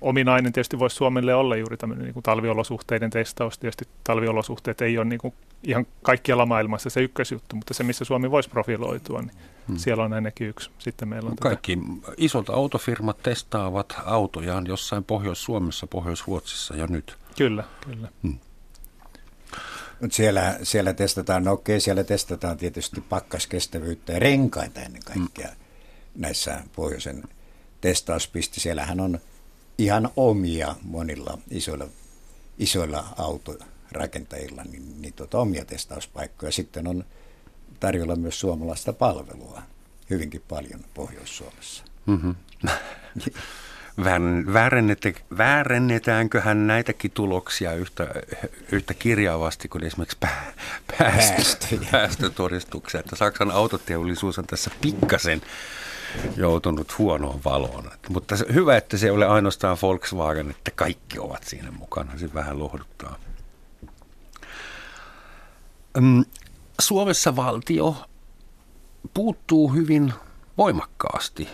ominainen 0.00 0.52
tietysti 0.52 0.78
voisi 0.78 0.96
Suomelle 0.96 1.34
olla 1.34 1.56
juuri 1.56 1.76
tämmöinen 1.76 2.04
niin 2.04 2.14
kuin 2.14 2.22
talviolosuhteiden 2.22 3.10
testaus. 3.10 3.58
Tietysti 3.58 3.84
talviolosuhteet 4.04 4.82
ei 4.82 4.98
ole 4.98 5.04
niin 5.04 5.18
kuin 5.18 5.34
ihan 5.64 5.86
kaikkialla 6.02 6.46
maailmassa 6.46 6.90
se 6.90 7.00
ykkösjuttu, 7.00 7.56
mutta 7.56 7.74
se 7.74 7.84
missä 7.84 8.04
Suomi 8.04 8.30
voisi 8.30 8.50
profiloitua, 8.50 9.20
niin 9.20 9.32
hmm. 9.68 9.76
siellä 9.76 10.04
on 10.04 10.12
ainakin 10.12 10.48
yksi. 10.48 10.70
Sitten 10.78 11.08
meillä 11.08 11.30
on 11.30 11.36
Kaikki 11.36 11.76
tätä. 11.76 12.12
isot 12.16 12.50
autofirmat 12.50 13.22
testaavat 13.22 13.96
autojaan 14.04 14.66
jossain 14.66 15.04
Pohjois-Suomessa, 15.04 15.86
Pohjois-Ruotsissa 15.86 16.76
ja 16.76 16.86
nyt. 16.86 17.16
Kyllä, 17.36 17.64
kyllä. 17.84 18.08
Hmm. 18.22 18.38
Mut 20.00 20.12
siellä, 20.12 20.58
siellä 20.62 20.92
testataan, 20.92 21.44
no 21.44 21.52
okei, 21.52 21.80
siellä 21.80 22.04
testataan 22.04 22.56
tietysti 22.56 23.00
pakkaskestävyyttä 23.00 24.12
ja 24.12 24.18
renkaita 24.18 24.80
ennen 24.80 25.02
kaikkea 25.04 25.48
hmm. 25.48 25.56
näissä 26.14 26.62
pohjoisen 26.76 27.22
testauspiste. 27.80 28.60
Siellähän 28.60 29.00
on 29.00 29.18
ihan 29.78 30.10
omia 30.16 30.74
monilla 30.82 31.38
isoilla, 31.50 31.88
isoilla 32.58 33.14
autorakentajilla 33.16 34.62
niin, 34.62 35.02
niin 35.02 35.14
tuota, 35.14 35.38
omia 35.38 35.64
testauspaikkoja. 35.64 36.52
Sitten 36.52 36.86
on 36.86 37.04
tarjolla 37.80 38.16
myös 38.16 38.40
suomalaista 38.40 38.92
palvelua 38.92 39.62
hyvinkin 40.10 40.42
paljon 40.48 40.80
Pohjois-Suomessa. 40.94 41.84
Mm-hmm. 42.06 42.34
Väärennetäänkö 45.38 46.42
näitäkin 46.54 47.10
tuloksia 47.10 47.72
yhtä, 47.72 48.06
yhtä 48.72 48.94
kirjaavasti 48.94 49.68
kuin 49.68 49.84
esimerkiksi 49.84 50.16
pää, 50.20 50.52
päästö, 50.98 51.66
päästötodistuksia? 51.90 53.00
Että 53.00 53.16
Saksan 53.16 53.50
autoteollisuus 53.50 54.38
on 54.38 54.46
tässä 54.46 54.70
pikkasen 54.80 55.40
joutunut 56.36 56.98
huonoon 56.98 57.40
valoon. 57.44 57.90
Mutta 58.08 58.34
hyvä, 58.52 58.76
että 58.76 58.96
se 58.96 59.06
ei 59.06 59.10
ole 59.10 59.26
ainoastaan 59.26 59.78
Volkswagen, 59.82 60.50
että 60.50 60.70
kaikki 60.70 61.18
ovat 61.18 61.44
siinä 61.44 61.70
mukana. 61.70 62.18
Se 62.18 62.34
vähän 62.34 62.58
lohduttaa. 62.58 63.16
Suomessa 66.80 67.36
valtio 67.36 67.96
puuttuu 69.14 69.68
hyvin 69.68 70.12
voimakkaasti 70.58 71.48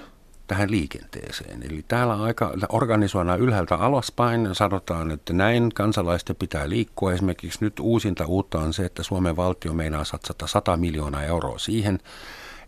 tähän 0.47 0.71
liikenteeseen. 0.71 1.63
Eli 1.63 1.85
täällä 1.89 2.23
aika 2.23 2.53
organisoidaan 2.69 3.41
ylhäältä 3.41 3.75
alaspäin. 3.75 4.49
Sanotaan, 4.53 5.11
että 5.11 5.33
näin 5.33 5.71
kansalaisten 5.75 6.37
pitää 6.37 6.69
liikkua. 6.69 7.13
Esimerkiksi 7.13 7.59
nyt 7.65 7.81
uusinta 7.81 8.27
uutta 8.27 8.59
on 8.59 8.73
se, 8.73 8.85
että 8.85 9.03
Suomen 9.03 9.37
valtio 9.37 9.73
meinaa 9.73 10.05
satsata 10.05 10.47
100 10.47 10.77
miljoonaa 10.77 11.25
euroa 11.25 11.59
siihen, 11.59 11.99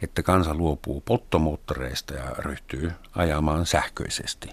että 0.02 0.22
kansa 0.22 0.54
luopuu 0.54 1.00
polttomoottoreista 1.00 2.14
ja 2.14 2.30
ryhtyy 2.38 2.92
ajamaan 3.14 3.66
sähköisesti. 3.66 4.48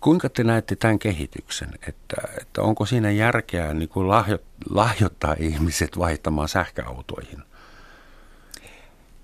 Kuinka 0.00 0.28
te 0.28 0.44
näette 0.44 0.76
tämän 0.76 0.98
kehityksen, 0.98 1.70
että, 1.88 2.16
että 2.40 2.62
onko 2.62 2.86
siinä 2.86 3.10
järkeä 3.10 3.74
niin 3.74 3.88
kuin 3.88 4.08
lahjo, 4.08 4.38
lahjoittaa 4.70 5.36
ihmiset 5.38 5.98
vaihtamaan 5.98 6.48
sähköautoihin? 6.48 7.42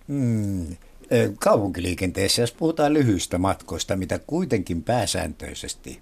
Hmm. 0.09 0.77
Kaupunkiliikenteessä, 1.39 2.43
jos 2.43 2.53
puhutaan 2.53 2.95
lyhyistä 2.95 3.39
matkoista, 3.39 3.97
mitä 3.97 4.21
kuitenkin 4.27 4.83
pääsääntöisesti 4.83 6.01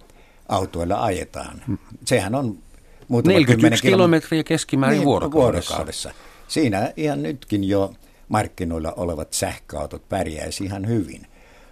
autoilla 0.48 1.04
ajetaan, 1.04 1.62
hmm. 1.66 1.78
sehän 2.04 2.34
on 2.34 2.58
muutama 3.08 3.32
41 3.32 3.82
kilometriä 3.82 4.44
keskimäärin 4.44 4.98
niin, 4.98 5.06
vuorokaudessa. 5.06 5.70
vuorokaudessa. 5.70 6.10
Siinä 6.48 6.92
ihan 6.96 7.22
nytkin 7.22 7.64
jo 7.64 7.92
markkinoilla 8.28 8.92
olevat 8.92 9.32
sähköautot 9.32 10.08
pärjäisi 10.08 10.64
ihan 10.64 10.88
hyvin. 10.88 11.26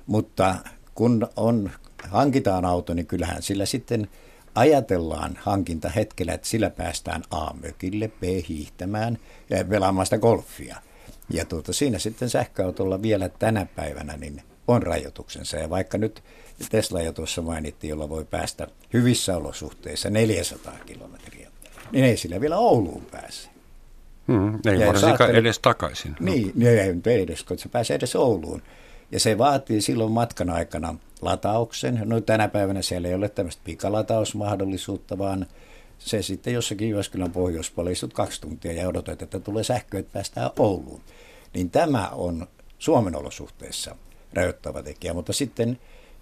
Mutta 0.06 0.54
kun 0.94 1.28
on, 1.36 1.70
hankitaan 2.08 2.64
auto, 2.64 2.94
niin 2.94 3.06
kyllähän 3.06 3.42
sillä 3.42 3.66
sitten 3.66 4.08
ajatellaan 4.54 5.38
hankinta 5.40 5.88
hetkellä, 5.88 6.32
että 6.32 6.48
sillä 6.48 6.70
päästään 6.70 7.22
A-mökille, 7.30 8.08
B 8.08 8.22
hiihtämään 8.48 9.18
ja 9.50 9.64
pelaamaan 9.64 10.06
sitä 10.06 10.18
golfia. 10.18 10.76
Ja 11.30 11.44
tuota, 11.44 11.72
siinä 11.72 11.98
sitten 11.98 12.30
sähköautolla 12.30 13.02
vielä 13.02 13.28
tänä 13.28 13.66
päivänä 13.76 14.16
niin 14.16 14.42
on 14.68 14.82
rajoituksensa. 14.82 15.56
Ja 15.56 15.70
vaikka 15.70 15.98
nyt 15.98 16.22
Tesla 16.70 17.02
jo 17.02 17.12
tuossa 17.12 17.42
mainittiin, 17.42 17.88
jolla 17.88 18.08
voi 18.08 18.24
päästä 18.24 18.68
hyvissä 18.92 19.36
olosuhteissa 19.36 20.10
400 20.10 20.72
kilometriä, 20.86 21.48
niin 21.92 22.04
ei 22.04 22.16
sillä 22.16 22.40
vielä 22.40 22.58
Ouluun 22.58 23.06
pääse. 23.10 23.48
Hmm, 24.28 24.58
ei 24.66 24.80
ja 24.80 24.86
varsinkaan 24.86 25.34
edes 25.34 25.58
takaisin. 25.58 26.16
Niin, 26.20 26.52
no. 26.54 26.68
ei 26.68 26.94
ei 27.06 27.22
edes, 27.22 27.42
kun 27.42 27.58
se 27.58 27.68
pääsee 27.68 27.96
edes 27.96 28.16
Ouluun. 28.16 28.62
Ja 29.12 29.20
se 29.20 29.38
vaatii 29.38 29.80
silloin 29.80 30.12
matkan 30.12 30.50
aikana 30.50 30.94
latauksen. 31.22 32.02
No 32.04 32.20
tänä 32.20 32.48
päivänä 32.48 32.82
siellä 32.82 33.08
ei 33.08 33.14
ole 33.14 33.28
tämmöistä 33.28 33.62
pikalatausmahdollisuutta, 33.64 35.18
vaan 35.18 35.46
se 36.04 36.22
sitten 36.22 36.54
jossakin 36.54 36.88
Jyväskylän 36.88 37.32
pohjoispuolella 37.32 37.92
istut 37.92 38.12
kaksi 38.12 38.40
tuntia 38.40 38.72
ja 38.72 38.88
odotat, 38.88 39.22
että 39.22 39.40
tulee 39.40 39.64
sähkö, 39.64 39.98
että 39.98 40.12
päästään 40.12 40.50
Ouluun. 40.58 41.00
Niin 41.54 41.70
tämä 41.70 42.08
on 42.08 42.46
Suomen 42.78 43.16
olosuhteissa 43.16 43.96
rajoittava 44.32 44.82
tekijä, 44.82 45.14
mutta 45.14 45.32
sitten 45.32 45.78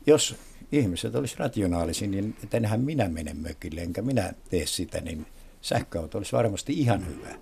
jos 0.07 0.37
ihmiset 0.73 1.15
olisi 1.15 1.37
rationaalisia, 1.39 2.09
niin 2.09 2.37
enhän 2.53 2.81
minä 2.81 3.09
mene 3.09 3.35
mökille, 3.35 3.81
enkä 3.81 4.03
minä 4.03 4.33
tee 4.51 4.67
sitä, 4.67 5.01
niin 5.01 5.27
sähköauto 5.61 6.19
olisi 6.19 6.33
varmasti 6.33 6.73
ihan 6.73 7.07
hyvä 7.07 7.35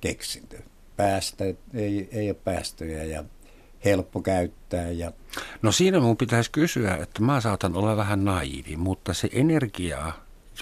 keksintö. 0.00 0.58
Päästä, 0.96 1.44
ei, 1.74 2.08
ei 2.12 2.30
ole 2.30 2.38
päästöjä 2.44 3.04
ja 3.04 3.24
helppo 3.84 4.20
käyttää. 4.20 4.90
Ja... 4.90 5.12
No 5.62 5.72
siinä 5.72 6.00
mun 6.00 6.16
pitäisi 6.16 6.50
kysyä, 6.50 6.96
että 6.96 7.22
mä 7.22 7.40
saatan 7.40 7.76
olla 7.76 7.96
vähän 7.96 8.24
naivi, 8.24 8.76
mutta 8.76 9.14
se 9.14 9.28
energia, 9.32 10.12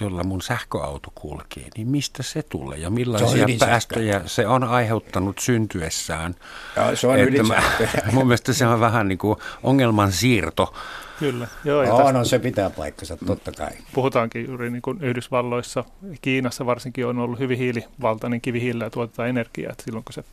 jolla 0.01 0.23
mun 0.23 0.41
sähköauto 0.41 1.11
kulkee, 1.15 1.67
niin 1.77 1.87
mistä 1.87 2.23
se 2.23 2.43
tulee 2.43 2.77
ja 2.77 2.89
millaisia 2.89 3.47
se 3.47 3.65
päästöjä 3.65 4.21
se 4.25 4.47
on 4.47 4.63
aiheuttanut 4.63 5.39
syntyessään? 5.39 6.35
Ja, 6.75 6.95
se 6.95 7.07
on 7.07 7.17
mä, 7.47 7.63
Mun 8.13 8.27
mielestä 8.27 8.53
se 8.53 8.67
on 8.67 8.79
vähän 8.79 9.07
niin 9.07 9.17
kuin 9.17 9.39
ongelman 9.63 10.11
siirto. 10.11 10.73
Kyllä. 11.19 11.47
Joo, 11.63 11.85
no, 11.85 11.97
tästä, 11.97 12.13
no, 12.13 12.25
se 12.25 12.39
pitää 12.39 12.69
paikkansa, 12.69 13.17
totta 13.25 13.51
kai. 13.51 13.71
Puhutaankin 13.93 14.47
juuri 14.47 14.69
niin 14.69 14.81
kuin 14.81 15.01
Yhdysvalloissa, 15.01 15.83
Kiinassa 16.21 16.65
varsinkin 16.65 17.05
on 17.05 17.19
ollut 17.19 17.39
hyvin 17.39 17.57
hiilivaltainen 17.57 18.41
kivihiilillä 18.41 18.89
tuotetaan 18.89 19.29
energiaa. 19.29 19.71
Että 19.71 19.83
silloin 19.83 20.03
kun 20.03 20.13
sä 20.13 20.23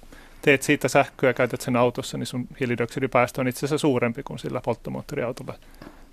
teet 0.42 0.62
siitä 0.62 0.88
sähköä 0.88 1.30
ja 1.30 1.34
käytät 1.34 1.60
sen 1.60 1.76
autossa, 1.76 2.18
niin 2.18 2.26
sun 2.26 2.46
hiilidioksidipäästö 2.60 3.40
on 3.40 3.48
itse 3.48 3.58
asiassa 3.58 3.78
suurempi 3.78 4.22
kuin 4.22 4.38
sillä 4.38 4.60
polttomoottoriautolla 4.64 5.54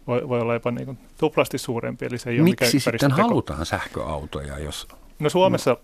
voi, 0.08 0.30
voi 0.30 0.42
olla 0.42 0.54
jopa 0.54 0.72
niin 0.72 0.86
kuin 0.86 0.98
tuplasti 1.18 1.58
suurempi. 1.58 2.06
Eli 2.06 2.18
se 2.18 2.30
ei 2.30 2.42
Miksi 2.42 2.80
sitten 2.80 3.12
halutaan 3.12 3.66
sähköautoja, 3.66 4.60
jos... 4.60 4.88
No 5.20 5.30
Suomessa 5.30 5.78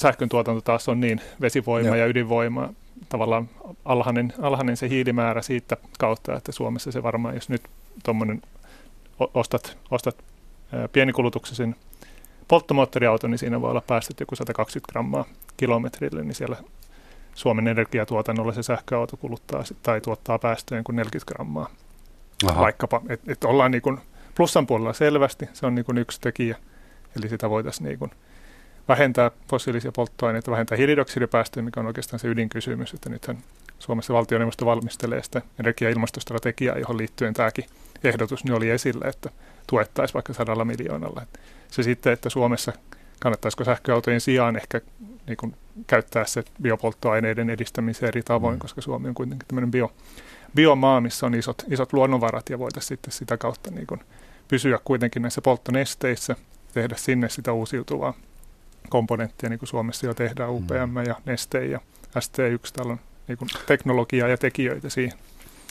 sähkön 0.00 0.28
tuotanto 0.28 0.60
taas 0.60 0.88
on 0.88 1.00
niin 1.00 1.20
vesivoima 1.40 1.88
Joo. 1.88 1.96
ja 1.96 2.06
ydinvoima, 2.06 2.68
tavallaan 3.08 3.48
alhainen, 3.84 4.32
alhainen 4.42 4.76
se 4.76 4.88
hiilimäärä 4.88 5.42
siitä 5.42 5.76
kautta, 5.98 6.36
että 6.36 6.52
Suomessa 6.52 6.92
se 6.92 7.02
varmaan, 7.02 7.34
jos 7.34 7.48
nyt 7.48 7.62
tuommoinen 8.04 8.42
ostat, 9.34 9.78
ostat 9.90 10.16
pienikulutuksisen 10.92 11.76
polttomoottoriauto, 12.48 13.26
niin 13.26 13.38
siinä 13.38 13.60
voi 13.60 13.70
olla 13.70 13.82
päästöt 13.86 14.20
joku 14.20 14.36
120 14.36 14.92
grammaa 14.92 15.24
kilometrille, 15.56 16.22
niin 16.22 16.34
siellä 16.34 16.56
Suomen 17.34 17.68
energiatuotannolla 17.68 18.52
se 18.52 18.62
sähköauto 18.62 19.16
kuluttaa 19.16 19.64
tai 19.82 20.00
tuottaa 20.00 20.38
päästöjä 20.38 20.82
kuin 20.82 20.96
40 20.96 21.34
grammaa 21.34 21.68
Aha. 22.46 22.60
vaikkapa. 22.60 23.02
Että 23.08 23.32
et 23.32 23.44
ollaan 23.44 23.70
niin 23.70 23.82
kuin 23.82 23.98
plussan 24.34 24.66
puolella 24.66 24.92
selvästi, 24.92 25.48
se 25.52 25.66
on 25.66 25.74
niin 25.74 25.84
kuin 25.84 25.98
yksi 25.98 26.20
tekijä. 26.20 26.56
Eli 27.16 27.28
sitä 27.28 27.50
voitaisiin 27.50 27.84
niin 27.84 27.98
kuin 27.98 28.10
vähentää 28.88 29.30
fossiilisia 29.50 29.92
polttoaineita, 29.92 30.50
vähentää 30.50 30.78
hiilidioksidipäästöjä, 30.78 31.64
mikä 31.64 31.80
on 31.80 31.86
oikeastaan 31.86 32.20
se 32.20 32.28
ydinkysymys. 32.28 32.94
Että 32.94 33.08
nythän 33.10 33.38
Suomessa 33.78 34.14
valtioneuvosto 34.14 34.66
valmistelee 34.66 35.22
sitä 35.22 35.42
energia- 35.60 35.88
ja 35.88 35.92
ilmastostrategiaa, 35.92 36.78
johon 36.78 36.98
liittyen 36.98 37.34
tämäkin 37.34 37.64
ehdotus 38.04 38.44
niin 38.44 38.54
oli 38.54 38.70
esillä, 38.70 39.08
että 39.08 39.30
tuettaisiin 39.66 40.14
vaikka 40.14 40.32
sadalla 40.32 40.64
miljoonalla. 40.64 41.22
Se 41.68 41.82
sitten, 41.82 42.12
että 42.12 42.30
Suomessa 42.30 42.72
kannattaisiko 43.20 43.64
sähköautojen 43.64 44.20
sijaan 44.20 44.56
ehkä 44.56 44.80
niin 45.26 45.36
kuin 45.36 45.56
käyttää 45.86 46.24
se 46.24 46.44
biopolttoaineiden 46.62 47.50
edistämiseen 47.50 48.08
eri 48.08 48.22
tavoin, 48.22 48.56
mm. 48.56 48.60
koska 48.60 48.80
Suomi 48.80 49.08
on 49.08 49.14
kuitenkin 49.14 49.48
tämmöinen 49.48 49.70
bio, 49.70 49.92
biomaa, 50.54 51.00
missä 51.00 51.26
on 51.26 51.34
isot, 51.34 51.64
isot 51.70 51.92
luonnonvarat 51.92 52.50
ja 52.50 52.58
voitaisiin 52.58 52.88
sitten 52.88 53.12
sitä 53.12 53.36
kautta 53.36 53.70
niin 53.70 53.86
kuin 53.86 54.00
pysyä 54.48 54.78
kuitenkin 54.84 55.22
näissä 55.22 55.42
polttonesteissä, 55.42 56.36
tehdä 56.74 56.96
sinne 56.98 57.28
sitä 57.28 57.52
uusiutuvaa 57.52 58.14
komponenttia, 58.88 59.48
niin 59.48 59.58
kuin 59.58 59.68
Suomessa 59.68 60.06
jo 60.06 60.14
tehdään 60.14 60.50
UPM 60.50 60.90
mm. 60.90 61.04
ja 61.06 61.14
Neste 61.24 61.66
ja 61.66 61.80
ST1, 62.18 62.70
täällä 62.72 62.92
on 62.92 63.00
niin 63.28 63.38
kuin 63.38 63.48
teknologiaa 63.66 64.28
ja 64.28 64.38
tekijöitä 64.38 64.90
siihen. 64.90 65.18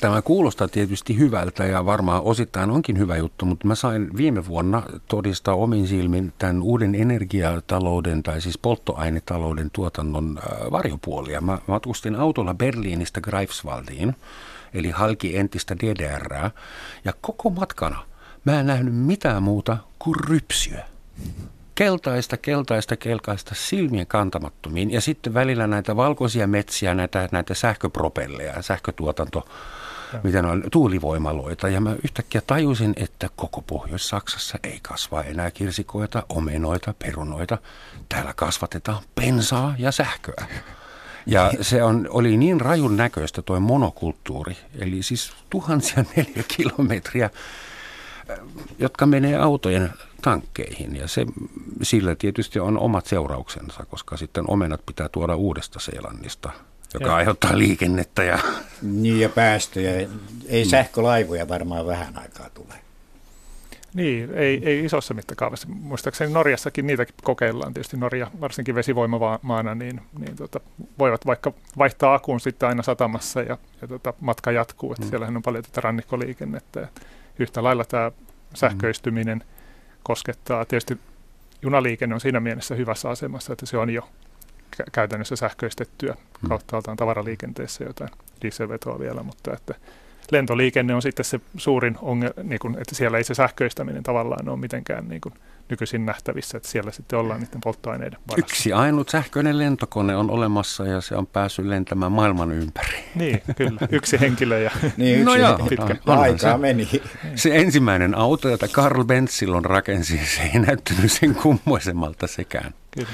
Tämä 0.02 0.22
kuulostaa 0.22 0.68
tietysti 0.68 1.18
hyvältä 1.18 1.66
ja 1.66 1.86
varmaan 1.86 2.24
osittain 2.24 2.72
onkin 2.72 2.98
hyvä 2.98 3.18
juttu, 3.18 3.46
mutta 3.46 3.68
mä 3.68 3.76
sain 3.76 4.18
viime 4.18 4.48
vuonna 4.48 4.84
todistaa 5.08 5.56
omin 5.56 5.88
silmin 5.88 6.34
tämän 6.38 6.62
uuden 6.62 6.96
energiatalouden 6.96 8.24
tai 8.24 8.42
siis 8.42 8.58
polttoainetalouden 8.58 9.70
tuotannon 9.74 10.38
äh, 10.38 10.72
varjopuolia. 10.72 11.42
Mä 11.42 11.58
matkustin 11.68 12.16
autolla 12.16 12.54
Berliinistä 12.54 13.22
Greifswaldiin 13.22 14.16
eli 14.74 14.90
halki 14.90 15.38
entistä 15.38 15.76
DDR. 15.78 16.50
Ja 17.06 17.14
koko 17.22 17.50
matkana 17.50 18.06
mä 18.46 18.60
en 18.60 18.68
nähnyt 18.68 18.96
mitään 18.96 19.44
muuta 19.44 19.78
kuin 20.00 20.16
rypsyä. 20.30 20.86
Keltaista, 21.76 22.38
keltaista, 22.38 22.96
kelkaista 22.98 23.56
silmien 23.56 24.08
kantamattomiin 24.08 24.92
ja 24.92 25.02
sitten 25.02 25.34
välillä 25.34 25.68
näitä 25.68 25.96
valkoisia 25.96 26.48
metsiä, 26.48 26.96
näitä, 26.96 27.30
näitä 27.32 27.54
sähköpropelleja, 27.54 28.62
sähkötuotanto, 28.62 29.48
ja. 30.14 30.20
miten 30.24 30.46
on 30.46 30.64
tuulivoimaloita. 30.72 31.70
Ja 31.70 31.82
mä 31.82 31.96
yhtäkkiä 32.04 32.42
tajusin, 32.48 32.94
että 32.98 33.30
koko 33.36 33.62
Pohjois-Saksassa 33.62 34.60
ei 34.64 34.80
kasva 34.82 35.22
enää 35.22 35.52
kirsikoita, 35.52 36.24
omenoita, 36.30 36.94
perunoita. 37.00 37.58
Täällä 38.10 38.34
kasvatetaan 38.36 39.04
pensaa 39.16 39.76
ja 39.78 39.92
sähköä. 39.92 40.48
Ja 41.32 41.52
se 41.62 41.84
on, 41.84 42.08
oli 42.10 42.38
niin 42.38 42.62
rajun 42.62 42.98
näköistä 42.98 43.42
tuo 43.42 43.60
monokulttuuri, 43.60 44.58
eli 44.80 45.04
siis 45.04 45.32
tuhansia 45.50 46.06
neljä 46.16 46.44
kilometriä, 46.58 47.30
jotka 48.80 49.06
menee 49.06 49.38
autojen 49.38 49.94
tankkeihin. 50.22 50.96
Ja 50.96 51.08
se, 51.08 51.26
sillä 51.82 52.16
tietysti 52.16 52.60
on 52.60 52.80
omat 52.80 53.06
seurauksensa, 53.06 53.86
koska 53.86 54.18
sitten 54.18 54.44
omenat 54.48 54.86
pitää 54.86 55.10
tuoda 55.10 55.36
uudesta 55.36 55.80
Seelannista, 55.80 56.52
joka 56.94 57.06
ja. 57.06 57.16
aiheuttaa 57.16 57.58
liikennettä. 57.58 58.24
Ja... 58.24 58.40
Niin 58.82 59.20
ja 59.20 59.30
päästöjä. 59.30 60.08
Ei 60.48 60.66
sähkölaivoja 60.66 61.48
varmaan 61.48 61.86
vähän 61.86 62.18
aikaa 62.18 62.50
tule. 62.50 62.89
Niin, 63.94 64.34
ei, 64.34 64.62
ei 64.66 64.86
isossa 64.86 65.14
mittakaavassa. 65.14 65.68
Muistaakseni 65.70 66.34
Norjassakin 66.34 66.88
niitäkin 66.88 67.16
kokeillaan. 67.24 67.74
Tietysti 67.74 67.98
Norja, 67.98 68.32
varsinkin 68.42 68.76
vesivoimamaana, 68.76 69.76
niin, 69.76 70.02
niin 70.20 70.36
tota, 70.36 70.60
voivat 71.00 71.26
vaikka 71.26 71.54
vaihtaa 71.78 72.14
akun 72.14 72.40
sitten 72.40 72.70
aina 72.70 72.84
satamassa 72.84 73.42
ja, 73.42 73.58
ja 73.82 73.88
tota, 73.88 74.14
matka 74.20 74.52
jatkuu. 74.52 74.92
Että 74.92 75.06
mm. 75.06 75.10
Siellähän 75.10 75.36
on 75.36 75.42
paljon 75.42 75.64
tätä 75.64 75.82
rannikkoliikennettä. 75.82 76.88
Yhtä 77.40 77.64
lailla 77.64 77.86
tämä 77.86 78.12
sähköistyminen 78.54 79.38
mm. 79.38 79.46
koskettaa. 80.04 80.66
Tietysti 80.66 80.98
junaliikenne 81.62 82.16
on 82.16 82.22
siinä 82.22 82.40
mielessä 82.40 82.76
hyvässä 82.76 83.10
asemassa, 83.10 83.54
että 83.54 83.66
se 83.66 83.78
on 83.78 83.90
jo 83.90 84.10
käytännössä 84.92 85.36
sähköistettyä 85.36 86.14
mm. 86.14 86.50
kauttaaltaan 86.50 86.98
tavaraliikenteessä 86.98 87.84
jotain 87.84 88.10
dieselvetoa 88.42 89.00
vielä, 89.00 89.24
mutta 89.24 89.54
että 89.54 89.76
lentoliikenne 90.32 90.96
on 90.96 91.02
sitten 91.02 91.26
se 91.26 91.40
suurin 91.58 91.98
ongelma, 92.02 92.44
niin 92.44 92.60
kuin, 92.60 92.78
että 92.82 92.96
siellä 92.96 93.18
ei 93.18 93.24
se 93.24 93.34
sähköistäminen 93.34 94.04
tavallaan 94.04 94.50
ole 94.50 94.60
mitenkään 94.60 95.08
niin 95.10 95.22
kuin, 95.22 95.34
nykyisin 95.70 96.06
nähtävissä, 96.06 96.58
että 96.58 96.70
siellä 96.70 96.92
sitten 96.92 97.20
ollaan 97.20 97.40
niiden 97.40 97.62
polttoaineiden 97.64 98.20
varassa. 98.28 98.46
Yksi 98.46 98.74
ainut 98.74 99.10
sähköinen 99.10 99.58
lentokone 99.58 100.16
on 100.16 100.32
olemassa 100.32 100.86
ja 100.86 101.02
se 101.02 101.16
on 101.16 101.28
päässyt 101.28 101.66
lentämään 101.66 102.12
maailman 102.12 102.52
ympäri. 102.52 103.04
Niin, 103.16 103.42
kyllä. 103.56 103.80
Yksi 103.92 104.20
henkilö 104.20 104.60
ja 104.60 104.72
niin, 104.98 105.14
yksi 105.14 105.26
no 105.26 105.36
joo, 105.36 105.68
pitkä. 105.70 105.96
No, 106.06 106.22
aikaa 106.22 106.58
meni. 106.58 106.90
Se 107.36 107.56
ensimmäinen 107.56 108.16
auto, 108.16 108.50
jota 108.50 108.68
Carl 108.68 109.04
Benz 109.04 109.32
silloin 109.32 109.66
rakensi, 109.66 110.20
se 110.26 110.42
ei 110.54 110.60
näyttänyt 110.60 111.12
sen 111.12 111.36
kummoisemmalta 111.36 112.28
sekään. 112.28 112.74
Kyllä. 112.92 113.10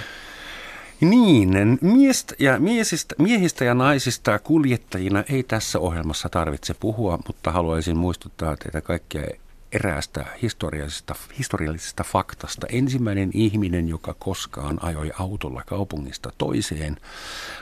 Niin, 1.02 1.80
miestä 1.82 2.36
ja, 2.40 2.60
miesistä, 2.60 3.16
miehistä 3.18 3.66
ja 3.66 3.74
naisista 3.74 4.40
kuljettajina 4.40 5.24
ei 5.30 5.44
tässä 5.44 5.80
ohjelmassa 5.80 6.30
tarvitse 6.30 6.74
puhua, 6.74 7.20
mutta 7.28 7.52
haluaisin 7.52 7.98
muistuttaa 7.98 8.58
teitä 8.58 8.82
kaikkia 8.82 9.28
eräästä 9.72 10.26
historiallisesta, 10.42 11.16
historiallisesta 11.38 12.04
faktasta. 12.04 12.68
Ensimmäinen 12.70 13.30
ihminen, 13.34 13.90
joka 13.90 14.16
koskaan 14.20 14.84
ajoi 14.84 15.12
autolla 15.20 15.64
kaupungista 15.66 16.32
toiseen, 16.38 16.98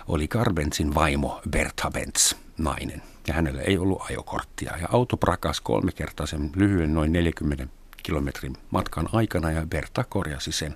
oli 0.08 0.28
Garbenzin 0.28 0.96
vaimo 0.96 1.42
Bertha 1.50 1.92
Benz, 1.92 2.34
nainen. 2.58 3.02
Ja 3.28 3.34
hänellä 3.34 3.62
ei 3.62 3.78
ollut 3.78 4.02
ajokorttia. 4.10 4.78
Ja 4.82 4.88
auto 4.92 5.18
prakas 5.18 5.62
kolme 5.62 5.92
kertaa 5.92 6.26
lyhyen 6.56 6.94
noin 6.94 7.14
40 7.14 7.68
kilometrin 8.04 8.58
matkan 8.72 9.10
aikana 9.12 9.52
ja 9.52 9.66
Berta 9.66 10.04
korjasi 10.04 10.52
sen 10.52 10.76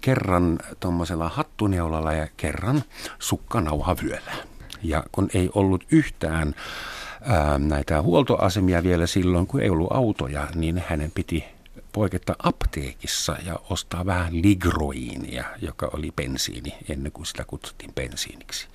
kerran 0.00 0.58
tuommoisella 0.80 1.28
hattuneulalla 1.28 2.12
ja 2.12 2.28
kerran 2.36 2.84
sukkanauhavyöllä. 3.18 4.32
Ja 4.82 5.04
kun 5.12 5.28
ei 5.34 5.50
ollut 5.54 5.84
yhtään 5.90 6.54
ää, 7.22 7.58
näitä 7.58 8.02
huoltoasemia 8.02 8.82
vielä 8.82 9.06
silloin, 9.06 9.46
kun 9.46 9.60
ei 9.60 9.70
ollut 9.70 9.92
autoja, 9.92 10.48
niin 10.54 10.84
hänen 10.88 11.10
piti 11.10 11.44
poiketta 11.92 12.36
apteekissa 12.38 13.36
ja 13.44 13.58
ostaa 13.70 14.06
vähän 14.06 14.42
ligroiinia, 14.42 15.44
joka 15.62 15.90
oli 15.92 16.12
bensiini 16.16 16.74
ennen 16.88 17.12
kuin 17.12 17.26
sitä 17.26 17.44
kutsuttiin 17.46 17.94
bensiiniksi. 17.94 18.68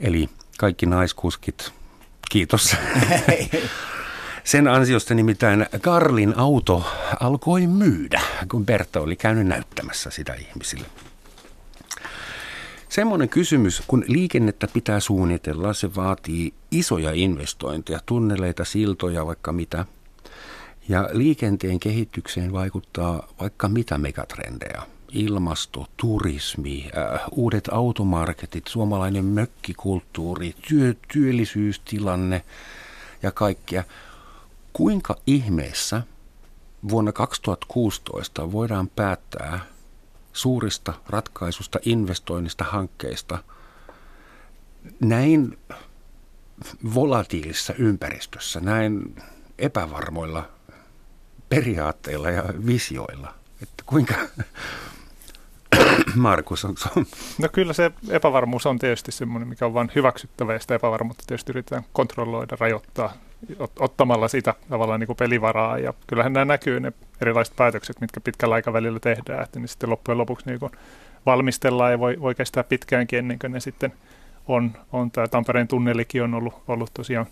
Eli 0.00 0.28
kaikki 0.58 0.86
naiskuskit, 0.86 1.72
kiitos. 2.30 2.76
Sen 4.46 4.68
ansiosta 4.68 5.14
nimittäin 5.14 5.66
Karlin 5.80 6.38
auto 6.38 6.84
alkoi 7.20 7.66
myydä, 7.66 8.20
kun 8.50 8.66
Berta 8.66 9.00
oli 9.00 9.16
käynyt 9.16 9.46
näyttämässä 9.46 10.10
sitä 10.10 10.34
ihmisille. 10.34 10.86
Semmoinen 12.88 13.28
kysymys, 13.28 13.82
kun 13.86 14.04
liikennettä 14.06 14.68
pitää 14.72 15.00
suunnitella, 15.00 15.72
se 15.72 15.94
vaatii 15.94 16.54
isoja 16.70 17.10
investointeja, 17.14 18.00
tunneleita, 18.06 18.64
siltoja, 18.64 19.26
vaikka 19.26 19.52
mitä. 19.52 19.84
Ja 20.88 21.08
liikenteen 21.12 21.80
kehitykseen 21.80 22.52
vaikuttaa 22.52 23.28
vaikka 23.40 23.68
mitä 23.68 23.98
megatrendejä. 23.98 24.82
Ilmasto, 25.12 25.86
turismi, 25.96 26.90
äh, 26.98 27.20
uudet 27.30 27.68
automarketit, 27.72 28.66
suomalainen 28.66 29.24
mökkikulttuuri, 29.24 30.54
työ, 30.68 30.94
työllisyystilanne 31.12 32.44
ja 33.22 33.30
kaikkea– 33.32 33.84
Kuinka 34.76 35.16
ihmeessä 35.26 36.02
vuonna 36.88 37.12
2016 37.12 38.52
voidaan 38.52 38.88
päättää 38.88 39.60
suurista 40.32 40.92
ratkaisusta, 41.08 41.78
investoinnista, 41.84 42.64
hankkeista 42.64 43.38
näin 45.00 45.58
volatiilisessa 46.94 47.74
ympäristössä, 47.78 48.60
näin 48.60 49.16
epävarmoilla 49.58 50.48
periaatteilla 51.48 52.30
ja 52.30 52.44
visioilla? 52.66 53.34
Että 53.62 53.84
kuinka, 53.86 54.14
Markus, 56.14 56.64
on 56.64 56.74
No 57.38 57.48
kyllä 57.52 57.72
se 57.72 57.90
epävarmuus 58.10 58.66
on 58.66 58.78
tietysti 58.78 59.12
semmoinen, 59.12 59.48
mikä 59.48 59.66
on 59.66 59.74
vain 59.74 59.90
hyväksyttävä 59.94 60.52
ja 60.52 60.60
sitä 60.60 60.74
epävarmuutta 60.74 61.24
tietysti 61.26 61.52
yritetään 61.52 61.84
kontrolloida, 61.92 62.56
rajoittaa 62.60 63.25
ottamalla 63.78 64.28
sitä 64.28 64.54
tavallaan 64.70 65.00
niin 65.00 65.06
kuin 65.06 65.16
pelivaraa. 65.16 65.78
Ja 65.78 65.94
kyllähän 66.06 66.32
nämä 66.32 66.44
näkyy 66.44 66.80
ne 66.80 66.92
erilaiset 67.20 67.56
päätökset, 67.56 68.00
mitkä 68.00 68.20
pitkällä 68.20 68.54
aikavälillä 68.54 69.00
tehdään, 69.00 69.42
että 69.42 69.60
ne 69.60 69.66
sitten 69.66 69.90
loppujen 69.90 70.18
lopuksi 70.18 70.46
niin 70.46 70.60
kuin 70.60 70.72
valmistellaan 71.26 71.92
ja 71.92 71.98
voi, 71.98 72.20
voi 72.20 72.34
kestää 72.34 72.64
pitkäänkin 72.64 73.18
ennen 73.18 73.38
kuin 73.38 73.52
ne 73.52 73.60
sitten 73.60 73.92
on. 74.48 74.72
on 74.92 75.10
tämä 75.10 75.28
Tampereen 75.28 75.68
tunnelikin 75.68 76.22
on 76.22 76.34
ollut, 76.34 76.54
ollut 76.68 76.90
tosiaan 76.94 77.26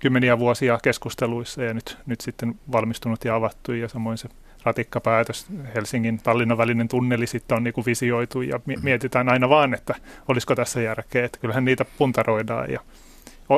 kymmeniä 0.00 0.38
vuosia 0.38 0.78
keskusteluissa 0.82 1.62
ja 1.62 1.74
nyt, 1.74 1.98
nyt 2.06 2.20
sitten 2.20 2.54
valmistunut 2.72 3.24
ja 3.24 3.34
avattu 3.34 3.72
ja 3.72 3.88
samoin 3.88 4.18
se 4.18 4.28
ratikkapäätös, 4.64 5.46
Helsingin 5.74 6.18
Tallinnan 6.18 6.58
välinen 6.58 6.88
tunneli 6.88 7.26
sitten 7.26 7.56
on 7.56 7.64
niin 7.64 7.74
kuin 7.74 7.86
visioitu 7.86 8.42
ja 8.42 8.60
mietitään 8.82 9.28
aina 9.28 9.48
vaan, 9.48 9.74
että 9.74 9.94
olisiko 10.28 10.54
tässä 10.54 10.80
järkeä, 10.80 11.24
että 11.24 11.38
kyllähän 11.38 11.64
niitä 11.64 11.84
puntaroidaan 11.98 12.70
ja 12.70 12.80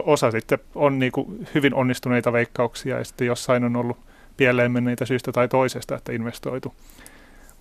osa 0.07 0.31
sitten 0.31 0.59
on 0.75 0.99
niin 0.99 1.13
kuin 1.13 1.49
hyvin 1.55 1.75
onnistuneita 1.75 2.33
veikkauksia 2.33 2.99
ja 2.99 3.05
sitten 3.05 3.27
jossain 3.27 3.65
on 3.65 3.77
ollut 3.77 3.99
pieleen 4.37 4.73
menneitä 4.73 5.05
syystä 5.05 5.33
tai 5.33 5.49
toisesta, 5.49 5.97
että 5.97 6.13
investoitu 6.13 6.75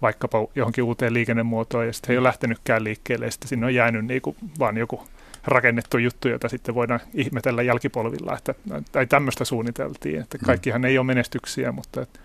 vaikkapa 0.01 0.47
johonkin 0.55 0.83
uuteen 0.83 1.13
liikennemuotoon 1.13 1.87
ja 1.87 1.93
sitten 1.93 2.11
ei 2.11 2.17
ole 2.17 2.27
lähtenytkään 2.27 2.83
liikkeelle 2.83 3.25
ja 3.25 3.31
sitten 3.31 3.49
sinne 3.49 3.65
on 3.65 3.75
jäänyt 3.75 4.05
niin 4.05 4.21
kuin 4.21 4.35
vaan 4.59 4.77
joku 4.77 5.03
rakennettu 5.45 5.97
juttu, 5.97 6.27
jota 6.27 6.49
sitten 6.49 6.75
voidaan 6.75 6.99
ihmetellä 7.13 7.61
jälkipolvilla, 7.61 8.37
että 8.37 8.55
tai 8.91 9.07
tämmöistä 9.07 9.45
suunniteltiin, 9.45 10.21
että 10.21 10.37
mm. 10.37 10.45
kaikkihan 10.45 10.85
ei 10.85 10.97
ole 10.97 11.05
menestyksiä, 11.05 11.71
mutta 11.71 12.01
että 12.01 12.19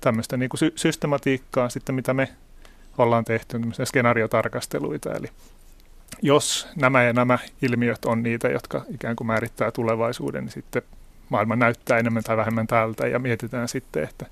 tämmöistä 0.00 0.36
niin 0.36 0.48
kuin 0.48 0.58
sy- 0.58 0.72
systematiikkaa 0.76 1.68
sitten, 1.68 1.94
mitä 1.94 2.14
me 2.14 2.28
ollaan 2.98 3.24
tehty, 3.24 3.58
tämmöisiä 3.58 3.84
skenaariotarkasteluita, 3.84 5.12
eli 5.12 5.26
jos 6.22 6.68
nämä 6.76 7.02
ja 7.02 7.12
nämä 7.12 7.38
ilmiöt 7.62 8.04
on 8.04 8.22
niitä, 8.22 8.48
jotka 8.48 8.84
ikään 8.94 9.16
kuin 9.16 9.26
määrittää 9.26 9.70
tulevaisuuden, 9.70 10.44
niin 10.44 10.52
sitten 10.52 10.82
maailma 11.28 11.56
näyttää 11.56 11.98
enemmän 11.98 12.22
tai 12.22 12.36
vähemmän 12.36 12.66
tältä 12.66 13.06
ja 13.06 13.18
mietitään 13.18 13.68
sitten, 13.68 14.04
että 14.04 14.26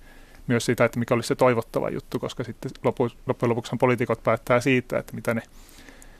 myös 0.46 0.64
sitä, 0.66 0.84
että 0.84 0.98
mikä 0.98 1.14
olisi 1.14 1.26
se 1.26 1.34
toivottava 1.34 1.90
juttu, 1.90 2.18
koska 2.18 2.44
sitten 2.44 2.70
loppujen 2.84 3.50
lopuksi 3.50 3.76
poliitikot 3.76 4.22
päättää 4.22 4.60
siitä, 4.60 4.98
että 4.98 5.14
mitä 5.14 5.34
ne 5.34 5.42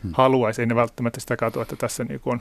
hmm. 0.03 0.13
haluaisi. 0.15 0.63
Ei 0.63 0.67
ne 0.67 0.75
välttämättä 0.75 1.21
sitä 1.21 1.37
katsoa, 1.37 1.63
että 1.63 1.77
tässä 1.77 2.05
niin 2.05 2.21
on 2.25 2.41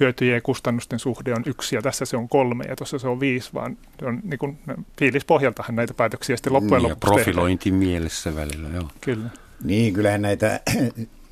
hyötyjen 0.00 0.34
ja 0.34 0.40
kustannusten 0.40 0.98
suhde 0.98 1.34
on 1.34 1.42
yksi 1.46 1.76
ja 1.76 1.82
tässä 1.82 2.04
se 2.04 2.16
on 2.16 2.28
kolme 2.28 2.64
ja 2.64 2.76
tuossa 2.76 2.98
se 2.98 3.08
on 3.08 3.20
viisi, 3.20 3.50
vaan 3.54 3.78
se 4.00 4.06
on 4.06 4.20
niin 4.22 4.38
kuin, 4.38 4.58
fiilispohjaltahan 4.98 5.76
näitä 5.76 5.94
päätöksiä 5.94 6.36
sitten 6.36 6.52
loppujen 6.52 6.82
niin, 6.82 6.90
lopuksi 6.90 7.14
profilointi 7.14 7.70
tehdään. 7.70 7.78
mielessä 7.78 8.34
välillä, 8.34 8.68
joo. 8.68 8.88
Kyllä. 9.00 9.30
Niin, 9.64 9.94
kyllähän 9.94 10.22
näitä 10.22 10.60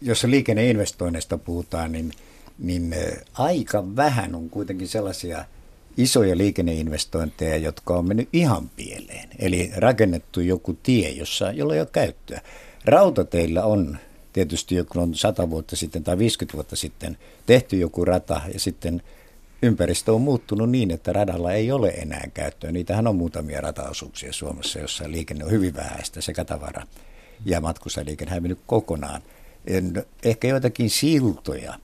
jos 0.01 0.24
liikenneinvestoinneista 0.24 1.38
puhutaan, 1.38 1.92
niin, 1.92 2.12
niin 2.59 2.94
aika 3.34 3.97
vähän 3.97 4.34
on 4.34 4.51
kuitenkin 4.51 4.88
sellaisia 4.88 5.44
isoja 5.97 6.36
liikenneinvestointeja, 6.36 7.57
jotka 7.57 7.97
on 7.97 8.09
mennyt 8.09 8.28
ihan 8.32 8.70
pieleen. 8.76 9.28
Eli 9.38 9.70
rakennettu 9.76 10.40
joku 10.40 10.72
tie, 10.82 11.11
jossa, 11.11 11.53
jolla 11.53 11.74
ei 11.74 11.80
ole 11.80 11.88
käyttöä. 11.92 12.40
Rautateillä 12.84 13.64
on 13.64 13.99
tietysti 14.32 14.74
joku 14.74 15.01
on 15.01 15.14
100 15.14 15.51
vuotta 15.51 15.76
sitten 15.76 16.05
tai 16.05 16.18
50 16.18 16.55
vuotta 16.55 16.76
sitten 16.76 17.18
tehty 17.47 17.76
joku 17.76 18.05
rata 18.05 18.40
ja 18.53 18.61
sitten 18.61 19.03
ympäristö 19.62 20.12
on 20.14 20.20
muuttunut 20.20 20.70
niin, 20.70 20.90
että 20.90 21.12
radalla 21.12 21.53
ei 21.53 21.72
ole 21.72 21.88
enää 21.88 22.28
käyttöä. 22.34 22.72
Niitähän 22.72 23.07
on 23.07 23.16
muutamia 23.16 23.61
rataosuuksia 23.61 24.32
Suomessa, 24.32 24.78
jossa 24.78 25.11
liikenne 25.11 25.44
on 25.44 25.51
hyvin 25.51 25.76
vähäistä 25.76 26.20
sekä 26.20 26.44
tavara 26.44 26.82
ja 27.44 27.61
matkustajaliikenne 27.61 28.34
hävinnyt 28.34 28.61
kokonaan– 28.66 29.22
en, 29.66 30.04
ehkä 30.22 30.48
joitakin 30.48 30.90
siltoja 30.90 31.74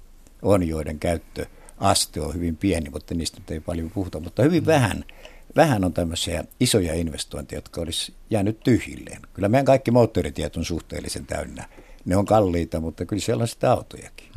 on, 0.42 0.68
joiden 0.68 0.98
käyttöaste 0.98 2.20
on 2.20 2.34
hyvin 2.34 2.56
pieni, 2.56 2.90
mutta 2.90 3.14
niistä 3.14 3.38
nyt 3.40 3.50
ei 3.50 3.60
paljon 3.60 3.90
puhuta, 3.90 4.20
mutta 4.20 4.42
hyvin 4.42 4.62
mm. 4.62 4.66
vähän, 4.66 5.04
vähän 5.56 5.84
on 5.84 5.92
tämmöisiä 5.92 6.44
isoja 6.60 6.94
investointeja, 6.94 7.56
jotka 7.56 7.80
olisi 7.80 8.14
jäänyt 8.30 8.60
tyhjilleen. 8.60 9.22
Kyllä 9.34 9.48
meidän 9.48 9.64
kaikki 9.64 9.90
moottoritiet 9.90 10.56
on 10.56 10.64
suhteellisen 10.64 11.26
täynnä. 11.26 11.68
Ne 12.04 12.16
on 12.16 12.26
kalliita, 12.26 12.80
mutta 12.80 13.04
kyllä 13.04 13.22
siellä 13.22 13.42
on 13.42 13.48
sitä 13.48 13.72
autojakin. 13.72 14.28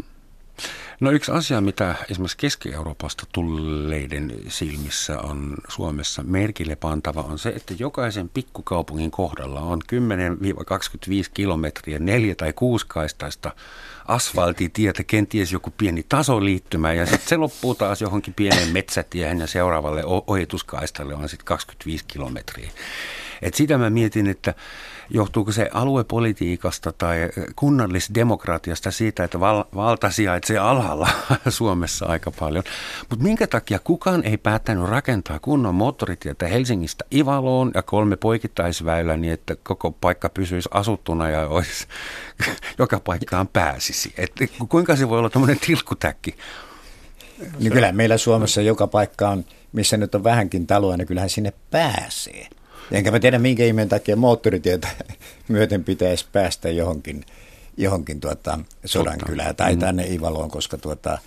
No 0.99 1.11
yksi 1.11 1.31
asia, 1.31 1.61
mitä 1.61 1.95
esimerkiksi 2.11 2.37
Keski-Euroopasta 2.37 3.25
tulleiden 3.31 4.33
silmissä 4.47 5.19
on 5.19 5.57
Suomessa 5.67 6.23
merkille 6.23 6.75
pantava, 6.75 7.21
on 7.21 7.39
se, 7.39 7.49
että 7.49 7.73
jokaisen 7.79 8.29
pikkukaupungin 8.29 9.11
kohdalla 9.11 9.59
on 9.59 9.81
10-25 9.93 9.95
kilometriä 11.33 11.99
neljä- 11.99 12.35
tai 12.35 12.53
kuusikaistaista 12.53 13.51
asfaltitietä, 14.07 15.03
kenties 15.03 15.51
joku 15.51 15.73
pieni 15.77 16.05
tasoliittymä 16.09 16.93
ja 16.93 17.05
sitten 17.05 17.29
se 17.29 17.37
loppuu 17.37 17.75
taas 17.75 18.01
johonkin 18.01 18.33
pieneen 18.33 18.69
metsätiehen 18.69 19.39
ja 19.39 19.47
seuraavalle 19.47 20.03
ohituskaistalle 20.05 21.15
on 21.15 21.29
sitten 21.29 21.45
25 21.45 22.05
kilometriä. 22.07 22.71
Et 23.41 23.53
sitä 23.53 23.77
mä 23.77 23.89
mietin, 23.89 24.27
että 24.27 24.53
johtuuko 25.09 25.51
se 25.51 25.69
aluepolitiikasta 25.73 26.91
tai 26.91 27.29
kunnallisdemokratiasta 27.55 28.91
siitä, 28.91 29.23
että 29.23 29.39
val- 29.39 29.63
valta 29.75 30.09
sijaitsee 30.09 30.57
alhaalla 30.57 31.09
Suomessa 31.49 32.05
aika 32.05 32.31
paljon. 32.31 32.63
Mutta 33.09 33.23
minkä 33.23 33.47
takia 33.47 33.79
kukaan 33.79 34.23
ei 34.23 34.37
päättänyt 34.37 34.89
rakentaa 34.89 35.39
kunnon 35.39 35.75
moottoritietä 35.75 36.47
Helsingistä 36.47 37.05
Ivaloon 37.15 37.71
ja 37.73 37.83
kolme 37.83 38.15
poikittaisväylä 38.15 39.17
niin, 39.17 39.33
että 39.33 39.55
koko 39.63 39.91
paikka 39.91 40.29
pysyisi 40.29 40.69
asuttuna 40.73 41.29
ja 41.29 41.47
olisi, 41.47 41.87
joka 42.79 42.99
paikkaan 42.99 43.47
pääsisi. 43.47 44.13
Et 44.17 44.31
kuinka 44.69 44.95
se 44.95 45.09
voi 45.09 45.19
olla 45.19 45.29
tämmöinen 45.29 45.59
tilkkutäkki? 45.59 46.35
Niin 47.59 47.73
kyllä 47.73 47.91
meillä 47.91 48.17
Suomessa 48.17 48.61
joka 48.61 48.87
paikka 48.87 49.29
on, 49.29 49.45
missä 49.73 49.97
nyt 49.97 50.15
on 50.15 50.23
vähänkin 50.23 50.67
taloa, 50.67 50.97
niin 50.97 51.07
kyllähän 51.07 51.29
sinne 51.29 51.53
pääsee. 51.71 52.47
Enkä 52.91 53.11
mä 53.11 53.19
tiedä, 53.19 53.39
minkä 53.39 53.65
ihmeen 53.65 53.89
takia 53.89 54.15
moottoritietä 54.15 54.87
myöten 55.47 55.83
pitäisi 55.83 56.25
päästä 56.31 56.69
johonkin, 56.69 57.25
johonkin 57.77 58.19
tuota 58.19 58.59
Sodankylään 58.85 59.55
tai 59.55 59.73
mm. 59.73 59.79
tänne 59.79 60.07
Ivaloon, 60.07 60.51
koska 60.51 60.77
tuota, 60.77 61.17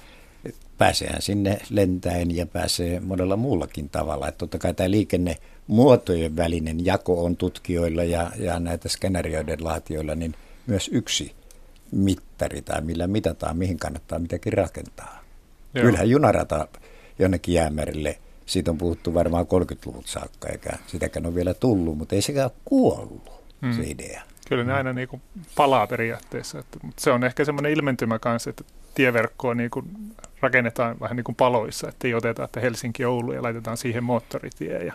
pääseehän 0.78 1.22
sinne 1.22 1.58
lentäen 1.70 2.36
ja 2.36 2.46
pääsee 2.46 3.00
monella 3.00 3.36
muullakin 3.36 3.88
tavalla. 3.88 4.28
Että 4.28 4.38
totta 4.38 4.58
kai 4.58 4.74
tämä 4.74 4.90
liikennemuotojen 4.90 6.36
välinen 6.36 6.84
jako 6.84 7.24
on 7.24 7.36
tutkijoilla 7.36 8.04
ja, 8.04 8.30
ja 8.38 8.60
näitä 8.60 8.88
skenaarioiden 8.88 9.64
laatioilla 9.64 10.14
niin 10.14 10.34
myös 10.66 10.90
yksi 10.92 11.34
mittari 11.92 12.62
tai 12.62 12.80
millä 12.80 13.06
mitataan, 13.06 13.56
mihin 13.56 13.78
kannattaa 13.78 14.18
mitäkin 14.18 14.52
rakentaa. 14.52 15.24
Joo. 15.74 15.84
Kyllähän 15.84 16.10
junarata 16.10 16.68
jonnekin 17.18 17.54
jäämerille– 17.54 18.18
siitä 18.48 18.70
on 18.70 18.78
puhuttu 18.78 19.14
varmaan 19.14 19.46
30-luvut 19.46 20.06
saakka, 20.06 20.48
eikä 20.48 20.70
sitäkään 20.86 21.26
ole 21.26 21.34
vielä 21.34 21.54
tullut, 21.54 21.98
mutta 21.98 22.14
ei 22.14 22.22
sekään 22.22 22.50
kuollut 22.64 23.30
hmm. 23.62 23.72
se 23.72 23.82
idea. 23.86 24.22
Kyllä 24.48 24.64
ne 24.64 24.72
aina 24.72 24.92
niin 24.92 25.08
kuin 25.08 25.22
palaa 25.56 25.86
periaatteessa, 25.86 26.58
että, 26.58 26.78
mutta 26.82 27.02
se 27.02 27.10
on 27.10 27.24
ehkä 27.24 27.44
semmoinen 27.44 27.72
ilmentymä 27.72 28.18
kanssa, 28.18 28.50
että 28.50 28.64
tieverkkoa 28.94 29.54
niin 29.54 29.70
kuin 29.70 29.86
rakennetaan 30.40 31.00
vähän 31.00 31.16
niin 31.16 31.24
kuin 31.24 31.36
paloissa, 31.36 31.88
että 31.88 32.08
ei 32.08 32.14
oteta, 32.14 32.44
että 32.44 32.60
Helsinki-Oulu 32.60 33.32
ja 33.32 33.42
laitetaan 33.42 33.76
siihen 33.76 34.04
moottoritie 34.04 34.84
ja 34.84 34.94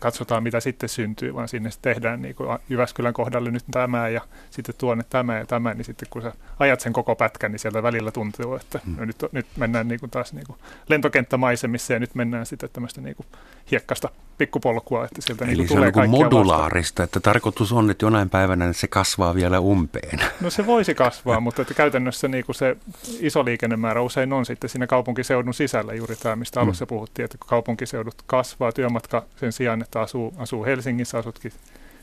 katsotaan 0.00 0.42
mitä 0.42 0.60
sitten 0.60 0.88
syntyy, 0.88 1.34
vaan 1.34 1.48
sinne 1.48 1.70
tehdään 1.82 2.22
niin 2.22 2.34
kuin 2.34 2.58
Jyväskylän 2.68 3.12
kohdalle 3.12 3.50
nyt 3.50 3.64
tämä 3.70 4.08
ja 4.08 4.20
sitten 4.50 4.74
tuonne 4.78 5.04
tämä 5.10 5.38
ja 5.38 5.46
tämä, 5.46 5.74
niin 5.74 5.84
sitten 5.84 6.08
kun 6.10 6.22
sä 6.22 6.32
ajat 6.58 6.80
sen 6.80 6.92
koko 6.92 7.16
pätkän, 7.16 7.52
niin 7.52 7.58
sieltä 7.58 7.82
välillä 7.82 8.10
tuntuu, 8.10 8.54
että 8.54 8.80
no 8.96 9.04
nyt, 9.04 9.16
nyt 9.32 9.46
mennään 9.56 9.88
niin 9.88 10.00
kuin 10.00 10.10
taas 10.10 10.32
niin 10.32 10.46
kuin 10.46 10.58
lentokenttämaisemissa 10.88 11.92
ja 11.92 11.98
nyt 11.98 12.14
mennään 12.14 12.46
sitten 12.46 12.70
tämmöistä 12.72 13.00
niin 13.00 13.16
kuin 13.16 13.26
hiekkasta 13.70 14.08
pikkupolkua, 14.38 15.04
että 15.04 15.22
sieltä 15.22 15.44
Eli 15.44 15.54
niin 15.54 15.68
se 15.68 15.74
tulee 15.74 15.92
on 15.96 16.02
niin 16.02 16.10
modulaarista, 16.10 17.02
vasta. 17.02 17.02
että 17.02 17.20
tarkoitus 17.20 17.72
on, 17.72 17.90
että 17.90 18.04
jonain 18.04 18.30
päivänä 18.30 18.72
se 18.72 18.86
kasvaa 18.86 19.34
vielä 19.34 19.60
umpeen. 19.60 20.20
No 20.40 20.50
se 20.50 20.66
voisi 20.66 20.94
kasvaa, 20.94 21.40
mutta 21.40 21.62
että 21.62 21.74
käytännössä 21.74 22.28
niin 22.28 22.44
kuin 22.44 22.56
se 22.56 22.76
iso 23.20 23.44
liikennemäärä 23.44 24.00
usein 24.00 24.32
on 24.32 24.46
sitten 24.46 24.70
siinä 24.70 24.86
kaupunkiseudun 24.86 25.54
sisällä 25.54 25.94
juuri 25.94 26.16
tämä, 26.16 26.36
mistä 26.36 26.60
hmm. 26.60 26.68
alussa 26.68 26.86
puhuttiin, 26.86 27.24
että 27.24 27.38
kun 27.38 27.48
kaupunkiseudut 27.48 28.14
kasvaa, 28.26 28.72
työmatka 28.72 29.22
sen 29.36 29.52
sijaan, 29.52 29.82
että 29.82 30.00
asuu, 30.00 30.34
asuu 30.38 30.64
Helsingissä, 30.64 31.18
asutkin 31.18 31.52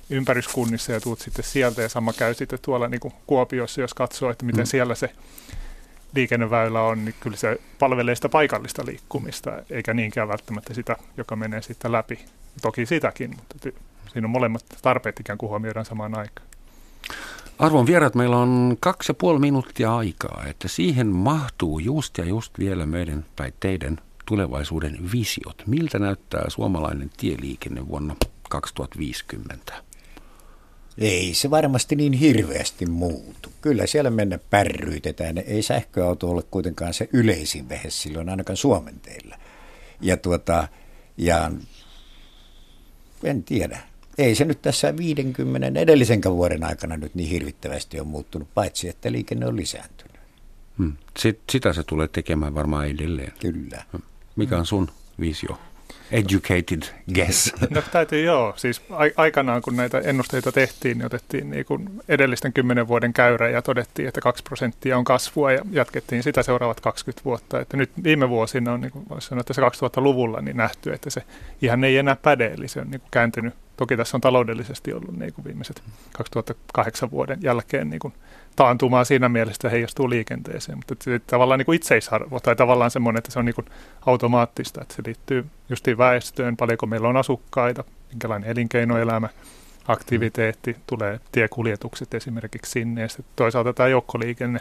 ympäryskunnissa 0.10 0.92
ja 0.92 1.02
tuut 1.02 1.20
sitten 1.20 1.46
sieltä 1.46 1.82
ja 1.82 1.90
sama 1.90 2.14
käy 2.14 2.34
sitten 2.34 2.60
tuolla 2.62 2.88
niin 2.88 3.00
kuin 3.00 3.14
Kuopiossa, 3.28 3.82
jos 3.82 3.94
katsoo, 3.94 4.30
että 4.30 4.46
miten 4.46 4.64
hmm. 4.64 4.70
siellä 4.70 4.96
se 4.96 5.10
liikenneväylä 6.16 6.82
on, 6.82 7.06
niin 7.06 7.16
kyllä 7.20 7.38
se 7.38 7.62
palvelee 7.80 8.16
sitä 8.16 8.30
paikallista 8.30 8.86
liikkumista, 8.86 9.52
eikä 9.70 9.94
niinkään 9.94 10.28
välttämättä 10.28 10.74
sitä, 10.74 10.98
joka 11.18 11.36
menee 11.36 11.62
sitten 11.62 11.92
läpi. 11.92 12.20
Toki 12.62 12.86
sitäkin, 12.86 13.30
mutta 13.30 13.70
siinä 14.14 14.26
on 14.26 14.30
molemmat 14.30 14.66
tarpeet 14.82 15.20
ikään 15.20 15.38
kuin 15.38 15.50
huomioidaan 15.50 15.86
samaan 15.86 16.18
aikaan. 16.18 16.48
Arvon 17.60 17.86
vierat, 17.86 18.16
meillä 18.16 18.38
on 18.38 18.78
kaksi 18.80 19.10
ja 19.10 19.14
puoli 19.14 19.40
minuuttia 19.40 19.98
aikaa, 19.98 20.44
että 20.48 20.68
siihen 20.68 21.08
mahtuu 21.08 21.80
just 21.80 22.18
ja 22.18 22.26
just 22.26 22.60
vielä 22.60 22.86
meidän 22.86 23.26
tai 23.36 23.54
teidän 23.60 23.98
tulevaisuuden 24.26 25.12
visiot. 25.12 25.64
Miltä 25.68 26.00
näyttää 26.00 26.46
suomalainen 26.48 27.10
tieliikenne 27.18 27.88
vuonna 27.88 28.16
2050? 28.50 29.74
Ei 30.98 31.34
se 31.34 31.50
varmasti 31.50 31.96
niin 31.96 32.14
hirveästi 32.14 32.86
muutu. 32.86 33.50
Kyllä 33.62 33.88
siellä 33.88 34.10
mennä 34.10 34.40
pärryytetään. 34.50 35.38
Ei 35.38 35.62
sähköauto 35.62 36.30
ole 36.30 36.44
kuitenkaan 36.52 36.94
se 36.94 37.10
yleisin 37.14 37.70
vehe 37.70 37.90
silloin 37.90 38.30
ainakaan 38.30 38.58
Suomen 38.58 39.00
teillä. 39.00 39.40
Ja, 40.02 40.18
tuota, 40.18 40.68
ja 41.18 41.52
en 43.24 43.44
tiedä. 43.44 43.80
Ei 44.18 44.36
se 44.36 44.46
nyt 44.46 44.62
tässä 44.62 44.98
50 44.98 45.80
edellisen 45.80 46.22
vuoden 46.26 46.64
aikana 46.64 46.98
nyt 46.98 47.16
niin 47.16 47.30
hirvittävästi 47.30 48.00
on 48.00 48.08
muuttunut, 48.08 48.54
paitsi 48.54 48.90
että 48.90 49.12
liikenne 49.12 49.46
on 49.46 49.58
lisääntynyt. 49.58 50.22
Hmm. 50.78 50.94
Sitä 51.50 51.74
se 51.74 51.84
tulee 51.84 52.08
tekemään 52.08 52.56
varmaan 52.56 52.88
edelleen. 52.88 53.34
Kyllä. 53.40 53.84
Mikä 54.36 54.58
on 54.58 54.66
sun 54.66 54.92
visio? 55.20 55.58
Educated 56.12 56.84
guess. 57.14 57.54
No 57.70 57.82
täytyy 57.92 58.24
joo. 58.24 58.54
Siis 58.58 58.82
aikanaan 59.16 59.62
kun 59.62 59.76
näitä 59.76 60.00
ennusteita 60.00 60.52
tehtiin, 60.52 60.98
niin 60.98 61.06
otettiin 61.06 61.50
niin 61.50 61.66
kuin 61.66 61.90
edellisten 62.08 62.54
kymmenen 62.54 62.88
vuoden 62.88 63.14
käyrä 63.14 63.50
ja 63.50 63.62
todettiin, 63.62 64.08
että 64.08 64.22
2 64.22 64.44
prosenttia 64.44 64.98
on 64.98 65.04
kasvua 65.04 65.52
ja 65.52 65.62
jatkettiin 65.72 66.24
sitä 66.24 66.44
seuraavat 66.44 66.80
20 66.82 67.26
vuotta. 67.26 67.60
Että 67.60 67.78
nyt 67.78 67.92
viime 68.04 68.30
vuosina 68.30 68.74
on, 68.74 68.82
niin 68.82 68.92
kuin 68.92 69.06
voisi 69.10 69.28
sanoa, 69.28 69.40
että 69.40 69.54
se 69.54 69.62
2000-luvulla 69.62 70.42
niin 70.42 70.58
nähty, 70.58 70.94
että 70.94 71.10
se 71.10 71.24
ihan 71.62 71.84
ei 71.84 71.98
enää 71.98 72.16
päde, 72.16 72.54
eli 72.58 72.68
se 72.68 72.80
on 72.80 72.92
niin 72.92 73.02
kuin 73.02 73.12
kääntynyt. 73.12 73.54
Toki 73.78 73.98
tässä 73.98 74.18
on 74.18 74.22
taloudellisesti 74.22 74.94
ollut 74.94 75.18
niin 75.18 75.34
kuin 75.34 75.46
viimeiset 75.46 75.84
2008 76.14 77.12
vuoden 77.12 77.40
jälkeen 77.42 77.90
niin 77.90 78.00
kuin 78.00 78.14
taantumaa 78.56 79.04
siinä 79.04 79.30
mielessä 79.30 79.70
heijastuu 79.70 80.10
liikenteeseen, 80.10 80.78
mutta 80.78 81.04
se 81.04 81.20
tavallaan 81.28 81.58
niin 81.58 81.66
kuin 81.66 81.76
itseisarvo 81.76 82.40
tai 82.40 82.56
tavallaan 82.56 82.92
semmoinen, 82.92 83.18
että 83.18 83.32
se 83.32 83.40
on 83.40 83.46
niin 83.46 83.56
kuin 83.56 83.68
automaattista, 84.06 84.82
että 84.82 84.96
se 84.96 85.02
liittyy 85.06 85.46
justiin 85.70 85.98
väestöön, 85.98 86.58
paljonko 86.58 86.86
meillä 86.86 87.08
on 87.08 87.18
asukkaita, 87.18 87.84
minkälainen 88.10 88.50
elinkeinoelämä, 88.50 89.30
aktiviteetti, 89.88 90.76
tulee 90.88 91.20
tiekuljetukset 91.32 92.14
esimerkiksi 92.14 92.72
sinne 92.72 93.02
ja 93.02 93.10
sitten 93.10 93.26
toisaalta 93.36 93.74
tämä 93.74 93.90
joukkoliikenne 93.90 94.60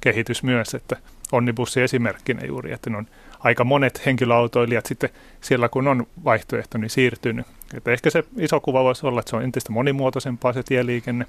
kehitys 0.00 0.42
myös, 0.42 0.74
että 0.74 0.96
onnibussi 1.32 1.80
esimerkkinä 1.80 2.44
juuri, 2.46 2.72
että 2.72 2.90
on 2.96 3.06
aika 3.40 3.64
monet 3.64 4.06
henkilöautoilijat 4.06 4.86
sitten 4.86 5.10
siellä 5.40 5.68
kun 5.68 5.88
on 5.88 6.06
vaihtoehto, 6.24 6.78
niin 6.78 6.90
siirtynyt. 6.90 7.46
Että 7.74 7.92
ehkä 7.92 8.10
se 8.10 8.24
iso 8.36 8.60
kuva 8.60 8.84
voisi 8.84 9.06
olla, 9.06 9.20
että 9.20 9.30
se 9.30 9.36
on 9.36 9.42
entistä 9.42 9.72
monimuotoisempaa 9.72 10.52
se 10.52 10.62
tieliikenne. 10.62 11.26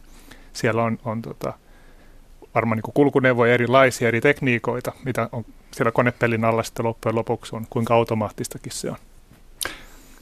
Siellä 0.54 0.84
on, 0.84 1.00
on 1.06 1.22
tota, 1.22 1.54
varmaan 2.56 2.78
niin 2.78 2.94
kulkuneuvoja 2.94 3.54
erilaisia, 3.54 4.08
eri 4.08 4.22
tekniikoita, 4.22 4.92
mitä 5.06 5.30
on 5.32 5.46
siellä 5.72 5.92
konepellin 5.92 6.46
alla 6.46 6.64
sitten 6.64 6.86
loppujen 6.86 7.16
lopuksi 7.16 7.56
on, 7.56 7.66
kuinka 7.70 7.96
automaattistakin 7.96 8.72
se 8.72 8.90
on. 8.90 8.98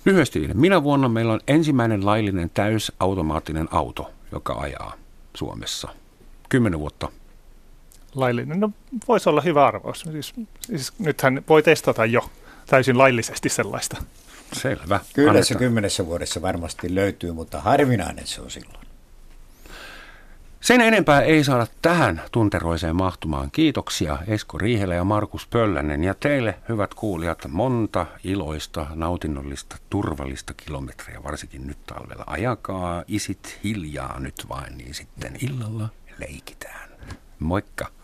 Lyhyesti, 0.06 0.50
minä 0.54 0.84
vuonna 0.84 1.10
meillä 1.10 1.34
on 1.34 1.40
ensimmäinen 1.48 2.06
laillinen 2.06 2.52
täysautomaattinen 2.54 3.68
auto, 3.72 4.12
joka 4.32 4.54
ajaa 4.54 4.94
Suomessa. 5.34 5.88
Kymmenen 6.50 6.80
vuotta. 6.80 7.10
Laillinen, 8.16 8.60
no 8.60 8.72
voisi 9.08 9.30
olla 9.30 9.42
hyvä 9.42 9.68
arvaus. 9.68 10.00
Siis, 10.12 10.34
siis 10.62 10.94
nythän 11.00 11.44
voi 11.50 11.64
testata 11.64 12.06
jo 12.06 12.30
täysin 12.66 12.98
laillisesti 12.98 13.50
sellaista. 13.50 13.98
Selvä. 14.54 15.00
Kyllä 15.14 15.30
Annetaan. 15.30 15.46
se 15.46 15.56
kymmenessä 15.56 16.06
vuodessa 16.06 16.42
varmasti 16.42 16.96
löytyy, 16.96 17.32
mutta 17.32 17.62
harvinainen 17.62 18.28
se 18.28 18.42
on 18.42 18.52
silloin. 18.52 18.79
Sen 20.62 20.82
enempää 20.82 21.22
ei 21.22 21.44
saada 21.44 21.68
tähän 21.82 22.22
tunteroiseen 22.32 22.96
mahtumaan. 22.96 23.52
Kiitoksia 23.52 24.18
Esko 24.28 24.58
Riihelä 24.58 24.96
ja 24.96 25.04
Markus 25.04 25.48
Pöllänen 25.48 26.04
ja 26.04 26.14
teille 26.14 26.60
hyvät 26.70 26.94
kuulijat 26.94 27.48
monta 27.48 28.06
iloista, 28.24 28.88
nautinnollista, 28.96 29.78
turvallista 29.90 30.54
kilometriä, 30.54 31.24
varsinkin 31.24 31.68
nyt 31.68 31.78
talvella. 31.86 32.24
Ajakaa 32.28 33.04
isit 33.08 33.60
hiljaa 33.64 34.20
nyt 34.20 34.46
vain, 34.50 34.78
niin 34.78 34.94
sitten 34.94 35.34
illalla 35.42 35.90
leikitään. 36.18 36.90
Moikka! 37.40 37.99